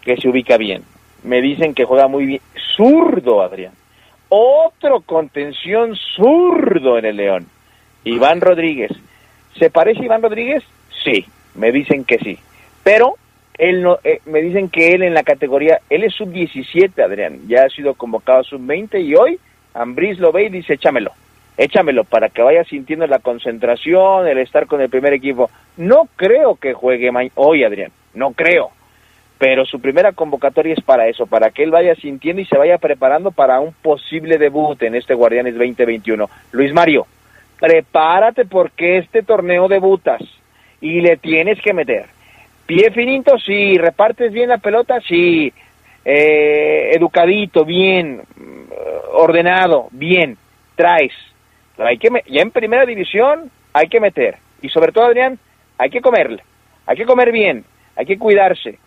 que 0.03 0.17
se 0.17 0.29
ubica 0.29 0.57
bien. 0.57 0.83
Me 1.29 1.43
dicen 1.43 1.75
que 1.75 1.85
juega 1.85 2.09
muy 2.09 2.25
bien, 2.25 2.41
zurdo, 2.75 3.43
Adrián. 3.43 3.75
Otro 4.31 5.03
contención 5.03 5.95
zurdo 5.95 6.97
en 6.97 7.05
el 7.05 7.17
León. 7.19 7.47
Iván 8.05 8.41
Rodríguez. 8.41 8.93
¿Se 9.59 9.69
parece 9.69 10.01
a 10.01 10.05
Iván 10.07 10.23
Rodríguez? 10.23 10.65
Sí, 11.05 11.27
me 11.55 11.71
dicen 11.71 12.07
que 12.07 12.17
sí. 12.17 12.39
Pero 12.83 13.17
él 13.59 13.83
no, 13.83 13.99
eh, 14.05 14.23
me 14.25 14.41
dicen 14.41 14.71
que 14.71 14.93
él 14.93 15.03
en 15.03 15.13
la 15.13 15.23
categoría, 15.23 15.81
él 15.91 16.05
es 16.05 16.15
sub-17, 16.15 16.99
Adrián, 17.05 17.41
ya 17.47 17.65
ha 17.65 17.69
sido 17.69 17.93
convocado 17.93 18.41
a 18.41 18.45
sub-20 18.45 19.05
y 19.05 19.15
hoy 19.15 19.39
Ambriz 19.75 20.19
lo 20.19 20.33
ve 20.33 20.45
y 20.45 20.49
dice, 20.49 20.75
échamelo, 20.75 21.13
échamelo 21.59 22.05
para 22.05 22.31
que 22.31 22.41
vaya 22.41 22.65
sintiendo 22.65 23.07
la 23.07 23.19
concentración, 23.19 24.27
el 24.29 24.39
estar 24.39 24.67
con 24.67 24.81
el 24.81 24.89
primer 24.89 25.13
equipo. 25.13 25.51
No 25.77 26.09
creo 26.17 26.57
que 26.57 26.73
juegue 26.73 27.11
hoy, 27.35 27.65
Adrián, 27.65 27.93
no 28.15 28.33
creo. 28.33 28.71
Pero 29.39 29.65
su 29.65 29.81
primera 29.81 30.13
convocatoria 30.13 30.75
es 30.75 30.83
para 30.83 31.07
eso, 31.07 31.27
para 31.27 31.51
que 31.51 31.63
él 31.63 31.71
vaya 31.71 31.95
sintiendo 31.95 32.43
y 32.43 32.47
se 32.47 32.59
vaya 32.59 32.79
preparando 32.79 33.31
para 33.31 33.61
un 33.61 33.73
posible 33.73 34.37
debut 34.37 34.83
en 34.83 34.97
este 34.97 35.15
Guardianes 35.15 35.55
2021. 35.55 36.29
Luis 36.51 36.73
Mario, 36.73 37.07
prepárate 37.61 38.47
porque 38.47 38.99
este 38.99 39.23
torneo 39.23 39.69
debutas 39.69 40.21
y 40.81 41.01
le 41.01 41.17
tienes 41.17 41.61
que 41.61 41.73
meter. 41.73 42.07
Pie 42.67 42.91
finito, 42.91 43.39
sí. 43.39 43.79
Repartes 43.79 44.33
bien 44.33 44.51
la 44.51 44.59
pelota, 44.59 45.01
sí. 45.01 45.53
Eh, 46.05 46.91
educadito, 46.95 47.65
bien. 47.65 48.21
mm, 48.37 48.63
Ordenado, 49.15 49.89
bien. 49.91 50.37
Traes. 50.77 51.13
Pero 51.77 51.89
hay 51.89 51.97
que 51.99 52.09
ya 52.27 52.43
en 52.43 52.51
primera 52.51 52.85
división 52.85 53.51
hay 53.73 53.89
que 53.89 54.01
meter. 54.01 54.37
Y 54.61 54.69
sobre 54.69 54.93
todo, 54.93 55.05
Adrián, 55.05 55.39
hay 55.79 55.91
que 55.91 56.01
comerle. 56.01 56.43
Hay 56.87 56.97
que 56.97 57.07
comer 57.07 57.33
bien. 57.33 57.65
Hay 57.97 58.05
que 58.05 58.19
cuidarse. 58.19 58.79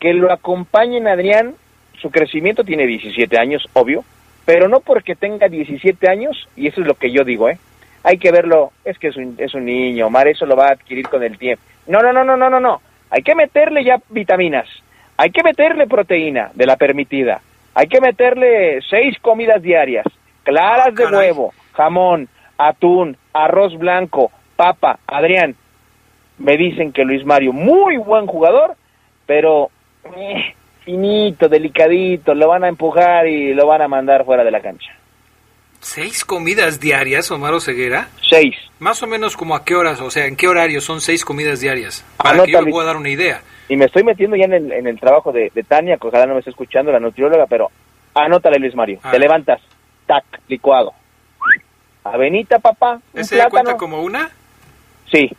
Que 0.00 0.14
lo 0.14 0.32
acompañen, 0.32 1.08
Adrián. 1.08 1.54
Su 2.00 2.10
crecimiento 2.10 2.64
tiene 2.64 2.86
17 2.86 3.38
años, 3.38 3.64
obvio. 3.72 4.04
Pero 4.44 4.68
no 4.68 4.80
porque 4.80 5.14
tenga 5.14 5.48
17 5.48 6.08
años, 6.08 6.48
y 6.56 6.68
eso 6.68 6.80
es 6.80 6.86
lo 6.86 6.94
que 6.94 7.10
yo 7.10 7.24
digo, 7.24 7.48
¿eh? 7.48 7.58
Hay 8.04 8.18
que 8.18 8.30
verlo, 8.30 8.72
es 8.84 8.98
que 8.98 9.08
es 9.08 9.16
un, 9.16 9.34
es 9.38 9.54
un 9.54 9.64
niño, 9.64 10.06
Omar, 10.06 10.28
eso 10.28 10.46
lo 10.46 10.56
va 10.56 10.68
a 10.68 10.72
adquirir 10.72 11.08
con 11.08 11.22
el 11.22 11.36
tiempo. 11.36 11.62
No, 11.86 12.00
no, 12.00 12.12
no, 12.12 12.24
no, 12.24 12.36
no, 12.36 12.48
no, 12.48 12.60
no. 12.60 12.80
Hay 13.10 13.22
que 13.22 13.34
meterle 13.34 13.84
ya 13.84 14.00
vitaminas. 14.08 14.66
Hay 15.16 15.30
que 15.30 15.42
meterle 15.42 15.86
proteína 15.86 16.50
de 16.54 16.64
la 16.64 16.76
permitida. 16.76 17.40
Hay 17.74 17.88
que 17.88 18.00
meterle 18.00 18.80
seis 18.88 19.18
comidas 19.20 19.60
diarias, 19.60 20.06
claras 20.44 20.94
de 20.94 21.04
caray. 21.04 21.18
huevo, 21.18 21.52
jamón, 21.72 22.28
atún, 22.56 23.16
arroz 23.32 23.76
blanco, 23.78 24.30
papa. 24.56 24.98
Adrián, 25.06 25.54
me 26.38 26.56
dicen 26.56 26.92
que 26.92 27.04
Luis 27.04 27.24
Mario, 27.24 27.52
muy 27.52 27.96
buen 27.96 28.26
jugador, 28.26 28.76
pero 29.26 29.70
eh, 30.16 30.54
finito, 30.84 31.48
delicadito, 31.48 32.34
lo 32.34 32.48
van 32.48 32.64
a 32.64 32.68
empujar 32.68 33.26
y 33.26 33.54
lo 33.54 33.66
van 33.66 33.82
a 33.82 33.88
mandar 33.88 34.24
fuera 34.24 34.44
de 34.44 34.50
la 34.50 34.60
cancha. 34.60 34.92
¿Seis 35.80 36.24
comidas 36.24 36.80
diarias, 36.80 37.30
Omar 37.30 37.60
Ceguera? 37.60 38.08
Seis. 38.28 38.56
Más 38.80 39.02
o 39.02 39.06
menos 39.06 39.36
como 39.36 39.54
a 39.54 39.64
qué 39.64 39.76
horas, 39.76 40.00
o 40.00 40.10
sea, 40.10 40.26
¿en 40.26 40.36
qué 40.36 40.48
horario 40.48 40.80
son 40.80 41.00
seis 41.00 41.24
comidas 41.24 41.60
diarias? 41.60 42.04
Para 42.16 42.44
que 42.44 42.52
yo 42.52 42.62
me 42.62 42.70
pueda 42.70 42.88
dar 42.88 42.96
una 42.96 43.10
idea. 43.10 43.42
Y 43.68 43.76
me 43.76 43.84
estoy 43.84 44.02
metiendo 44.02 44.36
ya 44.36 44.46
en 44.46 44.54
el, 44.54 44.72
en 44.72 44.86
el 44.86 44.98
trabajo 44.98 45.30
de, 45.30 45.52
de 45.54 45.62
Tania, 45.62 45.96
que 45.96 46.08
ojalá 46.08 46.26
no 46.26 46.32
me 46.32 46.40
esté 46.40 46.50
escuchando, 46.50 46.90
la 46.90 47.00
nutrióloga, 47.00 47.46
pero 47.46 47.70
anótale, 48.14 48.58
Luis 48.58 48.74
Mario. 48.74 48.98
Ah. 49.02 49.10
Te 49.10 49.18
levantas, 49.18 49.60
tac, 50.06 50.24
licuado. 50.48 50.92
Avenita, 52.02 52.58
papá, 52.58 53.00
un 53.12 53.20
¿Ese 53.20 53.36
ya 53.36 53.50
cuenta 53.50 53.72
plátano. 53.72 53.76
como 53.78 54.02
una? 54.02 54.30
Sí, 55.12 55.30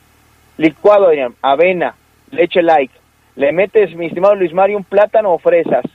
licuado, 0.57 1.07
Adrián, 1.07 1.33
avena, 1.41 1.95
leche 2.31 2.61
light. 2.61 2.91
Le 3.39 3.53
metes, 3.53 3.95
mi 3.95 4.07
estimado 4.07 4.35
Luis 4.35 4.53
Mario, 4.53 4.75
un 4.75 4.83
plátano 4.83 5.31
o 5.33 5.37
fresas, 5.39 5.85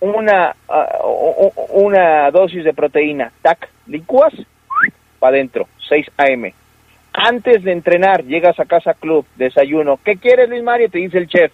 una, 0.00 0.56
ah, 0.66 0.98
u- 1.04 1.52
u- 1.54 1.84
una 1.84 2.30
dosis 2.30 2.64
de 2.64 2.72
proteína, 2.72 3.32
tac, 3.42 3.68
licúas, 3.86 4.32
para 5.18 5.36
adentro, 5.36 5.68
6 5.90 6.06
AM. 6.16 6.54
Antes 7.12 7.62
de 7.64 7.72
entrenar, 7.72 8.24
llegas 8.24 8.58
a 8.58 8.64
casa 8.64 8.94
club, 8.94 9.26
desayuno. 9.36 9.98
¿Qué 10.02 10.16
quieres, 10.16 10.48
Luis 10.48 10.62
Mario? 10.62 10.88
Te 10.90 10.98
dice 10.98 11.18
el 11.18 11.28
chef. 11.28 11.52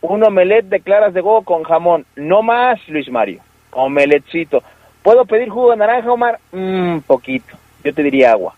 Un 0.00 0.24
omelette 0.24 0.66
de 0.68 0.80
claras 0.80 1.14
de 1.14 1.20
huevo 1.20 1.42
con 1.44 1.62
jamón. 1.62 2.04
No 2.16 2.42
más, 2.42 2.80
Luis 2.88 3.08
Mario. 3.08 3.40
Omeletcito. 3.70 4.62
¿Puedo 5.04 5.24
pedir 5.24 5.50
jugo 5.50 5.70
de 5.70 5.76
naranja, 5.76 6.10
Omar? 6.10 6.40
Un 6.52 7.00
poquito. 7.06 7.56
Yo 7.84 7.94
te 7.94 8.02
diría 8.02 8.32
agua. 8.32 8.54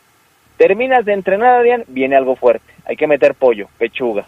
Terminas 0.56 1.04
de 1.04 1.12
entrenar, 1.12 1.56
Adrián, 1.58 1.84
viene 1.88 2.16
algo 2.16 2.36
fuerte. 2.36 2.72
Hay 2.86 2.96
que 2.96 3.06
meter 3.06 3.34
pollo, 3.34 3.68
pechuga, 3.78 4.24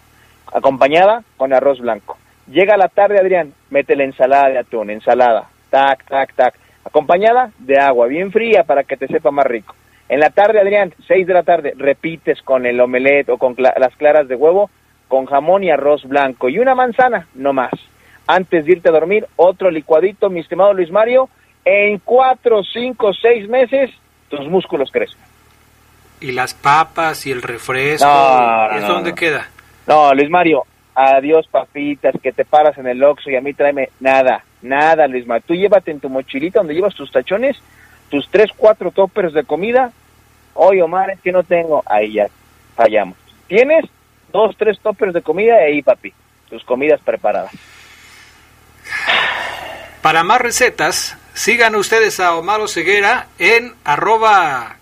acompañada 0.53 1.23
con 1.37 1.53
arroz 1.53 1.79
blanco. 1.79 2.17
Llega 2.47 2.77
la 2.77 2.87
tarde, 2.87 3.19
Adrián, 3.19 3.53
mete 3.69 3.95
la 3.95 4.05
ensalada 4.05 4.49
de 4.49 4.59
atún, 4.59 4.89
ensalada, 4.89 5.49
tac, 5.69 6.03
tac, 6.05 6.33
tac, 6.33 6.55
acompañada 6.83 7.51
de 7.59 7.77
agua, 7.77 8.07
bien 8.07 8.31
fría 8.31 8.63
para 8.63 8.83
que 8.83 8.97
te 8.97 9.07
sepa 9.07 9.31
más 9.31 9.45
rico. 9.45 9.75
En 10.09 10.19
la 10.19 10.31
tarde, 10.31 10.59
Adrián, 10.59 10.93
6 11.07 11.27
de 11.27 11.33
la 11.33 11.43
tarde, 11.43 11.73
repites 11.77 12.41
con 12.41 12.65
el 12.65 12.81
omelette 12.81 13.29
o 13.29 13.37
con 13.37 13.55
las 13.57 13.95
claras 13.95 14.27
de 14.27 14.35
huevo, 14.35 14.71
con 15.07 15.27
jamón 15.27 15.63
y 15.63 15.69
arroz 15.69 16.03
blanco 16.03 16.49
y 16.49 16.57
una 16.57 16.73
manzana, 16.73 17.27
no 17.35 17.53
más. 17.53 17.71
Antes 18.25 18.65
de 18.65 18.71
irte 18.71 18.89
a 18.89 18.91
dormir, 18.91 19.27
otro 19.35 19.69
licuadito, 19.69 20.29
mi 20.29 20.39
estimado 20.39 20.73
Luis 20.73 20.91
Mario, 20.91 21.29
en 21.63 21.99
cuatro, 21.99 22.63
cinco, 22.63 23.11
seis 23.13 23.47
meses, 23.47 23.91
tus 24.29 24.47
músculos 24.47 24.89
crecen. 24.91 25.19
Y 26.21 26.31
las 26.31 26.55
papas 26.55 27.25
y 27.27 27.31
el 27.31 27.41
refresco. 27.41 28.05
No, 28.05 28.67
no, 28.67 28.73
¿Y 28.73 28.77
eso 28.77 28.87
no, 28.87 28.93
dónde 28.95 29.13
queda? 29.13 29.47
No, 29.89 30.13
Luis 30.13 30.29
Mario, 30.29 30.67
adiós 30.93 31.47
papitas, 31.47 32.13
que 32.21 32.31
te 32.31 32.45
paras 32.45 32.77
en 32.77 32.85
el 32.85 33.03
Oxxo 33.03 33.31
y 33.31 33.35
a 33.35 33.41
mí 33.41 33.55
tráeme 33.55 33.89
nada, 33.99 34.43
nada, 34.61 35.07
Luis 35.07 35.25
Mario. 35.25 35.45
Tú 35.47 35.55
llévate 35.55 35.89
en 35.89 35.99
tu 35.99 36.09
mochilita 36.09 36.59
donde 36.59 36.75
llevas 36.75 36.93
tus 36.93 37.11
tachones, 37.11 37.57
tus 38.07 38.29
tres, 38.29 38.51
cuatro 38.55 38.91
toppers 38.91 39.33
de 39.33 39.45
comida. 39.45 39.91
Oye, 40.53 40.83
Omar, 40.83 41.09
es 41.09 41.19
que 41.21 41.31
no 41.31 41.41
tengo. 41.41 41.81
Ahí 41.87 42.13
ya 42.13 42.27
fallamos. 42.75 43.17
¿Tienes? 43.47 43.83
Dos, 44.31 44.55
tres 44.55 44.79
toppers 44.79 45.11
de 45.11 45.23
comida 45.23 45.55
y 45.63 45.73
ahí, 45.73 45.81
papi, 45.81 46.13
tus 46.51 46.63
comidas 46.63 47.01
preparadas. 47.01 47.51
Para 50.03 50.23
más 50.23 50.39
recetas, 50.39 51.17
sigan 51.33 51.75
ustedes 51.75 52.19
a 52.19 52.35
Omar 52.35 52.61
Ceguera 52.67 53.25
en 53.39 53.73
arroba... 53.83 54.75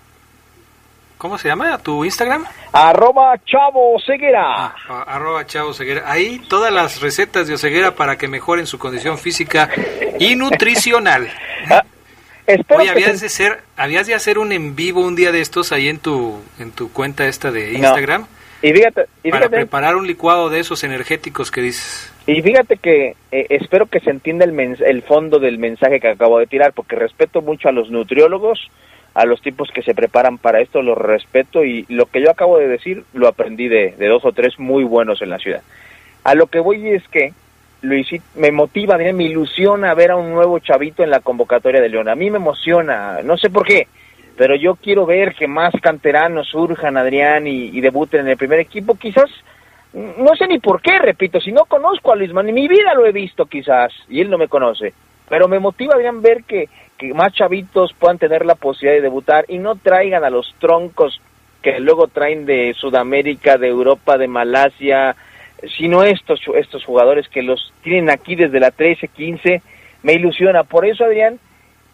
¿Cómo 1.18 1.38
se 1.38 1.48
llama? 1.48 1.78
¿Tu 1.78 2.04
Instagram? 2.04 2.46
Arroba 2.78 3.36
Chavo 3.46 3.98
Ceguera. 4.06 4.44
Ah, 4.88 5.04
arroba 5.08 5.46
Chavo 5.46 5.74
Ceguera. 5.74 6.04
Ahí 6.06 6.40
todas 6.48 6.72
las 6.72 7.02
recetas 7.02 7.48
de 7.48 7.56
Oseguera 7.56 7.96
para 7.96 8.18
que 8.18 8.28
mejoren 8.28 8.68
su 8.68 8.78
condición 8.78 9.18
física 9.18 9.70
y 10.20 10.36
nutricional. 10.36 11.28
Ah, 11.70 11.84
Oye, 12.78 12.90
habías 12.90 13.18
se- 13.20 13.26
de, 13.26 13.30
ser, 13.30 13.60
habías 13.76 14.08
de 14.08 14.14
hacer 14.14 14.38
un 14.38 14.54
en 14.54 14.74
vivo 14.76 15.02
un 15.02 15.18
día 15.18 15.34
de 15.34 15.42
estos 15.42 15.74
ahí 15.74 15.90
en 15.90 16.00
tu, 16.00 16.40
en 16.60 16.72
tu 16.72 16.94
cuenta 16.94 17.28
esta 17.28 17.52
de 17.52 17.74
Instagram 17.74 18.26
Y 18.62 18.72
fíjate, 18.72 19.08
y 19.22 19.32
para 19.32 19.50
preparar 19.50 19.98
un 19.98 20.08
licuado 20.08 20.50
de 20.50 20.62
esos 20.62 20.82
energéticos 20.86 21.52
que 21.52 21.60
dices. 21.60 22.10
y 22.26 22.42
fíjate 22.42 22.78
que 22.78 23.16
eh, 23.34 23.48
espero 23.50 23.88
que 23.88 24.00
se 24.00 24.12
entienda 24.12 24.46
el, 24.46 24.58
el 24.58 25.04
fondo 25.04 25.40
del 25.40 25.58
mensaje 25.58 26.00
que 26.00 26.08
acabo 26.08 26.40
de 26.40 26.48
tirar, 26.48 26.72
porque 26.72 26.96
respeto 26.96 27.42
mucho 27.42 27.68
a 27.68 27.74
los 27.74 27.90
nutriólogos, 27.90 28.70
a 29.18 29.26
los 29.26 29.42
tipos 29.42 29.72
que 29.72 29.82
se 29.82 29.96
preparan 29.96 30.38
para 30.38 30.62
esto, 30.62 30.84
los 30.84 30.96
respeto 30.96 31.66
y 31.66 31.88
lo 31.90 32.06
que 32.06 32.22
yo 32.22 32.30
acabo 32.30 32.60
de 32.60 32.68
decir 32.68 33.04
lo 33.14 33.28
aprendí 33.28 33.68
de, 33.68 33.96
de 33.98 34.08
dos 34.08 34.24
o 34.24 34.32
tres 34.32 34.60
muy 34.60 34.84
buenos 34.84 35.24
en 35.24 35.32
la 35.32 35.40
ciudad. 35.40 35.64
A 36.24 36.36
lo 36.36 36.46
que 36.46 36.60
voy 36.60 36.88
es 36.90 37.02
que 37.08 37.34
Luisito, 37.82 38.24
me 38.36 38.52
motiva, 38.52 38.96
me 38.96 39.24
ilusiona 39.24 39.96
ver 39.96 40.12
a 40.12 40.18
un 40.18 40.32
nuevo 40.32 40.60
chavito 40.60 41.04
en 41.04 41.10
la 41.10 41.22
convocatoria 41.22 41.82
de 41.82 41.90
León. 41.90 42.10
A 42.10 42.16
mí 42.16 42.30
me 42.30 42.38
emociona, 42.38 43.24
no 43.24 43.38
sé 43.38 43.50
por 43.50 43.66
qué, 43.66 43.88
pero 44.38 44.56
yo 44.56 44.76
quiero 44.76 45.08
ver 45.08 45.34
que 45.34 45.48
más 45.48 45.74
canteranos 45.82 46.48
surjan, 46.50 46.96
Adrián, 46.96 47.48
y, 47.48 47.82
debuten 47.82 48.22
en 48.22 48.28
el 48.28 48.38
primer 48.38 48.60
equipo. 48.60 49.00
Quizás, 49.00 49.32
no 49.94 50.36
sé 50.36 50.46
ni 50.46 50.60
por 50.60 50.80
qué, 50.80 51.00
repito, 51.00 51.42
si 51.42 51.52
no 51.52 51.66
conozco 51.66 52.12
a 52.12 52.16
Luisman, 52.16 52.50
en 52.50 52.56
mi 52.56 52.68
vida 52.68 52.94
lo 52.94 53.08
he 53.08 53.12
visto 53.12 53.48
quizás, 53.48 53.92
y 54.10 54.22
él 54.22 54.30
no 54.30 54.38
me 54.38 54.48
conoce. 54.48 54.94
Pero 55.28 55.48
me 55.48 55.58
motiva, 55.58 55.96
Adrián, 55.96 56.22
ver 56.22 56.44
que, 56.44 56.70
que 56.98 57.14
más 57.14 57.34
chavitos 57.34 57.94
puedan 57.94 58.18
tener 58.18 58.46
la 58.46 58.56
posibilidad 58.56 58.98
de 58.98 59.02
debutar 59.02 59.46
y 59.48 59.60
no 59.60 59.76
traigan 59.76 60.24
a 60.24 60.30
los 60.30 60.54
troncos 60.60 61.22
que 61.62 61.80
luego 61.80 62.08
traen 62.08 62.46
de 62.46 62.74
Sudamérica, 62.74 63.58
de 63.58 63.68
Europa, 63.68 64.18
de 64.18 64.28
Malasia, 64.28 65.16
sino 65.78 66.04
estos, 66.04 66.40
estos 66.56 66.84
jugadores 66.86 67.28
que 67.30 67.42
los 67.42 67.74
tienen 67.84 68.10
aquí 68.10 68.36
desde 68.36 68.60
la 68.60 68.72
13, 68.72 69.08
15, 69.10 69.62
me 70.04 70.14
ilusiona. 70.14 70.64
Por 70.64 70.86
eso, 70.86 71.04
Adrián, 71.04 71.40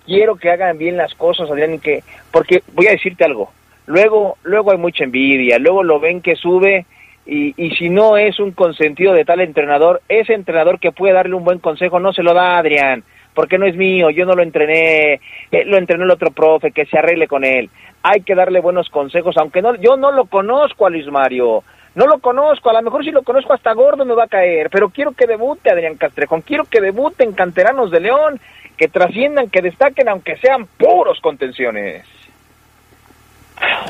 quiero 0.06 0.36
que 0.36 0.52
hagan 0.52 0.78
bien 0.78 0.98
las 0.98 1.14
cosas, 1.16 1.50
Adrián, 1.50 1.76
y 1.76 1.80
que, 1.80 2.04
porque 2.32 2.64
voy 2.74 2.88
a 2.88 2.92
decirte 2.92 3.24
algo, 3.24 3.52
luego, 3.86 4.38
luego 4.44 4.72
hay 4.72 4.78
mucha 4.78 5.04
envidia, 5.04 5.58
luego 5.60 5.84
lo 5.84 6.00
ven 6.00 6.22
que 6.22 6.36
sube 6.36 6.86
y, 7.26 7.54
y 7.58 7.76
si 7.76 7.90
no 7.90 8.18
es 8.18 8.40
un 8.40 8.52
consentido 8.52 9.14
de 9.14 9.26
tal 9.26 9.40
entrenador, 9.40 10.02
ese 10.10 10.34
entrenador 10.34 10.80
que 10.80 10.92
puede 10.92 11.14
darle 11.14 11.36
un 11.36 11.46
buen 11.46 11.60
consejo 11.60 12.00
no 12.00 12.12
se 12.12 12.24
lo 12.24 12.34
da, 12.34 12.58
Adrián, 12.58 13.04
porque 13.34 13.58
no 13.58 13.66
es 13.66 13.76
mío, 13.76 14.10
yo 14.10 14.26
no 14.26 14.34
lo 14.34 14.44
entrené, 14.44 15.20
eh, 15.52 15.66
lo 15.66 15.78
entrenó 15.78 16.04
el 16.04 16.12
otro 16.12 16.32
profe, 16.32 16.72
que 16.72 16.86
se 16.86 16.98
arregle 16.98 17.28
con 17.28 17.44
él. 17.44 17.70
Hay 18.04 18.22
que 18.22 18.36
darle 18.36 18.60
buenos 18.60 18.90
consejos, 18.90 19.36
aunque 19.38 19.62
no, 19.62 19.76
yo 19.76 19.98
no 19.98 20.12
lo 20.12 20.26
conozco 20.26 20.86
a 20.86 20.90
Luis 20.90 21.08
Mario, 21.08 21.64
no 21.96 22.08
lo 22.08 22.20
conozco, 22.20 22.70
a 22.70 22.74
lo 22.74 22.82
mejor 22.82 23.04
si 23.04 23.12
lo 23.12 23.24
conozco 23.24 23.54
hasta 23.54 23.74
gordo 23.74 24.06
me 24.06 24.16
va 24.16 24.26
a 24.26 24.28
caer, 24.28 24.70
pero 24.70 24.90
quiero 24.90 25.12
que 25.12 25.28
debute 25.28 25.72
Adrián 25.72 25.96
Castrejón, 25.96 26.42
quiero 26.42 26.66
que 26.66 26.82
debuten 26.82 27.34
canteranos 27.34 27.92
de 27.92 28.00
León, 28.00 28.40
que 28.78 28.88
trasciendan, 28.88 29.50
que 29.50 29.62
destaquen, 29.62 30.10
aunque 30.10 30.38
sean 30.38 30.66
puros 30.78 31.20
contenciones. 31.22 32.06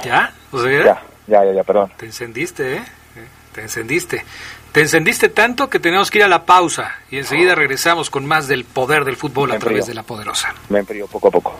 ¿Ya? 0.03 0.31
Oseguera? 0.51 1.01
Ya, 1.27 1.39
ya, 1.39 1.45
ya, 1.45 1.53
ya, 1.53 1.63
perdón. 1.63 1.91
Te 1.97 2.05
encendiste, 2.05 2.75
¿eh? 2.75 2.81
Te 3.53 3.61
encendiste. 3.61 4.23
Te 4.74 4.82
encendiste 4.82 5.30
tanto 5.30 5.69
que 5.69 5.80
tenemos 5.80 6.09
que 6.09 6.17
ir 6.17 6.24
a 6.24 6.28
la 6.28 6.47
pausa 6.47 6.95
y 7.11 7.17
enseguida 7.19 7.53
regresamos 7.53 8.09
con 8.09 8.26
más 8.26 8.47
del 8.47 8.65
poder 8.65 9.05
del 9.05 9.15
fútbol 9.15 9.51
a 9.51 9.59
través 9.59 9.86
de 9.86 9.93
la 9.93 10.01
poderosa. 10.01 10.55
Me 10.69 10.80
enfrío 10.80 11.05
poco 11.05 11.28
a 11.28 11.32
poco. 11.32 11.59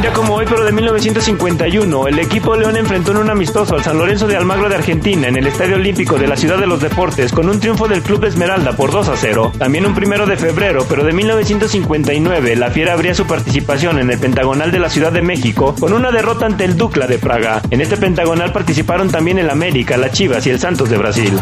Un 0.00 0.04
día 0.04 0.14
como 0.14 0.34
hoy, 0.36 0.46
pero 0.48 0.64
de 0.64 0.72
1951, 0.72 2.08
el 2.08 2.18
equipo 2.20 2.56
León 2.56 2.74
enfrentó 2.74 3.10
en 3.10 3.18
un 3.18 3.28
amistoso 3.28 3.74
al 3.74 3.84
San 3.84 3.98
Lorenzo 3.98 4.26
de 4.26 4.34
Almagro 4.34 4.70
de 4.70 4.76
Argentina 4.76 5.28
en 5.28 5.36
el 5.36 5.46
Estadio 5.46 5.74
Olímpico 5.76 6.16
de 6.16 6.26
la 6.26 6.38
Ciudad 6.38 6.56
de 6.56 6.66
los 6.66 6.80
Deportes 6.80 7.32
con 7.32 7.50
un 7.50 7.60
triunfo 7.60 7.86
del 7.86 8.00
Club 8.00 8.24
Esmeralda 8.24 8.74
por 8.74 8.90
2 8.92 9.08
a 9.10 9.16
0. 9.18 9.52
También 9.58 9.84
un 9.84 9.94
primero 9.94 10.24
de 10.24 10.38
febrero, 10.38 10.86
pero 10.88 11.04
de 11.04 11.12
1959, 11.12 12.56
la 12.56 12.70
Fiera 12.70 12.94
abría 12.94 13.14
su 13.14 13.26
participación 13.26 13.98
en 13.98 14.10
el 14.10 14.18
Pentagonal 14.18 14.70
de 14.70 14.78
la 14.78 14.88
Ciudad 14.88 15.12
de 15.12 15.20
México 15.20 15.74
con 15.78 15.92
una 15.92 16.10
derrota 16.10 16.46
ante 16.46 16.64
el 16.64 16.78
Dukla 16.78 17.06
de 17.06 17.18
Praga. 17.18 17.60
En 17.70 17.82
este 17.82 17.98
Pentagonal 17.98 18.52
participaron 18.52 19.10
también 19.10 19.38
el 19.38 19.50
América, 19.50 19.98
la 19.98 20.10
Chivas 20.10 20.46
y 20.46 20.50
el 20.50 20.58
Santos 20.58 20.88
de 20.88 20.96
Brasil. 20.96 21.38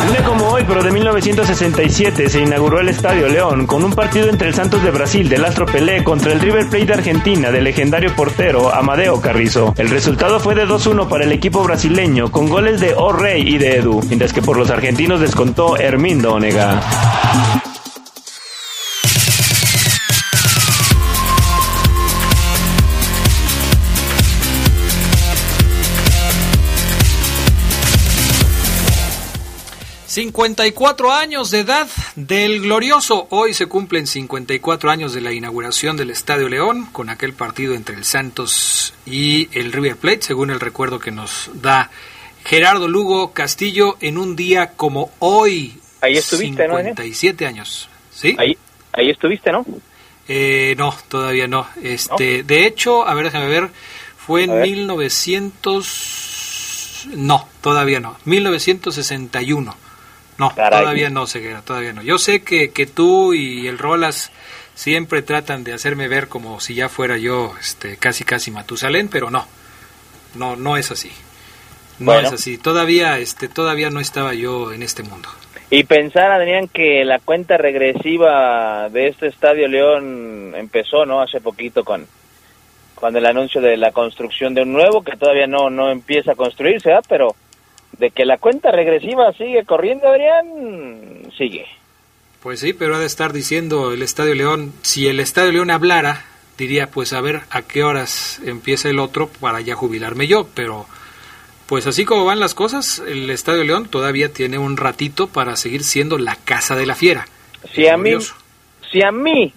Un 0.00 0.12
día 0.12 0.24
como 0.24 0.46
hoy, 0.48 0.64
pero 0.66 0.82
de 0.82 0.90
1967, 0.92 2.28
se 2.28 2.40
inauguró 2.40 2.80
el 2.80 2.88
Estadio 2.88 3.28
León 3.28 3.66
con 3.66 3.84
un 3.84 3.92
partido 3.92 4.28
entre 4.28 4.48
el 4.48 4.54
Santos 4.54 4.82
de 4.82 4.90
Brasil 4.90 5.28
del 5.28 5.44
Astro 5.44 5.66
Pelé 5.66 6.04
contra 6.04 6.32
el 6.32 6.40
River 6.40 6.68
Plate 6.68 6.86
de 6.86 6.94
Argentina 6.94 7.50
del 7.50 7.64
legendario 7.64 8.14
portero 8.14 8.72
Amadeo 8.72 9.20
Carrizo. 9.20 9.74
El 9.76 9.90
resultado 9.90 10.38
fue 10.38 10.54
de 10.54 10.66
2-1 10.66 11.08
para 11.08 11.24
el 11.24 11.32
equipo 11.32 11.62
brasileño 11.64 12.30
con 12.30 12.48
goles 12.48 12.80
de 12.80 12.94
O'Rey 12.94 13.42
y 13.46 13.58
de 13.58 13.76
Edu, 13.78 14.00
mientras 14.06 14.32
que 14.32 14.40
por 14.40 14.56
los 14.56 14.70
argentinos 14.70 15.20
descontó 15.20 15.76
Hermindo 15.76 16.34
Onega. 16.34 16.80
Cincuenta 30.18 30.66
y 30.66 30.72
cuatro 30.72 31.12
años 31.12 31.52
de 31.52 31.60
edad 31.60 31.86
del 32.16 32.62
glorioso. 32.62 33.28
Hoy 33.30 33.54
se 33.54 33.66
cumplen 33.66 34.08
54 34.08 34.90
años 34.90 35.14
de 35.14 35.20
la 35.20 35.32
inauguración 35.32 35.96
del 35.96 36.10
Estadio 36.10 36.48
León 36.48 36.88
con 36.90 37.08
aquel 37.08 37.34
partido 37.34 37.74
entre 37.74 37.94
el 37.94 38.02
Santos 38.02 38.94
y 39.06 39.48
el 39.56 39.70
River 39.70 39.96
Plate, 39.96 40.22
según 40.22 40.50
el 40.50 40.58
recuerdo 40.58 40.98
que 40.98 41.12
nos 41.12 41.52
da 41.54 41.92
Gerardo 42.44 42.88
Lugo 42.88 43.32
Castillo 43.32 43.96
en 44.00 44.18
un 44.18 44.34
día 44.34 44.72
como 44.72 45.12
hoy. 45.20 45.78
Ahí 46.00 46.16
estuviste, 46.16 46.66
¿no, 46.66 46.74
Daniel? 46.74 46.96
57 46.96 47.46
años. 47.46 47.88
¿Sí? 48.10 48.34
Ahí, 48.40 48.58
ahí 48.94 49.10
estuviste, 49.10 49.52
¿no? 49.52 49.64
Eh, 50.26 50.74
no, 50.76 50.96
todavía 51.06 51.46
no. 51.46 51.68
Este, 51.80 52.42
de 52.42 52.66
hecho, 52.66 53.06
a 53.06 53.14
ver, 53.14 53.26
déjame 53.26 53.46
ver, 53.46 53.70
fue 54.16 54.42
en 54.42 54.50
ver. 54.50 54.62
1900 54.62 56.18
no, 57.14 57.48
todavía 57.60 58.00
no. 58.00 58.16
1961. 58.24 59.76
No, 60.38 60.54
Caray. 60.54 60.80
todavía 60.82 61.10
no, 61.10 61.26
Ceguera, 61.26 61.62
todavía 61.62 61.92
no. 61.92 62.02
Yo 62.02 62.18
sé 62.18 62.42
que, 62.42 62.70
que 62.70 62.86
tú 62.86 63.34
y 63.34 63.66
el 63.66 63.78
Rolas 63.78 64.30
siempre 64.74 65.22
tratan 65.22 65.64
de 65.64 65.72
hacerme 65.72 66.06
ver 66.08 66.28
como 66.28 66.60
si 66.60 66.74
ya 66.74 66.88
fuera 66.88 67.16
yo 67.18 67.52
este, 67.60 67.96
casi 67.96 68.24
casi 68.24 68.50
Matusalén, 68.50 69.08
pero 69.08 69.30
no. 69.30 69.46
No, 70.34 70.54
no 70.56 70.76
es 70.76 70.90
así. 70.92 71.10
No 71.98 72.12
Bueno. 72.12 72.28
es 72.28 72.34
así. 72.34 72.58
Todavía, 72.58 73.18
este, 73.18 73.48
todavía 73.48 73.90
no 73.90 73.98
estaba 73.98 74.34
yo 74.34 74.72
en 74.72 74.82
este 74.84 75.02
mundo. 75.02 75.28
Y 75.70 75.82
pensar, 75.84 76.30
Adrián, 76.30 76.68
que 76.68 77.04
la 77.04 77.18
cuenta 77.18 77.56
regresiva 77.58 78.88
de 78.88 79.08
este 79.08 79.26
Estadio 79.26 79.66
León 79.68 80.54
empezó, 80.56 81.04
¿no? 81.04 81.20
Hace 81.20 81.40
poquito 81.40 81.84
con, 81.84 82.06
con 82.94 83.14
el 83.16 83.26
anuncio 83.26 83.60
de 83.60 83.76
la 83.76 83.90
construcción 83.92 84.54
de 84.54 84.62
un 84.62 84.72
nuevo, 84.72 85.02
que 85.02 85.16
todavía 85.16 85.46
no, 85.46 85.68
no 85.68 85.90
empieza 85.90 86.32
a 86.32 86.36
construirse, 86.36 86.88
¿verdad? 86.88 87.04
Pero 87.08 87.34
de 87.98 88.10
que 88.10 88.24
la 88.24 88.38
cuenta 88.38 88.70
regresiva 88.70 89.32
sigue 89.32 89.64
corriendo, 89.64 90.08
Adrián, 90.08 91.30
sigue. 91.36 91.66
Pues 92.42 92.60
sí, 92.60 92.72
pero 92.72 92.94
ha 92.94 92.98
de 92.98 93.06
estar 93.06 93.32
diciendo 93.32 93.92
el 93.92 94.02
Estadio 94.02 94.34
León, 94.34 94.72
si 94.82 95.08
el 95.08 95.18
Estadio 95.18 95.52
León 95.52 95.70
hablara, 95.70 96.24
diría, 96.56 96.88
pues 96.88 97.12
a 97.12 97.20
ver 97.20 97.40
a 97.50 97.62
qué 97.62 97.82
horas 97.82 98.40
empieza 98.44 98.88
el 98.88 99.00
otro 99.00 99.28
para 99.40 99.60
ya 99.60 99.74
jubilarme 99.74 100.26
yo, 100.26 100.46
pero 100.54 100.86
pues 101.66 101.86
así 101.86 102.04
como 102.04 102.24
van 102.24 102.40
las 102.40 102.54
cosas, 102.54 103.02
el 103.06 103.28
Estadio 103.28 103.64
León 103.64 103.88
todavía 103.88 104.32
tiene 104.32 104.58
un 104.58 104.76
ratito 104.76 105.26
para 105.26 105.56
seguir 105.56 105.82
siendo 105.82 106.16
la 106.16 106.36
casa 106.36 106.76
de 106.76 106.86
la 106.86 106.94
fiera. 106.94 107.26
Si 107.74 107.86
a 107.88 107.96
mí, 107.96 108.12
si 108.90 109.02
a 109.02 109.10
mí, 109.10 109.52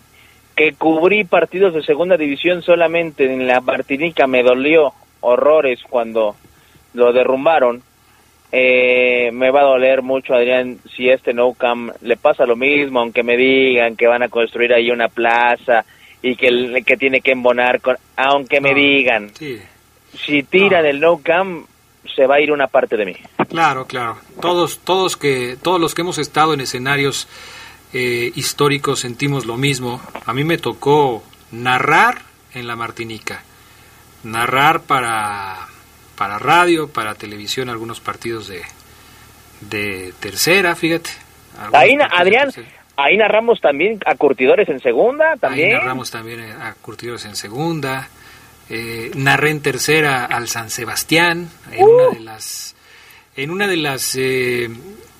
que 0.56 0.74
cubrí 0.74 1.24
partidos 1.24 1.74
de 1.74 1.84
segunda 1.84 2.18
división 2.18 2.64
solamente 2.64 3.32
en 3.32 3.48
la 3.48 3.62
Martinica, 3.62 4.28
me 4.28 4.44
dolió 4.44 4.94
horrores 5.22 5.80
cuando 5.89 6.36
lo 6.94 7.14
derrumbaron, 7.14 7.84
eh, 8.52 9.30
me 9.34 9.49
va 9.52 9.62
a 9.62 9.66
doler 9.66 10.02
mucho, 10.02 10.34
Adrián, 10.34 10.80
si 10.95 11.10
este 11.10 11.34
No 11.34 11.54
Camp 11.54 11.91
le 12.02 12.18
pasa 12.18 12.45
lo 12.45 12.56
mismo, 12.56 12.99
aunque 12.99 13.24
me 13.24 13.38
digan 13.38 13.95
que 13.95 14.08
van 14.08 14.24
a 14.24 14.30
construir 14.30 14.74
ahí 14.74 14.91
una 14.91 15.08
plaza 15.08 15.86
y 16.22 16.36
que, 16.36 16.47
el- 16.47 16.84
que 16.86 16.97
tiene 16.97 17.22
que 17.22 17.32
embonar, 17.32 17.80
con, 17.82 17.97
aunque 18.18 18.60
me 18.62 18.72
No. 18.72 18.76
digan, 18.78 19.32
Sí, 19.38 19.60
si 20.26 20.43
tiran 20.43 20.86
el 20.86 20.99
No 20.99 21.20
Camp, 21.24 21.66
se 22.16 22.26
va 22.28 22.36
a 22.36 22.41
ir 22.41 22.52
una 22.52 22.68
parte 22.68 22.97
de 22.97 23.06
mí. 23.06 23.16
claro, 23.49 23.86
claro. 23.86 24.18
Todos, 24.41 24.80
todos 24.80 25.16
que, 25.18 25.56
todos 25.62 25.80
los 25.80 25.93
que 25.95 26.02
hemos 26.02 26.18
estado 26.18 26.54
en 26.54 26.62
escenarios 26.62 27.28
eh, 27.93 28.32
históricos 28.36 28.99
sentimos 28.99 29.45
lo 29.45 29.56
mismo. 29.58 30.02
A 30.26 30.34
mí 30.34 30.43
me 30.43 30.58
tocó 30.58 31.24
narrar 31.52 32.20
en 32.54 32.66
la 32.68 32.76
Martinica, 32.76 33.43
narrar 34.24 34.82
para 34.84 35.68
para 36.22 36.38
radio, 36.38 36.88
para 36.88 37.15
televisión 37.15 37.67
algunos 37.67 37.99
partidos 37.99 38.47
de 38.47 38.61
de 39.61 40.13
tercera, 40.19 40.76
fíjate. 40.76 41.09
Algunos 41.59 41.82
Ahí, 41.82 41.95
na- 41.95 42.07
partidos 42.09 42.53
de 42.53 42.61
Adrián. 42.61 42.74
Ahí 42.95 43.17
narramos 43.17 43.59
también 43.59 43.99
a 44.05 44.13
Curtidores 44.13 44.69
en 44.69 44.80
segunda, 44.82 45.36
también. 45.38 45.69
Ahí 45.69 45.74
narramos 45.74 46.11
también 46.11 46.41
a 46.41 46.76
Curtidores 46.80 47.26
en 47.26 47.36
segunda. 47.36 48.07
Eh, 48.69 49.09
narré 49.15 49.49
en 49.49 49.61
tercera 49.63 50.26
al 50.26 50.47
San 50.47 50.69
Sebastián, 50.69 51.49
en 51.72 51.84
una 51.88 52.09
de 52.13 52.19
las, 52.19 52.76
en 53.36 53.49
una 53.49 53.67
de 53.67 53.78
las 53.78 54.15
eh, 54.15 54.69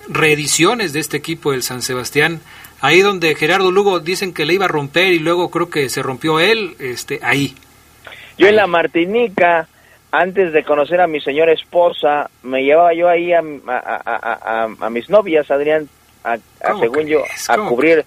reediciones 0.08 0.94
de 0.94 1.00
este 1.00 1.18
equipo 1.18 1.52
del 1.52 1.64
San 1.64 1.82
Sebastián. 1.82 2.42
Ahí 2.80 3.02
donde 3.02 3.34
Gerardo 3.34 3.72
Lugo 3.72 4.00
dicen 4.00 4.36
que 4.36 4.46
le 4.46 4.54
iba 4.54 4.66
a 4.66 4.68
romper 4.68 5.14
y 5.14 5.18
luego 5.20 5.50
creo 5.50 5.68
que 5.72 5.90
se 5.90 6.04
rompió 6.04 6.40
él, 6.40 6.76
este, 6.78 7.20
ahí. 7.24 7.56
Yo 8.38 8.48
en 8.48 8.56
la 8.56 8.68
Martinica, 8.68 9.68
antes 10.12 10.52
de 10.54 10.64
conocer 10.64 11.00
a 11.02 11.08
mi 11.08 11.22
señora 11.22 11.54
esposa, 11.54 12.30
me 12.44 12.64
llevaba 12.64 12.94
yo 12.94 13.08
ahí 13.08 13.32
a, 13.34 13.40
a, 13.68 14.02
a, 14.06 14.70
a 14.80 14.90
mis 14.90 15.10
novias, 15.10 15.50
Adrián, 15.50 15.88
a, 16.24 16.38
según 16.80 17.08
yo, 17.08 17.24
a 17.48 17.58
cubrir. 17.58 18.04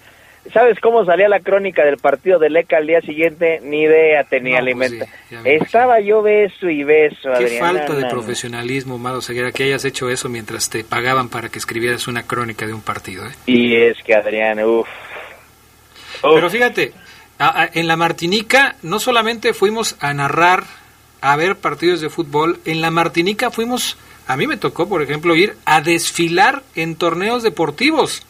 ¿Sabes 0.53 0.79
cómo 0.79 1.03
salía 1.05 1.27
la 1.27 1.39
crónica 1.39 1.83
del 1.83 1.97
partido 1.97 2.37
de 2.37 2.51
Leca 2.51 2.77
al 2.77 2.85
día 2.85 3.01
siguiente? 3.01 3.59
Ni 3.63 3.81
idea 3.81 4.23
tenía 4.25 4.61
No, 4.61 4.71
pues 4.77 4.91
sí, 4.91 4.99
Estaba 5.43 5.99
yo 6.01 6.21
beso 6.21 6.69
y 6.69 6.83
beso, 6.83 7.31
Qué 7.35 7.45
Adrián. 7.45 7.59
falta 7.59 7.87
No, 7.93 7.95
de 7.95 8.01
no, 8.03 8.09
profesionalismo, 8.09 8.99
Mado 8.99 9.21
Ceguera, 9.23 9.51
que 9.51 9.63
hayas 9.63 9.83
hecho 9.85 10.07
eso 10.11 10.29
mientras 10.29 10.69
te 10.69 10.83
pagaban 10.83 11.29
para 11.29 11.49
que 11.49 11.57
escribieras 11.57 12.07
una 12.07 12.27
crónica 12.27 12.67
de 12.67 12.73
un 12.75 12.81
partido. 12.81 13.25
¿eh? 13.25 13.31
Y 13.47 13.75
es 13.75 13.97
que 14.03 14.13
Adrián, 14.13 14.63
uff. 14.63 14.87
Pero 16.21 16.49
fíjate, 16.51 16.93
en 17.73 17.87
la 17.87 17.95
Martinica 17.97 18.75
no 18.83 18.99
solamente 18.99 19.53
fuimos 19.53 19.97
a 19.99 20.13
narrar, 20.13 20.63
a 21.25 21.35
ver 21.37 21.55
partidos 21.55 22.01
de 22.01 22.11
fútbol, 22.11 22.59
en 22.65 22.81
la 22.81 22.91
Martinica 22.91 23.49
fuimos, 23.49 23.97
a 24.27 24.37
mí 24.37 24.45
me 24.45 24.57
tocó, 24.57 24.87
por 24.87 25.01
ejemplo, 25.01 25.35
ir 25.35 25.57
a 25.65 25.81
desfilar 25.81 26.61
en 26.75 26.95
torneos 26.95 27.41
deportivos. 27.41 28.21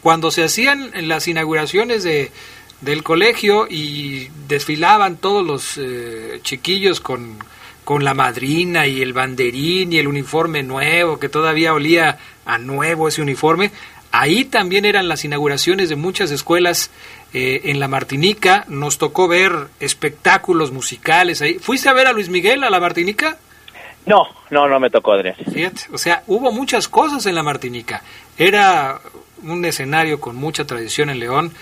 Cuando 0.00 0.30
se 0.30 0.44
hacían 0.44 0.90
las 1.08 1.28
inauguraciones 1.28 2.04
de, 2.04 2.32
del 2.80 3.02
colegio 3.02 3.66
y 3.68 4.30
desfilaban 4.48 5.18
todos 5.18 5.44
los 5.46 5.76
eh, 5.76 6.40
chiquillos 6.42 7.02
con, 7.02 7.36
con 7.84 8.02
la 8.02 8.14
madrina 8.14 8.86
y 8.86 9.02
el 9.02 9.12
banderín 9.12 9.92
y 9.92 9.98
el 9.98 10.08
uniforme 10.08 10.62
nuevo, 10.62 11.18
que 11.18 11.28
todavía 11.28 11.74
olía 11.74 12.18
a 12.46 12.56
nuevo 12.56 13.08
ese 13.08 13.20
uniforme, 13.20 13.72
ahí 14.12 14.44
también 14.44 14.84
eran 14.84 15.08
las 15.08 15.24
inauguraciones 15.24 15.88
de 15.88 15.96
muchas 15.96 16.30
escuelas 16.30 16.90
eh, 17.32 17.62
en 17.64 17.80
la 17.80 17.88
Martinica, 17.88 18.64
nos 18.68 18.98
tocó 18.98 19.28
ver 19.28 19.52
espectáculos 19.80 20.72
musicales 20.72 21.42
ahí. 21.42 21.58
¿Fuiste 21.58 21.88
a 21.88 21.92
ver 21.92 22.06
a 22.06 22.12
Luis 22.12 22.28
Miguel 22.28 22.64
a 22.64 22.70
la 22.70 22.80
Martinica? 22.80 23.36
No, 24.06 24.22
no, 24.50 24.66
no 24.68 24.80
me 24.80 24.88
tocó, 24.88 25.12
Adrián. 25.12 25.34
Fíjate, 25.52 25.82
o 25.92 25.98
sea, 25.98 26.22
hubo 26.26 26.50
muchas 26.50 26.88
cosas 26.88 27.26
en 27.26 27.34
la 27.34 27.42
Martinica. 27.42 28.02
Era 28.38 29.00
un 29.42 29.64
escenario 29.64 30.18
con 30.20 30.34
mucha 30.36 30.64
tradición 30.66 31.10
en 31.10 31.18
León 31.20 31.52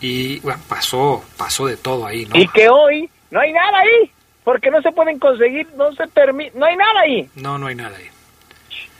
y 0.00 0.40
bueno, 0.40 0.60
pasó, 0.68 1.24
pasó 1.38 1.66
de 1.66 1.78
todo 1.78 2.06
ahí, 2.06 2.26
¿no? 2.26 2.36
Y 2.38 2.46
que 2.48 2.68
hoy 2.68 3.08
no 3.30 3.40
hay 3.40 3.52
nada 3.52 3.78
ahí, 3.78 4.10
porque 4.44 4.70
no 4.70 4.82
se 4.82 4.92
pueden 4.92 5.18
conseguir, 5.18 5.66
no 5.76 5.92
se 5.94 6.06
permite, 6.08 6.52
no 6.58 6.66
hay 6.66 6.76
nada 6.76 7.00
ahí. 7.00 7.30
No, 7.36 7.56
no 7.56 7.68
hay 7.68 7.74
nada 7.74 7.96
ahí. 7.96 8.08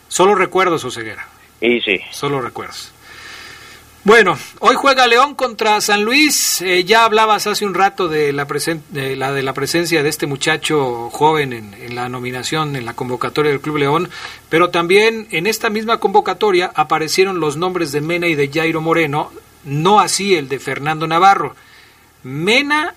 Solo 0.09 0.35
recuerdos, 0.35 0.83
Oseguera, 0.85 1.27
Y 1.61 1.81
sí. 1.83 2.01
solo 2.11 2.41
recuerdos. 2.41 2.94
Bueno, 4.05 4.37
hoy 4.61 4.75
juega 4.77 5.07
León 5.07 5.35
contra 5.35 5.81
San 5.81 6.05
Luis. 6.05 6.61
Eh, 6.61 6.85
ya 6.85 7.07
hablabas 7.07 7.47
hace 7.47 7.65
un 7.65 7.73
rato 7.73 8.07
de 8.07 8.35
la, 8.35 8.47
presen- 8.47 8.83
de 8.91 9.17
la, 9.17 9.33
de 9.33 9.43
la 9.43 9.55
presencia 9.55 10.03
de 10.03 10.11
este 10.11 10.27
muchacho 10.27 11.09
joven 11.11 11.55
en, 11.55 11.73
en 11.75 11.95
la 11.95 12.11
nominación, 12.11 12.77
en 12.77 12.85
la 12.85 12.93
convocatoria 12.93 13.51
del 13.51 13.63
Club 13.63 13.79
León, 13.79 14.11
pero 14.51 14.69
también 14.69 15.27
en 15.31 15.47
esta 15.47 15.71
misma 15.71 16.01
convocatoria 16.01 16.71
aparecieron 16.75 17.41
los 17.41 17.57
nombres 17.57 17.93
de 17.93 18.03
Mena 18.03 18.27
y 18.27 18.35
de 18.35 18.51
Jairo 18.53 18.83
Moreno, 18.83 19.33
no 19.65 20.01
así 20.01 20.35
el 20.35 20.51
de 20.51 20.59
Fernando 20.59 21.07
Navarro. 21.07 21.57
Mena 22.25 22.95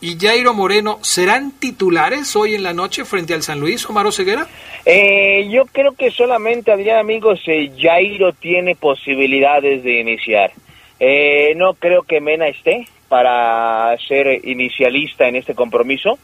y 0.00 0.16
Jairo 0.18 0.54
Moreno 0.54 0.98
serán 1.02 1.52
titulares 1.52 2.34
hoy 2.36 2.54
en 2.54 2.62
la 2.62 2.72
noche 2.72 3.04
frente 3.04 3.34
al 3.34 3.42
San 3.42 3.60
Luis, 3.60 3.88
Omar 3.88 4.10
Ceguera. 4.12 4.46
Eh, 4.84 5.48
yo 5.50 5.66
creo 5.66 5.92
que 5.92 6.10
solamente, 6.10 6.72
Adrián, 6.72 6.98
amigos, 6.98 7.40
eh, 7.46 7.70
Jairo 7.78 8.32
tiene 8.32 8.74
posibilidades 8.74 9.82
de 9.82 10.00
iniciar. 10.00 10.52
Eh, 10.98 11.54
no 11.56 11.74
creo 11.74 12.02
que 12.02 12.20
Mena 12.20 12.48
esté 12.48 12.86
para 13.08 13.96
ser 14.06 14.46
inicialista 14.46 15.26
en 15.26 15.36
este 15.36 15.54
compromiso. 15.54 16.18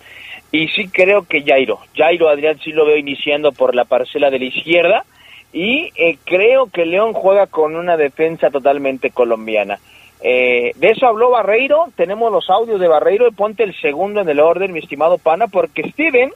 Y 0.52 0.68
sí 0.68 0.88
creo 0.88 1.26
que 1.26 1.42
Jairo, 1.42 1.80
Jairo 1.96 2.28
Adrián 2.28 2.58
sí 2.62 2.70
lo 2.72 2.86
veo 2.86 2.96
iniciando 2.96 3.52
por 3.52 3.74
la 3.74 3.84
parcela 3.84 4.30
de 4.30 4.38
la 4.38 4.44
izquierda. 4.44 5.04
Y 5.52 5.90
eh, 5.96 6.18
creo 6.24 6.66
que 6.66 6.86
León 6.86 7.12
juega 7.12 7.46
con 7.46 7.76
una 7.76 7.96
defensa 7.96 8.50
totalmente 8.50 9.10
colombiana. 9.10 9.78
Eh, 10.20 10.72
de 10.76 10.90
eso 10.90 11.06
habló 11.06 11.30
Barreiro, 11.30 11.88
tenemos 11.94 12.32
los 12.32 12.48
audios 12.48 12.80
de 12.80 12.88
Barreiro 12.88 13.30
ponte 13.32 13.64
el 13.64 13.78
segundo 13.80 14.20
en 14.20 14.28
el 14.28 14.40
orden, 14.40 14.72
mi 14.72 14.80
estimado 14.80 15.18
pana, 15.18 15.46
porque 15.46 15.90
Steven 15.90 16.32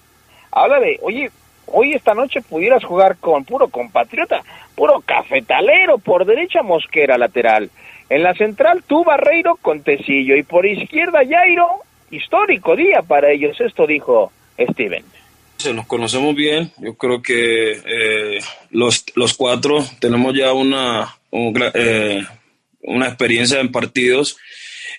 habla 0.50 0.80
de, 0.80 0.98
oye, 1.02 1.30
hoy 1.66 1.94
esta 1.94 2.14
noche 2.14 2.42
pudieras 2.42 2.84
jugar 2.84 3.16
con 3.16 3.44
puro 3.44 3.68
compatriota, 3.68 4.42
puro 4.74 5.02
cafetalero, 5.04 5.98
por 5.98 6.24
derecha 6.24 6.62
Mosquera 6.62 7.16
lateral, 7.16 7.70
en 8.08 8.22
la 8.22 8.34
central 8.34 8.82
tú 8.86 9.04
Barreiro 9.04 9.56
con 9.62 9.82
Tecillo. 9.82 10.36
Y 10.36 10.42
por 10.42 10.66
izquierda 10.66 11.20
Jairo, 11.26 11.68
histórico 12.10 12.76
día 12.76 13.02
para 13.02 13.30
ellos, 13.30 13.58
esto 13.60 13.86
dijo 13.86 14.32
Steven. 14.58 15.04
Se 15.56 15.72
nos 15.74 15.86
conocemos 15.86 16.34
bien, 16.34 16.72
yo 16.78 16.94
creo 16.94 17.22
que 17.22 17.72
eh, 17.72 18.40
los, 18.70 19.04
los 19.14 19.34
cuatro 19.34 19.78
tenemos 20.00 20.34
ya 20.34 20.52
una, 20.52 21.14
un 21.30 21.54
eh, 21.74 22.24
una 22.82 23.08
experiencia 23.08 23.60
en 23.60 23.72
partidos 23.72 24.36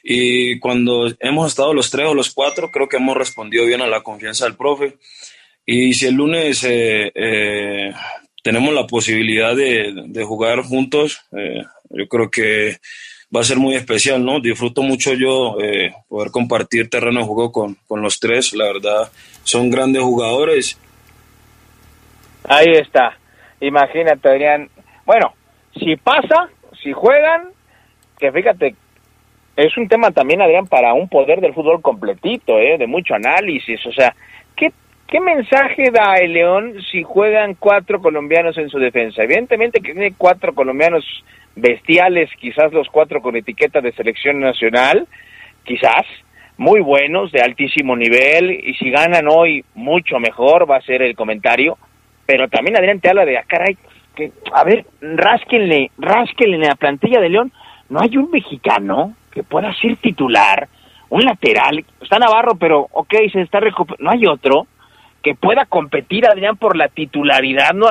y 0.03 0.59
cuando 0.59 1.11
hemos 1.19 1.47
estado 1.47 1.73
los 1.73 1.91
tres 1.91 2.07
o 2.07 2.13
los 2.13 2.33
cuatro 2.33 2.71
creo 2.71 2.87
que 2.87 2.97
hemos 2.97 3.17
respondido 3.17 3.65
bien 3.65 3.81
a 3.81 3.87
la 3.87 4.01
confianza 4.01 4.45
del 4.45 4.55
profe 4.55 4.97
y 5.65 5.93
si 5.93 6.07
el 6.07 6.15
lunes 6.15 6.63
eh, 6.63 7.11
eh, 7.13 7.93
tenemos 8.43 8.73
la 8.73 8.87
posibilidad 8.87 9.55
de, 9.55 9.93
de 10.07 10.23
jugar 10.23 10.61
juntos, 10.63 11.21
eh, 11.31 11.63
yo 11.89 12.07
creo 12.07 12.29
que 12.29 12.77
va 13.35 13.41
a 13.41 13.45
ser 13.45 13.57
muy 13.57 13.75
especial, 13.75 14.23
¿no? 14.23 14.39
Disfruto 14.39 14.81
mucho 14.81 15.13
yo 15.13 15.57
eh, 15.61 15.93
poder 16.07 16.31
compartir 16.31 16.89
terreno 16.89 17.21
de 17.21 17.25
juego 17.25 17.51
con, 17.51 17.77
con 17.87 18.01
los 18.01 18.19
tres, 18.19 18.53
la 18.53 18.65
verdad, 18.65 19.11
son 19.43 19.69
grandes 19.69 20.01
jugadores. 20.01 20.77
Ahí 22.43 22.71
está. 22.73 23.17
Imagínate, 23.61 24.27
Adrián. 24.27 24.69
Bueno, 25.05 25.33
si 25.79 25.95
pasa, 25.95 26.49
si 26.83 26.91
juegan, 26.91 27.49
que 28.21 28.31
fíjate, 28.31 28.75
es 29.57 29.75
un 29.75 29.89
tema 29.89 30.11
también, 30.11 30.41
Adrián, 30.41 30.67
para 30.67 30.93
un 30.93 31.09
poder 31.09 31.41
del 31.41 31.53
fútbol 31.53 31.81
completito, 31.81 32.57
¿eh? 32.57 32.77
de 32.77 32.87
mucho 32.87 33.15
análisis. 33.15 33.85
O 33.85 33.91
sea, 33.91 34.15
¿qué, 34.55 34.71
¿qué 35.07 35.19
mensaje 35.19 35.91
da 35.91 36.15
el 36.15 36.31
León 36.31 36.75
si 36.89 37.03
juegan 37.03 37.55
cuatro 37.55 38.01
colombianos 38.01 38.57
en 38.57 38.69
su 38.69 38.79
defensa? 38.79 39.23
Evidentemente 39.23 39.81
que 39.81 39.91
tiene 39.91 40.13
cuatro 40.17 40.55
colombianos 40.55 41.03
bestiales, 41.55 42.29
quizás 42.39 42.71
los 42.71 42.87
cuatro 42.87 43.21
con 43.21 43.35
etiqueta 43.35 43.81
de 43.81 43.91
selección 43.91 44.39
nacional, 44.39 45.05
quizás, 45.65 46.05
muy 46.55 46.79
buenos, 46.79 47.33
de 47.33 47.41
altísimo 47.41 47.97
nivel, 47.97 48.51
y 48.51 48.73
si 48.75 48.89
ganan 48.89 49.27
hoy, 49.27 49.65
mucho 49.73 50.17
mejor, 50.19 50.69
va 50.69 50.77
a 50.77 50.81
ser 50.81 51.01
el 51.01 51.15
comentario 51.15 51.77
pero 52.31 52.47
también 52.47 52.77
Adrián 52.77 53.01
te 53.01 53.09
habla 53.09 53.25
de, 53.25 53.37
ah, 53.37 53.43
caray, 53.45 53.75
que, 54.15 54.31
a 54.53 54.63
ver, 54.63 54.85
rásquenle, 55.01 55.91
rásquenle 55.97 56.55
en 56.55 56.61
la 56.61 56.75
plantilla 56.75 57.19
de 57.19 57.27
León, 57.27 57.51
no 57.91 57.99
hay 57.99 58.15
un 58.15 58.31
mexicano 58.31 59.15
que 59.31 59.43
pueda 59.43 59.73
ser 59.75 59.97
titular, 59.97 60.69
un 61.09 61.25
lateral, 61.25 61.83
está 62.01 62.19
Navarro, 62.19 62.55
pero 62.55 62.87
ok, 62.89 63.13
se 63.33 63.41
está 63.41 63.59
recuperando, 63.59 64.05
no 64.05 64.11
hay 64.11 64.25
otro 64.25 64.65
que 65.21 65.35
pueda 65.35 65.65
competir, 65.65 66.25
Adrián, 66.25 66.55
por 66.55 66.77
la 66.77 66.87
titularidad, 66.87 67.73
no, 67.73 67.87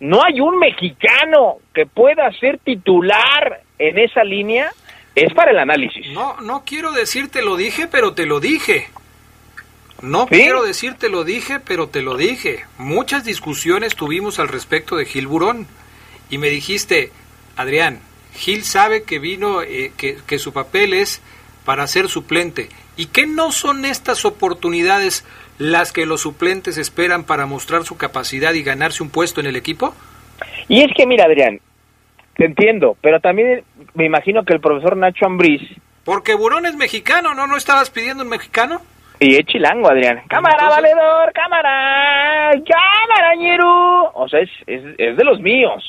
no 0.00 0.24
hay 0.24 0.40
un 0.40 0.58
mexicano 0.58 1.58
que 1.72 1.86
pueda 1.86 2.32
ser 2.32 2.58
titular 2.58 3.62
en 3.78 3.98
esa 3.98 4.24
línea, 4.24 4.72
es 5.14 5.32
para 5.32 5.52
el 5.52 5.58
análisis. 5.60 6.10
No, 6.10 6.40
no 6.40 6.64
quiero 6.66 6.90
decirte 6.90 7.40
lo 7.40 7.56
dije, 7.56 7.86
pero 7.86 8.12
te 8.12 8.26
lo 8.26 8.40
dije. 8.40 8.88
No 10.02 10.24
¿Sí? 10.24 10.34
quiero 10.34 10.64
decirte 10.64 11.08
lo 11.08 11.22
dije, 11.22 11.60
pero 11.60 11.88
te 11.88 12.02
lo 12.02 12.16
dije. 12.16 12.64
Muchas 12.76 13.24
discusiones 13.24 13.94
tuvimos 13.94 14.40
al 14.40 14.48
respecto 14.48 14.96
de 14.96 15.06
Gil 15.06 15.28
Burón. 15.28 15.68
Y 16.28 16.38
me 16.38 16.48
dijiste, 16.48 17.12
Adrián, 17.56 18.00
Gil 18.34 18.64
sabe 18.64 19.02
que 19.04 19.18
vino, 19.18 19.62
eh, 19.62 19.92
que, 19.96 20.18
que 20.26 20.38
su 20.38 20.52
papel 20.52 20.92
es 20.94 21.22
para 21.64 21.86
ser 21.86 22.08
suplente. 22.08 22.68
¿Y 22.96 23.06
qué 23.06 23.26
no 23.26 23.52
son 23.52 23.84
estas 23.84 24.24
oportunidades 24.24 25.24
las 25.58 25.92
que 25.92 26.06
los 26.06 26.22
suplentes 26.22 26.78
esperan 26.78 27.24
para 27.24 27.46
mostrar 27.46 27.84
su 27.84 27.96
capacidad 27.96 28.52
y 28.54 28.62
ganarse 28.62 29.02
un 29.02 29.10
puesto 29.10 29.40
en 29.40 29.46
el 29.46 29.56
equipo? 29.56 29.94
Y 30.68 30.82
es 30.82 30.90
que, 30.96 31.06
mira, 31.06 31.24
Adrián, 31.24 31.60
te 32.36 32.44
entiendo, 32.46 32.96
pero 33.00 33.20
también 33.20 33.62
me 33.94 34.04
imagino 34.06 34.44
que 34.44 34.52
el 34.52 34.60
profesor 34.60 34.96
Nacho 34.96 35.26
Ambriz 35.26 35.62
Porque 36.04 36.34
Burón 36.34 36.66
es 36.66 36.74
mexicano, 36.74 37.34
¿no? 37.34 37.46
¿No 37.46 37.56
estabas 37.56 37.90
pidiendo 37.90 38.24
un 38.24 38.28
mexicano? 38.30 38.82
Y 39.20 39.36
es 39.36 39.46
chilango, 39.46 39.88
Adrián. 39.88 40.22
Cámara, 40.28 40.56
Entonces- 40.60 40.82
valedor, 40.82 41.32
cámara, 41.32 42.50
cámara, 42.66 43.34
ñero. 43.36 44.10
O 44.14 44.28
sea, 44.28 44.40
es, 44.40 44.50
es, 44.66 44.82
es 44.98 45.16
de 45.16 45.24
los 45.24 45.40
míos. 45.40 45.82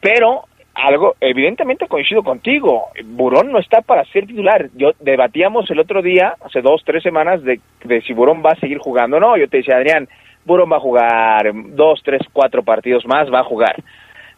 Pero 0.00 0.44
algo, 0.82 1.16
evidentemente 1.20 1.86
coincido 1.86 2.22
contigo. 2.22 2.88
Burón 3.04 3.52
no 3.52 3.58
está 3.58 3.82
para 3.82 4.04
ser 4.06 4.26
titular. 4.26 4.68
Yo 4.74 4.92
debatíamos 5.00 5.70
el 5.70 5.80
otro 5.80 6.02
día, 6.02 6.34
hace 6.44 6.60
dos, 6.62 6.82
tres 6.84 7.02
semanas, 7.02 7.42
de, 7.42 7.60
si 8.02 8.12
Burón 8.12 8.42
va 8.44 8.52
a 8.52 8.60
seguir 8.60 8.78
jugando. 8.78 9.20
No, 9.20 9.36
yo 9.36 9.48
te 9.48 9.58
decía, 9.58 9.76
Adrián, 9.76 10.08
Burón 10.44 10.72
va 10.72 10.76
a 10.76 10.80
jugar 10.80 11.50
dos, 11.54 12.00
tres, 12.04 12.22
cuatro 12.32 12.62
partidos 12.62 13.06
más, 13.06 13.32
va 13.32 13.40
a 13.40 13.44
jugar. 13.44 13.76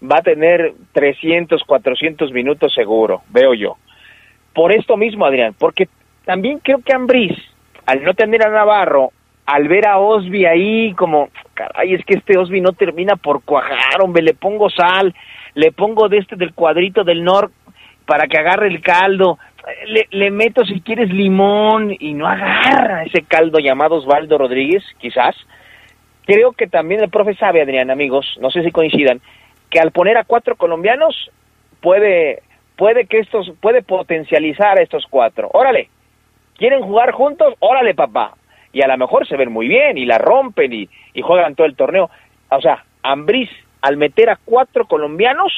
Va 0.03 0.19
a 0.19 0.23
tener 0.23 0.73
300, 0.93 1.63
400 1.63 2.33
minutos 2.33 2.73
seguro, 2.75 3.23
veo 3.31 3.55
yo. 3.55 3.77
Por 4.53 4.73
esto 4.73 4.97
mismo, 4.97 5.25
Adrián, 5.25 5.55
porque 5.59 5.89
también 6.25 6.59
creo 6.59 6.81
que 6.85 6.93
Ambriz, 6.93 7.39
al 7.87 8.03
no 8.03 8.15
tener 8.15 8.45
a 8.45 8.51
Navarro, 8.51 9.11
al 9.47 9.69
ver 9.69 9.87
a 9.87 9.99
Osby 9.99 10.45
ahí 10.45 10.93
como, 10.95 11.29
caray, 11.55 11.95
es 11.95 12.05
que 12.05 12.15
este 12.15 12.37
Osby 12.37 12.61
no 12.61 12.73
termina 12.73 13.17
por 13.17 13.45
cuajar, 13.45 14.03
hombre, 14.03 14.23
le 14.23 14.35
pongo 14.35 14.71
sal, 14.71 15.15
le 15.55 15.73
pongo 15.73 16.09
de 16.09 16.19
este 16.19 16.37
del 16.37 16.55
cuadrito 16.55 17.05
del 17.05 17.25
norte 17.25 17.55
para 18.07 18.27
que 18.27 18.39
agarre 18.39 18.69
el 18.69 18.81
caldo, 18.81 19.39
le, 19.87 20.07
le, 20.11 20.31
meto 20.31 20.65
si 20.65 20.81
quieres 20.81 21.11
limón 21.11 21.95
y 21.99 22.15
no 22.15 22.27
agarra 22.27 23.05
ese 23.05 23.23
caldo 23.23 23.59
llamado 23.59 23.97
Osvaldo 23.97 24.39
Rodríguez, 24.39 24.83
quizás. 24.99 25.37
Creo 26.27 26.53
que 26.53 26.67
también 26.67 27.03
el 27.03 27.11
profe 27.11 27.35
sabe, 27.35 27.63
Adrián, 27.63 27.91
amigos, 27.91 28.37
no 28.41 28.51
sé 28.51 28.63
si 28.63 28.71
coincidan, 28.71 29.21
que 29.71 29.81
al 29.81 29.93
poner 29.93 30.17
a 30.17 30.25
cuatro 30.25 30.57
colombianos 30.57 31.31
puede, 31.81 32.43
puede 32.77 33.07
que 33.07 33.19
estos, 33.19 33.53
puede 33.61 33.83
potencializar 33.83 34.79
a 34.79 34.83
estos 34.83 35.07
cuatro. 35.09 35.51
Órale, 35.53 35.89
¿quieren 36.57 36.83
jugar 36.83 37.13
juntos? 37.13 37.55
Órale, 37.61 37.95
papá. 37.95 38.35
Y 38.73 38.83
a 38.83 38.89
lo 38.89 38.97
mejor 38.97 39.27
se 39.27 39.37
ven 39.37 39.53
muy 39.53 39.69
bien 39.69 39.99
y 39.99 40.07
la 40.07 40.19
rompen 40.19 40.73
y, 40.73 40.89
y 41.13 41.23
juegan 41.23 41.55
todo 41.55 41.67
el 41.67 41.77
torneo. 41.77 42.11
O 42.51 42.61
sea, 42.61 42.85
Ambriz 43.03 43.51
al 43.83 43.97
meter 43.97 44.31
a 44.31 44.39
cuatro 44.43 44.87
colombianos, 44.87 45.53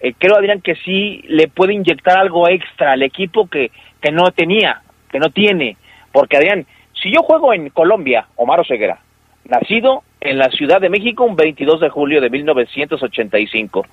eh, 0.00 0.14
creo, 0.18 0.36
Adrián, 0.36 0.60
que 0.60 0.74
sí 0.76 1.22
le 1.28 1.48
puede 1.48 1.74
inyectar 1.74 2.18
algo 2.18 2.48
extra 2.48 2.92
al 2.92 3.02
equipo 3.02 3.48
que, 3.48 3.70
que 4.00 4.10
no 4.10 4.30
tenía, 4.32 4.82
que 5.10 5.18
no 5.18 5.30
tiene. 5.30 5.76
Porque, 6.12 6.36
Adrián, 6.36 6.66
si 7.00 7.12
yo 7.12 7.22
juego 7.22 7.52
en 7.52 7.70
Colombia, 7.70 8.26
Omar 8.36 8.60
Oseguera, 8.60 8.98
nacido 9.44 10.02
en 10.20 10.38
la 10.38 10.50
Ciudad 10.50 10.80
de 10.80 10.88
México 10.88 11.24
un 11.24 11.36
22 11.36 11.80
de 11.80 11.90
julio 11.90 12.20
de 12.20 12.30
1985, 12.30 13.86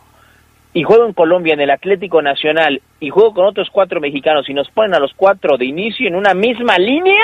y 0.74 0.84
juego 0.84 1.06
en 1.06 1.14
Colombia 1.14 1.54
en 1.54 1.62
el 1.62 1.70
Atlético 1.70 2.22
Nacional 2.22 2.82
y 3.00 3.10
juego 3.10 3.34
con 3.34 3.46
otros 3.46 3.70
cuatro 3.72 4.02
mexicanos 4.02 4.50
y 4.50 4.54
nos 4.54 4.70
ponen 4.72 4.96
a 4.96 5.00
los 5.00 5.14
cuatro 5.14 5.58
de 5.58 5.66
inicio 5.66 6.08
en 6.08 6.16
una 6.16 6.34
misma 6.34 6.78
línea, 6.80 7.24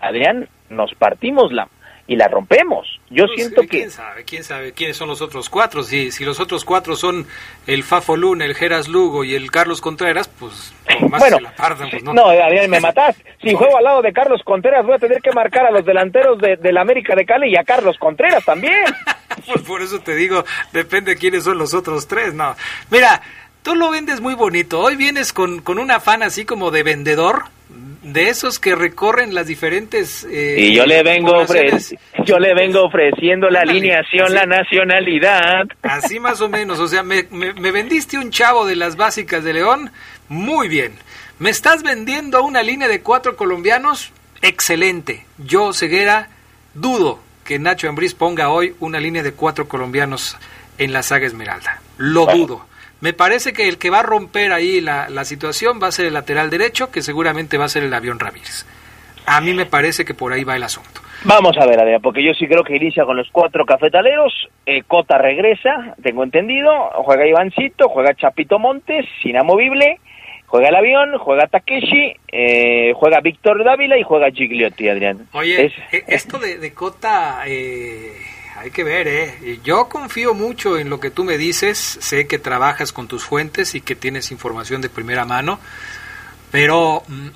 Adrián, 0.00 0.48
nos 0.70 0.94
partimos 0.94 1.52
la 1.52 1.68
y 2.06 2.16
la 2.16 2.28
rompemos. 2.28 3.00
Yo 3.10 3.26
Pues, 3.26 3.36
siento 3.36 3.62
que 3.62 3.68
¿Quién 3.68 3.90
sabe? 3.90 4.24
¿Quién 4.24 4.44
sabe 4.44 4.72
quiénes 4.72 4.96
son 4.96 5.08
los 5.08 5.22
otros 5.22 5.48
cuatro? 5.48 5.82
Si, 5.82 6.10
si 6.10 6.24
los 6.24 6.40
otros 6.40 6.64
cuatro 6.64 6.96
son 6.96 7.26
el 7.66 7.84
Fafo 7.84 8.16
Luna, 8.16 8.44
el 8.44 8.54
Geras 8.54 8.88
Lugo 8.88 9.24
y 9.24 9.34
el 9.34 9.50
Carlos 9.50 9.80
Contreras, 9.80 10.28
pues 10.28 10.72
más 11.08 11.20
bueno, 11.20 11.36
que 11.38 11.42
la 11.42 11.52
pues 11.90 12.02
no. 12.02 12.12
no, 12.12 12.26
Adrián, 12.28 12.68
me 12.70 12.80
matás. 12.80 13.16
Si 13.42 13.54
juego 13.54 13.76
al 13.76 13.84
lado 13.84 14.02
de 14.02 14.12
Carlos 14.12 14.42
Contreras, 14.44 14.84
voy 14.84 14.94
a 14.94 14.98
tener 14.98 15.20
que 15.20 15.32
marcar 15.32 15.66
a 15.66 15.70
los 15.70 15.84
delanteros 15.84 16.38
de, 16.38 16.56
del 16.56 16.76
América 16.78 17.14
de 17.14 17.24
Cali 17.24 17.50
y 17.50 17.56
a 17.56 17.64
Carlos 17.64 17.96
Contreras 17.98 18.44
también. 18.44 18.84
Pues 19.46 19.62
por 19.62 19.80
eso 19.80 19.98
te 20.00 20.14
digo, 20.14 20.44
depende 20.72 21.12
de 21.12 21.16
quiénes 21.16 21.44
son 21.44 21.56
los 21.56 21.72
otros 21.72 22.06
tres, 22.06 22.34
no. 22.34 22.54
Mira, 22.90 23.22
tú 23.62 23.74
lo 23.74 23.90
vendes 23.90 24.20
muy 24.20 24.34
bonito. 24.34 24.78
Hoy 24.78 24.94
vienes 24.94 25.32
con, 25.32 25.62
con 25.62 25.78
un 25.78 25.90
afán 25.90 26.22
así 26.22 26.44
como 26.44 26.70
de 26.70 26.82
vendedor, 26.82 27.44
de 28.02 28.28
esos 28.28 28.58
que 28.58 28.74
recorren 28.74 29.34
las 29.34 29.46
diferentes... 29.46 30.24
eh, 30.30 30.56
Y 30.58 30.74
yo 30.74 30.84
le 30.86 31.02
vengo 31.02 31.32
poblaciones. 31.32 31.92
ofre- 31.92 31.98
yo 32.26 32.38
le 32.38 32.52
vengo 32.54 32.82
ofreciendo 32.84 33.48
la 33.48 33.60
alineación, 33.60 34.26
así. 34.26 34.34
la 34.34 34.46
nacionalidad. 34.46 35.66
Así 35.82 36.18
más 36.20 36.40
o 36.40 36.48
menos, 36.48 36.80
o 36.80 36.88
sea, 36.88 37.02
me, 37.02 37.26
me- 37.30 37.52
me 37.54 37.70
vendiste 37.70 38.18
un 38.18 38.30
chavo 38.30 38.66
de 38.66 38.76
las 38.76 38.96
básicas 38.96 39.44
de 39.44 39.52
León, 39.54 39.90
muy 40.28 40.68
bien. 40.68 40.92
Me 41.38 41.50
estás 41.50 41.82
vendiendo 41.82 42.42
una 42.42 42.62
línea 42.62 42.88
de 42.88 43.00
cuatro 43.02 43.36
colombianos, 43.36 44.12
excelente. 44.42 45.24
Yo, 45.38 45.72
Ceguera, 45.72 46.28
dudo 46.74 47.20
que 47.44 47.58
Nacho 47.58 47.88
Ambriz 47.88 48.14
ponga 48.14 48.48
hoy 48.50 48.74
una 48.80 49.00
línea 49.00 49.22
de 49.22 49.32
cuatro 49.32 49.66
colombianos 49.68 50.36
en 50.78 50.92
la 50.92 51.02
saga 51.02 51.26
Esmeralda. 51.26 51.80
Lo 51.98 52.24
Bueno. 52.24 52.46
dudo. 52.46 52.66
Me 53.02 53.12
parece 53.12 53.52
que 53.52 53.68
el 53.68 53.76
que 53.78 53.90
va 53.90 53.98
a 54.00 54.02
romper 54.04 54.52
ahí 54.52 54.80
la, 54.80 55.10
la 55.10 55.24
situación 55.26 55.78
va 55.82 55.88
a 55.88 55.92
ser 55.92 56.06
el 56.06 56.14
lateral 56.14 56.48
derecho, 56.48 56.90
que 56.90 57.02
seguramente 57.02 57.58
va 57.58 57.66
a 57.66 57.68
ser 57.68 57.82
el 57.82 57.92
avión 57.92 58.18
Ramírez. 58.18 58.64
A 59.26 59.40
mí 59.40 59.52
me 59.52 59.66
parece 59.66 60.04
que 60.04 60.14
por 60.14 60.32
ahí 60.32 60.42
va 60.44 60.56
el 60.56 60.62
asunto. 60.62 61.00
Vamos 61.24 61.56
a 61.56 61.66
ver, 61.66 61.78
Adrián, 61.78 62.00
porque 62.02 62.24
yo 62.24 62.32
sí 62.34 62.46
creo 62.48 62.64
que 62.64 62.74
inicia 62.76 63.04
con 63.04 63.16
los 63.16 63.28
cuatro 63.30 63.64
cafetaleros. 63.66 64.48
eh, 64.66 64.82
Cota 64.86 65.18
regresa, 65.18 65.94
tengo 66.02 66.24
entendido. 66.24 66.70
Juega 67.04 67.26
Ivancito, 67.26 67.88
juega 67.88 68.14
Chapito 68.14 68.58
Montes, 68.58 69.06
inamovible. 69.22 69.98
Juega 70.46 70.68
el 70.68 70.74
avión, 70.74 71.16
juega 71.18 71.46
Takeshi, 71.46 72.14
eh, 72.30 72.92
juega 72.94 73.20
Víctor 73.20 73.64
Dávila 73.64 73.96
y 73.98 74.02
juega 74.02 74.30
Gigliotti, 74.30 74.88
Adrián. 74.88 75.26
Oye, 75.32 75.66
Es- 75.66 75.72
eh, 75.92 76.04
esto 76.08 76.38
de, 76.38 76.58
de 76.58 76.74
Cota, 76.74 77.42
eh, 77.46 78.12
hay 78.62 78.70
que 78.70 78.84
ver, 78.84 79.08
¿eh? 79.08 79.58
Yo 79.64 79.88
confío 79.88 80.34
mucho 80.34 80.78
en 80.78 80.88
lo 80.88 81.00
que 81.00 81.10
tú 81.10 81.24
me 81.24 81.36
dices, 81.36 81.78
sé 81.78 82.28
que 82.28 82.38
trabajas 82.38 82.92
con 82.92 83.08
tus 83.08 83.24
fuentes 83.24 83.74
y 83.74 83.80
que 83.80 83.96
tienes 83.96 84.30
información 84.30 84.80
de 84.80 84.88
primera 84.88 85.24
mano, 85.24 85.58
pero 86.52 87.02
mm, 87.08 87.28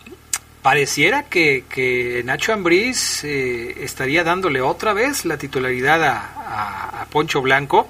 pareciera 0.62 1.24
que, 1.24 2.22
Nacho 2.24 2.52
Ambriz 2.52 3.24
eh, 3.24 3.82
estaría 3.82 4.22
dándole 4.22 4.60
otra 4.60 4.92
vez 4.92 5.24
la 5.24 5.36
titularidad 5.36 6.00
a 6.04 7.06
Poncho 7.10 7.42
Blanco, 7.42 7.88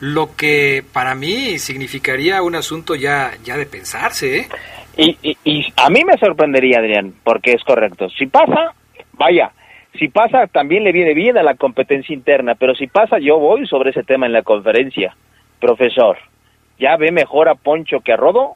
lo 0.00 0.34
que 0.34 0.84
para 0.92 1.14
mí 1.14 1.58
significaría 1.58 2.40
un 2.42 2.54
asunto 2.54 2.94
ya, 2.94 3.32
ya 3.44 3.56
de 3.56 3.66
pensarse, 3.66 4.38
¿eh? 4.38 4.48
Y, 4.96 5.16
y, 5.22 5.36
y 5.44 5.72
a 5.76 5.88
mí 5.90 6.04
me 6.04 6.16
sorprendería, 6.18 6.78
Adrián, 6.78 7.14
porque 7.22 7.52
es 7.52 7.62
correcto. 7.64 8.08
Si 8.10 8.26
pasa, 8.26 8.74
vaya, 9.12 9.52
si 9.98 10.08
pasa 10.08 10.46
también 10.46 10.84
le 10.84 10.92
viene 10.92 11.14
bien 11.14 11.36
a 11.38 11.42
la 11.42 11.54
competencia 11.54 12.14
interna, 12.14 12.54
pero 12.54 12.74
si 12.74 12.86
pasa 12.86 13.18
yo 13.18 13.38
voy 13.38 13.66
sobre 13.66 13.90
ese 13.90 14.02
tema 14.02 14.26
en 14.26 14.32
la 14.32 14.42
conferencia. 14.42 15.16
Profesor, 15.60 16.16
¿ya 16.78 16.96
ve 16.96 17.12
mejor 17.12 17.48
a 17.48 17.54
Poncho 17.54 18.00
que 18.00 18.12
a 18.12 18.16
Rodo? 18.16 18.54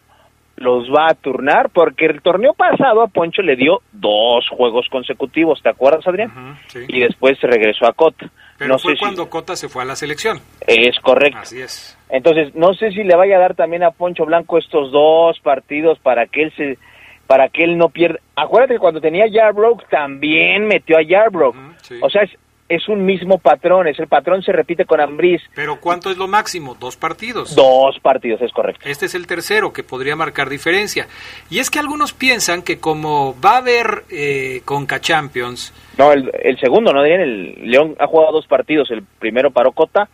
Los 0.57 0.89
va 0.89 1.09
a 1.09 1.15
turnar 1.15 1.69
porque 1.71 2.07
el 2.07 2.23
torneo 2.23 2.55
pasado 2.55 3.03
a 3.03 3.09
Poncho 3.09 3.43
le 3.43 3.57
dio 3.57 3.81
dos 3.91 4.49
juegos 4.49 4.87
consecutivos, 4.89 5.61
¿te 5.61 5.69
acuerdas, 5.69 6.07
Adrián? 6.07 6.57
Sí. 6.69 6.79
Y 6.87 7.01
después 7.01 7.37
se 7.41 7.49
regresó 7.49 7.87
a 7.87 7.93
Cota. 7.93 8.31
Pero 8.57 8.69
no 8.75 8.79
fue 8.79 8.93
sé 8.93 8.97
si- 8.99 9.01
cuando 9.01 9.29
Cota 9.29 9.57
se 9.57 9.69
fue 9.69 9.83
a 9.83 9.87
la 9.87 9.97
selección. 9.97 10.39
Es 10.65 10.99
correcto. 11.01 11.39
Así 11.41 11.61
es. 11.61 11.99
Entonces, 12.09 12.55
no 12.55 12.73
sé 12.75 12.93
si 12.93 13.03
le 13.03 13.17
vaya 13.17 13.37
a 13.37 13.41
dar 13.41 13.55
también 13.57 13.83
a 13.83 13.91
Poncho 13.91 14.25
Blanco 14.27 14.57
estos 14.57 14.93
dos 14.93 15.41
partidos 15.41 15.99
para 15.99 16.27
que 16.27 16.45
él 16.45 16.53
se 16.57 16.79
para 17.27 17.49
que 17.49 17.65
él 17.65 17.79
no 17.79 17.89
pierda. 17.89 18.19
Acuérdate 18.37 18.75
que 18.75 18.81
cuando 18.81 19.01
tenía 19.01 19.27
Yarbrough 19.27 19.83
también 19.91 20.67
metió 20.67 20.97
a 20.99 21.03
Yarbrough. 21.03 21.55
Sí. 21.83 21.99
O 22.03 22.11
sea, 22.11 22.23
es, 22.23 22.31
es 22.69 22.89
un 22.89 23.05
mismo 23.05 23.39
patrón, 23.39 23.87
es 23.89 23.99
el 23.99 24.09
patrón 24.09 24.43
se 24.43 24.53
repite 24.53 24.85
con 24.87 25.01
Ambriz. 25.01 25.43
Pero 25.55 25.81
¿cuánto 25.81 26.11
es 26.11 26.17
lo 26.17 26.27
máximo? 26.29 26.75
Dos 26.75 26.97
partidos. 26.97 27.55
Dos 27.55 27.99
partidos, 28.01 28.41
es 28.43 28.53
correcto. 28.53 28.89
Este 28.89 29.07
es 29.07 29.15
el 29.15 29.27
tercero 29.27 29.73
que 29.73 29.83
podría 29.83 30.17
marcar 30.17 30.49
diferencia. 30.49 31.07
Y 31.51 31.59
es 31.59 31.71
que 31.71 31.79
algunos 31.79 32.13
piensan 32.13 32.63
que 32.63 32.79
como 32.79 33.39
va 33.41 33.53
a 33.55 33.59
haber 33.59 34.05
eh, 34.11 34.63
Conca 34.65 35.01
Champions, 35.01 35.73
No, 35.99 36.13
el, 36.13 36.31
el 36.43 36.59
segundo, 36.59 36.93
¿no? 36.93 37.05
El 37.05 37.71
León 37.71 37.95
ha 37.99 38.07
jugado 38.07 38.33
dos 38.33 38.47
partidos, 38.47 38.91
el 38.91 39.03
primero 39.03 39.51
paró 39.51 39.73
Cota 39.73 40.09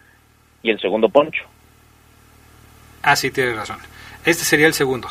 y 0.63 0.71
el 0.71 0.81
segundo 0.81 1.09
Poncho. 1.09 1.45
ah, 3.03 3.17
sí, 3.17 3.31
tienes 3.31 3.57
razón. 3.57 3.79
Este 4.25 4.45
sería 4.45 4.67
el 4.67 4.75
segundo. 4.75 5.09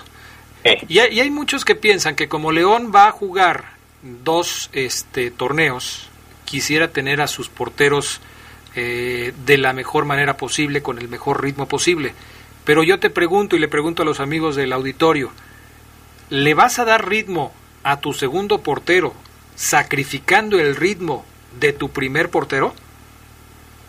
Y 0.88 1.00
hay, 1.00 1.14
y 1.14 1.20
hay 1.22 1.30
muchos 1.30 1.66
que 1.66 1.76
piensan 1.76 2.16
que 2.16 2.28
como 2.28 2.52
León 2.52 2.92
va 2.94 3.08
a 3.08 3.12
jugar 3.12 3.64
dos 4.02 4.70
este, 4.74 5.32
torneos, 5.32 6.10
quisiera 6.46 6.90
tener 6.90 7.22
a 7.22 7.28
sus 7.28 7.50
porteros 7.50 8.22
eh, 8.76 9.34
de 9.46 9.58
la 9.58 9.74
mejor 9.74 10.06
manera 10.06 10.38
posible, 10.38 10.82
con 10.82 11.00
el 11.00 11.08
mejor 11.08 11.44
ritmo 11.44 11.68
posible. 11.68 12.14
Pero 12.66 12.84
yo 12.84 13.00
te 13.00 13.10
pregunto 13.10 13.56
y 13.56 13.60
le 13.60 13.68
pregunto 13.68 14.04
a 14.04 14.06
los 14.06 14.20
amigos 14.20 14.56
del 14.56 14.74
auditorio, 14.74 15.32
¿le 16.30 16.54
vas 16.54 16.80
a 16.80 16.86
dar 16.86 17.08
ritmo 17.08 17.52
a 17.84 18.00
tu 18.00 18.14
segundo 18.14 18.62
portero 18.62 19.14
sacrificando 19.56 20.60
el 20.60 20.76
ritmo 20.76 21.26
de 21.60 21.74
tu 21.74 21.90
primer 21.90 22.30
portero? 22.30 22.74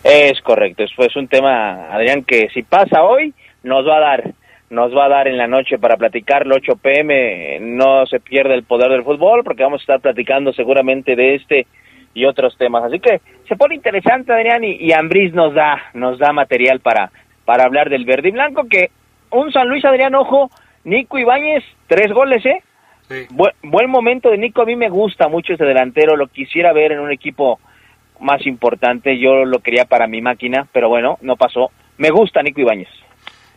Es 0.03 0.41
correcto, 0.41 0.83
es 0.83 1.15
un 1.15 1.27
tema, 1.27 1.93
Adrián, 1.93 2.23
que 2.23 2.49
si 2.53 2.63
pasa 2.63 3.03
hoy, 3.03 3.33
nos 3.61 3.87
va 3.87 3.97
a 3.97 3.99
dar, 3.99 4.33
nos 4.71 4.95
va 4.95 5.05
a 5.05 5.09
dar 5.09 5.27
en 5.27 5.37
la 5.37 5.47
noche 5.47 5.77
para 5.77 5.97
platicarlo 5.97 6.55
8 6.55 6.77
pm, 6.77 7.59
no 7.59 8.05
se 8.05 8.21
pierde 8.21 8.53
el 8.53 8.63
poder 8.63 8.89
del 8.89 9.03
fútbol, 9.03 9.43
porque 9.43 9.63
vamos 9.63 9.81
a 9.81 9.83
estar 9.83 9.99
platicando 9.99 10.53
seguramente 10.53 11.15
de 11.17 11.35
este 11.35 11.67
y 12.13 12.23
otros 12.23 12.57
temas. 12.57 12.85
Así 12.85 12.99
que 12.99 13.19
se 13.49 13.57
pone 13.57 13.75
interesante, 13.75 14.31
Adrián, 14.31 14.63
y, 14.63 14.77
y 14.77 14.93
Ambriz 14.93 15.33
nos 15.33 15.53
da, 15.53 15.77
nos 15.93 16.17
da 16.19 16.31
material 16.31 16.79
para, 16.79 17.11
para 17.43 17.65
hablar 17.65 17.89
del 17.89 18.05
verde 18.05 18.29
y 18.29 18.31
blanco, 18.31 18.63
que 18.69 18.91
un 19.29 19.51
San 19.51 19.67
Luis, 19.67 19.83
Adrián, 19.83 20.15
ojo, 20.15 20.49
Nico 20.85 21.19
Ibáñez, 21.19 21.65
tres 21.87 22.11
goles, 22.13 22.45
¿eh? 22.45 22.63
Sí. 23.09 23.27
Buen, 23.31 23.53
buen 23.63 23.89
momento 23.89 24.29
de 24.29 24.37
Nico, 24.37 24.61
a 24.61 24.65
mí 24.65 24.77
me 24.77 24.89
gusta 24.89 25.27
mucho 25.27 25.53
ese 25.53 25.65
delantero, 25.65 26.15
lo 26.15 26.27
quisiera 26.27 26.71
ver 26.71 26.93
en 26.93 27.01
un 27.01 27.11
equipo 27.11 27.59
más 28.21 28.45
importante, 28.47 29.19
yo 29.19 29.43
lo 29.43 29.59
quería 29.59 29.83
para 29.83 30.07
mi 30.07 30.21
máquina, 30.21 30.65
pero 30.71 30.87
bueno, 30.87 31.17
no 31.21 31.35
pasó. 31.35 31.71
Me 31.97 32.09
gusta 32.09 32.41
Nico 32.41 32.61
Ibáñez. 32.61 33.00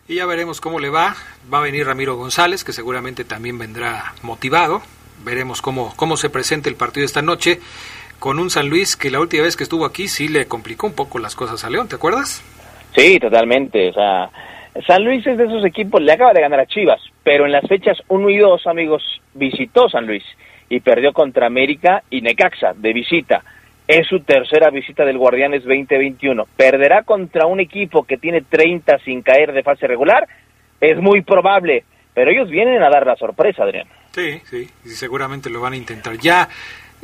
Y 0.06 0.16
ya 0.16 0.26
veremos 0.26 0.60
cómo 0.60 0.80
le 0.80 0.90
va. 0.90 1.14
Va 1.52 1.58
a 1.58 1.62
venir 1.62 1.86
Ramiro 1.86 2.16
González, 2.16 2.62
que 2.62 2.72
seguramente 2.72 3.24
también 3.24 3.58
vendrá 3.58 4.14
motivado. 4.22 4.82
Veremos 5.24 5.62
cómo, 5.62 5.94
cómo 5.96 6.16
se 6.16 6.28
presenta 6.28 6.68
el 6.68 6.76
partido 6.76 7.06
esta 7.06 7.22
noche 7.22 7.60
con 8.18 8.38
un 8.38 8.50
San 8.50 8.68
Luis 8.68 8.96
que 8.96 9.10
la 9.10 9.20
última 9.20 9.44
vez 9.44 9.56
que 9.56 9.64
estuvo 9.64 9.84
aquí 9.84 10.08
sí 10.08 10.28
le 10.28 10.46
complicó 10.46 10.86
un 10.86 10.94
poco 10.94 11.18
las 11.18 11.34
cosas 11.34 11.64
a 11.64 11.70
León, 11.70 11.88
¿te 11.88 11.96
acuerdas? 11.96 12.42
Sí, 12.94 13.18
totalmente. 13.18 13.90
O 13.90 13.92
sea, 13.92 14.30
San 14.86 15.04
Luis 15.04 15.26
es 15.26 15.38
de 15.38 15.44
esos 15.44 15.64
equipos, 15.64 16.02
le 16.02 16.12
acaba 16.12 16.32
de 16.32 16.40
ganar 16.40 16.60
a 16.60 16.66
Chivas, 16.66 17.00
pero 17.22 17.46
en 17.46 17.52
las 17.52 17.66
fechas 17.66 17.98
1 18.08 18.30
y 18.30 18.38
2, 18.38 18.66
amigos, 18.66 19.02
visitó 19.34 19.88
San 19.88 20.06
Luis 20.06 20.24
y 20.68 20.80
perdió 20.80 21.12
contra 21.12 21.46
América 21.46 22.02
y 22.10 22.20
Necaxa 22.20 22.72
de 22.74 22.92
visita. 22.92 23.44
Es 23.86 24.06
su 24.06 24.20
tercera 24.20 24.70
visita 24.70 25.04
del 25.04 25.18
Guardianes 25.18 25.62
2021. 25.64 26.46
Perderá 26.56 27.02
contra 27.02 27.46
un 27.46 27.60
equipo 27.60 28.04
que 28.04 28.16
tiene 28.16 28.40
30 28.40 28.98
sin 29.00 29.20
caer 29.20 29.52
de 29.52 29.62
fase 29.62 29.86
regular. 29.86 30.26
Es 30.80 30.96
muy 30.98 31.20
probable, 31.20 31.84
pero 32.14 32.30
ellos 32.30 32.48
vienen 32.48 32.82
a 32.82 32.88
dar 32.88 33.06
la 33.06 33.16
sorpresa, 33.16 33.64
Adrián. 33.64 33.86
Sí, 34.12 34.40
sí, 34.44 34.68
seguramente 34.84 35.50
lo 35.50 35.60
van 35.60 35.74
a 35.74 35.76
intentar. 35.76 36.16
Ya 36.16 36.48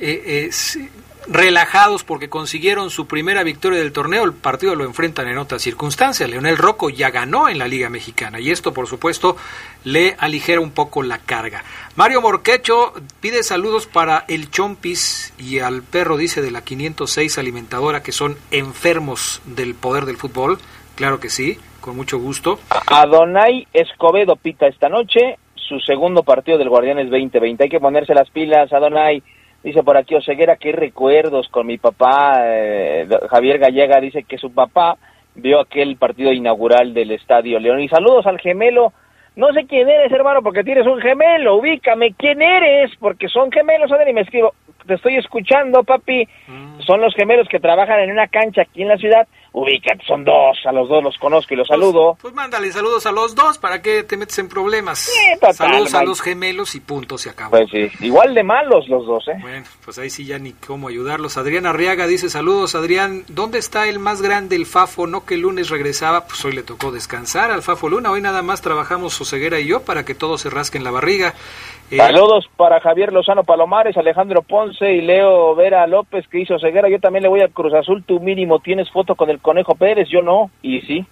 eh, 0.00 0.48
eh, 0.48 0.88
relajados 1.28 2.02
porque 2.04 2.28
consiguieron 2.28 2.90
su 2.90 3.06
primera 3.06 3.42
victoria 3.42 3.78
del 3.78 3.92
torneo, 3.92 4.24
el 4.24 4.32
partido 4.32 4.74
lo 4.74 4.84
enfrentan 4.84 5.28
en 5.28 5.38
otras 5.38 5.62
circunstancias. 5.62 6.28
Leonel 6.28 6.56
Rocco 6.56 6.90
ya 6.90 7.10
ganó 7.10 7.48
en 7.48 7.58
la 7.58 7.68
Liga 7.68 7.88
Mexicana 7.88 8.40
y 8.40 8.50
esto, 8.50 8.72
por 8.72 8.86
supuesto, 8.86 9.36
le 9.84 10.16
aligera 10.18 10.60
un 10.60 10.72
poco 10.72 11.02
la 11.02 11.18
carga. 11.18 11.62
Mario 11.96 12.20
Morquecho 12.20 12.94
pide 13.20 13.42
saludos 13.42 13.86
para 13.86 14.24
el 14.28 14.50
Chompis 14.50 15.32
y 15.38 15.60
al 15.60 15.82
perro, 15.82 16.16
dice, 16.16 16.42
de 16.42 16.50
la 16.50 16.62
506 16.62 17.38
alimentadora 17.38 18.02
que 18.02 18.12
son 18.12 18.36
enfermos 18.50 19.42
del 19.44 19.74
poder 19.74 20.06
del 20.06 20.16
fútbol. 20.16 20.58
Claro 20.96 21.20
que 21.20 21.30
sí, 21.30 21.58
con 21.80 21.96
mucho 21.96 22.18
gusto. 22.18 22.58
Adonai 22.86 23.66
Escobedo 23.72 24.36
pita 24.36 24.66
esta 24.66 24.88
noche 24.88 25.38
su 25.54 25.78
segundo 25.78 26.24
partido 26.24 26.58
del 26.58 26.68
Guardianes 26.68 27.10
2020. 27.10 27.64
Hay 27.64 27.70
que 27.70 27.78
ponerse 27.78 28.12
las 28.14 28.28
pilas, 28.30 28.72
Adonai 28.72 29.22
Dice 29.62 29.82
por 29.82 29.96
aquí 29.96 30.14
Oseguera, 30.14 30.56
qué 30.56 30.72
recuerdos 30.72 31.48
con 31.48 31.66
mi 31.66 31.76
papá. 31.76 32.42
Eh, 32.46 33.06
Javier 33.28 33.58
Gallega 33.58 34.00
dice 34.00 34.22
que 34.22 34.38
su 34.38 34.52
papá 34.54 34.96
vio 35.34 35.60
aquel 35.60 35.96
partido 35.96 36.32
inaugural 36.32 36.94
del 36.94 37.10
Estadio 37.10 37.58
León. 37.58 37.80
Y 37.80 37.88
saludos 37.88 38.26
al 38.26 38.38
gemelo. 38.38 38.92
No 39.36 39.52
sé 39.52 39.66
quién 39.66 39.88
eres, 39.88 40.10
hermano, 40.12 40.42
porque 40.42 40.64
tienes 40.64 40.86
un 40.86 40.98
gemelo. 41.00 41.56
Ubícame, 41.56 42.14
¿quién 42.16 42.42
eres? 42.42 42.90
Porque 42.98 43.28
son 43.28 43.52
gemelos, 43.52 43.92
Adri, 43.92 44.12
me 44.12 44.22
escribo. 44.22 44.54
Te 44.90 44.96
estoy 44.96 45.18
escuchando, 45.18 45.84
papi. 45.84 46.26
Mm. 46.48 46.80
Son 46.80 47.00
los 47.00 47.14
gemelos 47.14 47.46
que 47.48 47.60
trabajan 47.60 48.00
en 48.00 48.10
una 48.10 48.26
cancha 48.26 48.62
aquí 48.62 48.82
en 48.82 48.88
la 48.88 48.96
ciudad 48.96 49.28
ubícate, 49.52 50.04
son 50.06 50.24
dos, 50.24 50.58
a 50.64 50.72
los 50.72 50.88
dos 50.88 51.02
los 51.02 51.18
conozco 51.18 51.54
y 51.54 51.56
los 51.56 51.68
pues, 51.68 51.80
saludo. 51.80 52.16
Pues, 52.20 52.34
mándale 52.34 52.70
saludos 52.72 53.06
a 53.06 53.12
los 53.12 53.34
dos, 53.34 53.58
¿para 53.58 53.82
que 53.82 54.04
te 54.04 54.16
metes 54.16 54.38
en 54.38 54.48
problemas? 54.48 55.10
saludos 55.52 55.94
a 55.94 56.04
los 56.04 56.20
gemelos 56.20 56.74
y 56.74 56.80
punto, 56.80 57.18
se 57.18 57.30
acabó. 57.30 57.50
Pues 57.50 57.70
sí, 57.70 57.90
igual 58.04 58.34
de 58.34 58.42
malos 58.42 58.88
los 58.88 59.06
dos, 59.06 59.26
¿eh? 59.28 59.38
Bueno, 59.40 59.64
pues 59.84 59.98
ahí 59.98 60.10
sí 60.10 60.24
ya 60.24 60.38
ni 60.38 60.52
cómo 60.52 60.88
ayudarlos. 60.88 61.36
Adrián 61.36 61.66
Arriaga 61.66 62.06
dice, 62.06 62.30
saludos, 62.30 62.74
Adrián, 62.74 63.24
¿dónde 63.28 63.58
está 63.58 63.88
el 63.88 63.98
más 63.98 64.22
grande, 64.22 64.56
el 64.56 64.66
Fafo? 64.66 65.06
No 65.06 65.24
que 65.24 65.34
el 65.34 65.40
lunes 65.40 65.70
regresaba, 65.70 66.26
pues 66.26 66.44
hoy 66.44 66.52
le 66.52 66.62
tocó 66.62 66.92
descansar 66.92 67.50
al 67.50 67.62
Fafo 67.62 67.88
Luna, 67.88 68.10
hoy 68.10 68.20
nada 68.20 68.42
más 68.42 68.62
trabajamos 68.62 69.14
Soseguera 69.14 69.58
y 69.58 69.66
yo 69.66 69.82
para 69.82 70.04
que 70.04 70.14
todos 70.14 70.42
se 70.42 70.50
rasquen 70.50 70.84
la 70.84 70.90
barriga. 70.90 71.34
Eh, 71.90 71.96
Saludos 71.96 72.48
para 72.56 72.80
Javier 72.80 73.12
Lozano 73.12 73.42
Palomares, 73.42 73.96
Alejandro 73.96 74.42
Ponce 74.42 74.92
y 74.92 75.00
Leo 75.00 75.56
Vera 75.56 75.86
López 75.88 76.26
que 76.28 76.40
hizo 76.40 76.58
ceguera. 76.58 76.88
Yo 76.88 77.00
también 77.00 77.24
le 77.24 77.28
voy 77.28 77.40
a 77.40 77.48
Cruz 77.48 77.74
Azul. 77.74 78.04
Tú 78.04 78.20
mínimo 78.20 78.60
tienes 78.60 78.88
foto 78.90 79.16
con 79.16 79.28
el 79.28 79.40
Conejo 79.40 79.74
Pérez, 79.74 80.08
yo 80.08 80.22
no. 80.22 80.50
Y 80.62 80.80
sí. 80.82 81.04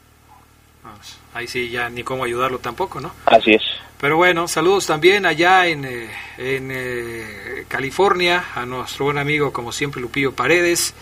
Pues, 0.83 1.21
ahí 1.35 1.49
sí, 1.49 1.69
ya 1.69 1.91
ni 1.91 2.05
cómo 2.05 2.23
ayudarlo 2.23 2.59
tampoco, 2.59 3.01
¿no? 3.01 3.11
Así 3.27 3.55
es. 3.55 3.63
Pero 4.01 4.17
bueno, 4.17 4.47
saludos 4.47 4.87
también 4.87 5.27
allá 5.27 5.67
en, 5.67 5.85
eh, 5.85 6.09
en 6.39 6.71
eh, 6.71 7.65
California 7.67 8.45
a 8.55 8.65
nuestro 8.65 9.07
buen 9.07 9.19
amigo, 9.19 9.53
como 9.53 9.73
siempre, 9.73 10.01
Lupillo 10.01 10.33
Paredes. 10.33 10.95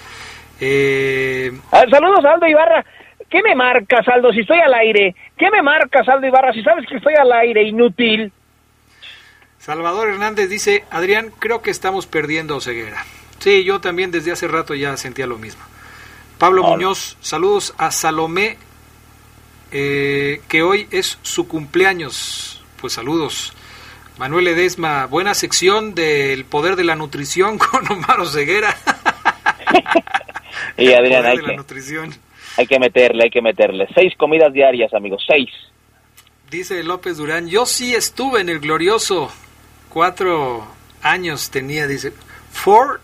Ah, 1.71 1.85
saludos 1.91 2.25
a 2.25 2.33
Aldo 2.33 2.47
Ibarra. 2.47 2.83
¿Qué 3.29 3.43
me 3.43 3.55
marcas, 3.55 4.09
Aldo, 4.09 4.33
si 4.33 4.41
estoy 4.41 4.61
al 4.61 4.73
aire? 4.73 5.15
¿Qué 5.37 5.51
me 5.51 5.61
marcas, 5.61 6.09
Aldo 6.09 6.27
Ibarra, 6.27 6.55
si 6.55 6.63
sabes 6.63 6.87
que 6.87 6.97
estoy 6.97 7.15
al 7.15 7.31
aire, 7.33 7.63
inútil? 7.63 8.33
Salvador 9.67 10.11
Hernández 10.11 10.49
dice, 10.49 10.85
Adrián, 10.93 11.33
creo 11.41 11.61
que 11.61 11.73
estamos 11.73 12.07
perdiendo 12.07 12.61
ceguera. 12.61 13.05
Sí, 13.41 13.65
yo 13.65 13.81
también 13.81 14.13
desde 14.13 14.31
hace 14.31 14.47
rato 14.47 14.77
ya 14.77 14.97
sentía 14.97 15.27
lo 15.27 15.39
mismo. 15.39 15.61
Pablo 16.39 16.63
Muñoz, 16.63 17.17
saludos 17.21 17.75
a 17.77 17.91
Salomé, 17.91 18.59
eh, 19.73 20.41
que 20.47 20.63
hoy 20.63 20.87
es 20.93 21.19
su 21.23 21.49
cumpleaños. 21.49 22.63
Pues 22.81 22.93
saludos. 22.93 23.55
Manuel 24.19 24.47
Edesma, 24.47 25.07
buena 25.07 25.35
sección 25.35 25.97
del 25.97 26.45
poder 26.45 26.77
de 26.77 26.85
la 26.85 26.95
nutrición 26.95 27.59
con 27.59 27.91
Omar 27.91 28.25
Ceguera. 28.29 28.73
y 30.77 30.93
Adrián, 30.93 31.27
hay 31.27 31.39
que, 31.39 31.57
hay 32.57 32.67
que 32.69 32.79
meterle, 32.79 33.25
hay 33.25 33.31
que 33.31 33.43
meterle. 33.43 33.89
Seis 33.97 34.13
comidas 34.17 34.53
diarias, 34.53 34.95
amigos, 34.95 35.25
seis. 35.27 35.51
Dice 36.53 36.85
López 36.85 37.17
Durán, 37.17 37.49
yo 37.49 37.67
sí 37.67 37.97
estuve 37.97 38.41
en 38.41 38.49
el 38.49 38.61
glorioso 38.61 39.33
cuatro 39.97 40.63
años 41.01 41.49
tenía, 41.49 41.87
dice, 41.87 42.13
four 42.53 43.01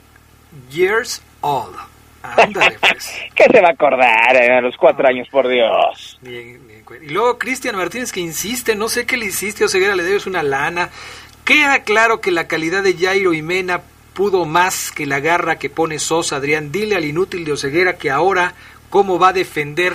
years 0.71 1.23
old. 1.41 1.75
Ándale, 2.23 2.77
pues. 2.79 3.11
¿Qué 3.35 3.45
se 3.51 3.63
va 3.63 3.69
a 3.69 3.73
acordar 3.73 4.37
eh, 4.37 4.59
a 4.59 4.61
los 4.61 4.77
cuatro 4.77 5.09
años, 5.09 5.27
por 5.31 5.49
Dios? 5.49 6.21
y 6.23 7.09
luego 7.09 7.39
Cristian 7.39 7.77
Martínez 7.77 8.13
que 8.13 8.21
insiste, 8.21 8.75
no 8.75 8.91
sé 8.91 9.07
qué 9.07 9.17
le 9.17 9.25
hiciste, 9.25 9.65
Oseguera, 9.65 9.97
le 9.97 10.03
debes 10.03 10.27
una 10.27 10.43
lana. 10.43 10.91
Queda 11.47 11.83
claro 11.83 12.21
que 12.21 12.31
la 12.31 12.47
calidad 12.47 12.83
de 12.83 12.95
Jairo 12.95 13.33
y 13.33 13.41
Mena 13.41 13.81
pudo 14.13 14.45
más 14.45 14.93
que 14.93 15.07
la 15.07 15.21
garra 15.21 15.59
que 15.59 15.71
pone 15.71 15.99
Sosa, 15.99 16.37
Adrián. 16.37 16.73
Dile 16.73 16.97
al 16.97 17.07
inútil 17.07 17.47
de 17.47 17.53
Oseguera 17.53 17.97
que 17.97 18.11
ahora 18.11 18.53
cómo 18.91 19.19
va 19.19 19.29
a 19.29 19.33
defender 19.33 19.95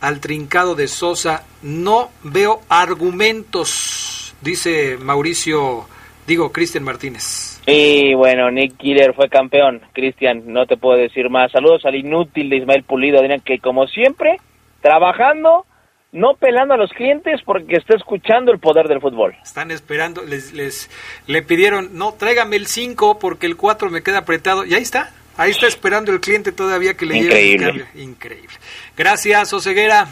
al 0.00 0.18
trincado 0.18 0.74
de 0.74 0.88
Sosa. 0.88 1.44
No 1.62 2.10
veo 2.24 2.62
argumentos, 2.68 4.34
dice 4.40 4.98
Mauricio 5.00 5.86
Digo, 6.32 6.50
Cristian 6.50 6.82
Martínez. 6.82 7.60
Y 7.66 8.14
bueno, 8.14 8.50
Nick 8.50 8.78
Killer 8.78 9.12
fue 9.12 9.28
campeón. 9.28 9.82
Cristian, 9.92 10.44
no 10.46 10.64
te 10.64 10.78
puedo 10.78 10.96
decir 10.96 11.28
más. 11.28 11.52
Saludos 11.52 11.84
al 11.84 11.94
inútil 11.94 12.48
de 12.48 12.56
Ismael 12.56 12.84
Pulido, 12.84 13.18
Adrián, 13.18 13.42
que 13.44 13.58
como 13.58 13.86
siempre, 13.86 14.38
trabajando, 14.80 15.66
no 16.10 16.36
pelando 16.40 16.72
a 16.72 16.78
los 16.78 16.90
clientes 16.92 17.42
porque 17.44 17.76
está 17.76 17.96
escuchando 17.96 18.50
el 18.50 18.60
poder 18.60 18.88
del 18.88 19.02
fútbol. 19.02 19.36
Están 19.42 19.70
esperando, 19.70 20.22
les, 20.22 20.54
les 20.54 20.88
le 21.26 21.42
pidieron, 21.42 21.90
no, 21.98 22.14
tráigame 22.14 22.56
el 22.56 22.66
5 22.66 23.18
porque 23.18 23.44
el 23.44 23.58
4 23.58 23.90
me 23.90 24.02
queda 24.02 24.20
apretado. 24.20 24.64
Y 24.64 24.72
ahí 24.72 24.80
está, 24.80 25.10
ahí 25.36 25.50
está 25.50 25.66
esperando 25.66 26.12
el 26.12 26.20
cliente 26.20 26.50
todavía 26.50 26.94
que 26.94 27.04
le 27.04 27.20
lleve 27.20 27.52
el 27.52 27.60
cambio. 27.60 27.86
Increíble. 27.94 28.56
Gracias, 28.96 29.52
Oseguera. 29.52 30.08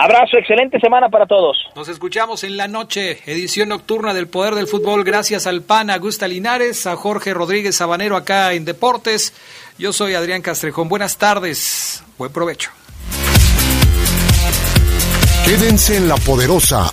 Abrazo, 0.00 0.38
excelente 0.38 0.78
semana 0.78 1.08
para 1.08 1.26
todos. 1.26 1.58
Nos 1.74 1.88
escuchamos 1.88 2.44
en 2.44 2.56
la 2.56 2.68
noche, 2.68 3.18
edición 3.26 3.70
nocturna 3.70 4.14
del 4.14 4.28
Poder 4.28 4.54
del 4.54 4.68
Fútbol. 4.68 5.02
Gracias 5.02 5.48
al 5.48 5.62
PAN, 5.62 5.90
a 5.90 5.98
Gusta 5.98 6.28
Linares, 6.28 6.86
a 6.86 6.94
Jorge 6.94 7.34
Rodríguez 7.34 7.74
Sabanero 7.74 8.16
acá 8.16 8.52
en 8.52 8.64
Deportes. 8.64 9.34
Yo 9.76 9.92
soy 9.92 10.14
Adrián 10.14 10.40
Castrejón. 10.40 10.88
Buenas 10.88 11.18
tardes. 11.18 12.04
Buen 12.16 12.32
provecho. 12.32 12.70
Quédense 15.44 15.96
en 15.96 16.08
la 16.08 16.16
poderosa 16.16 16.92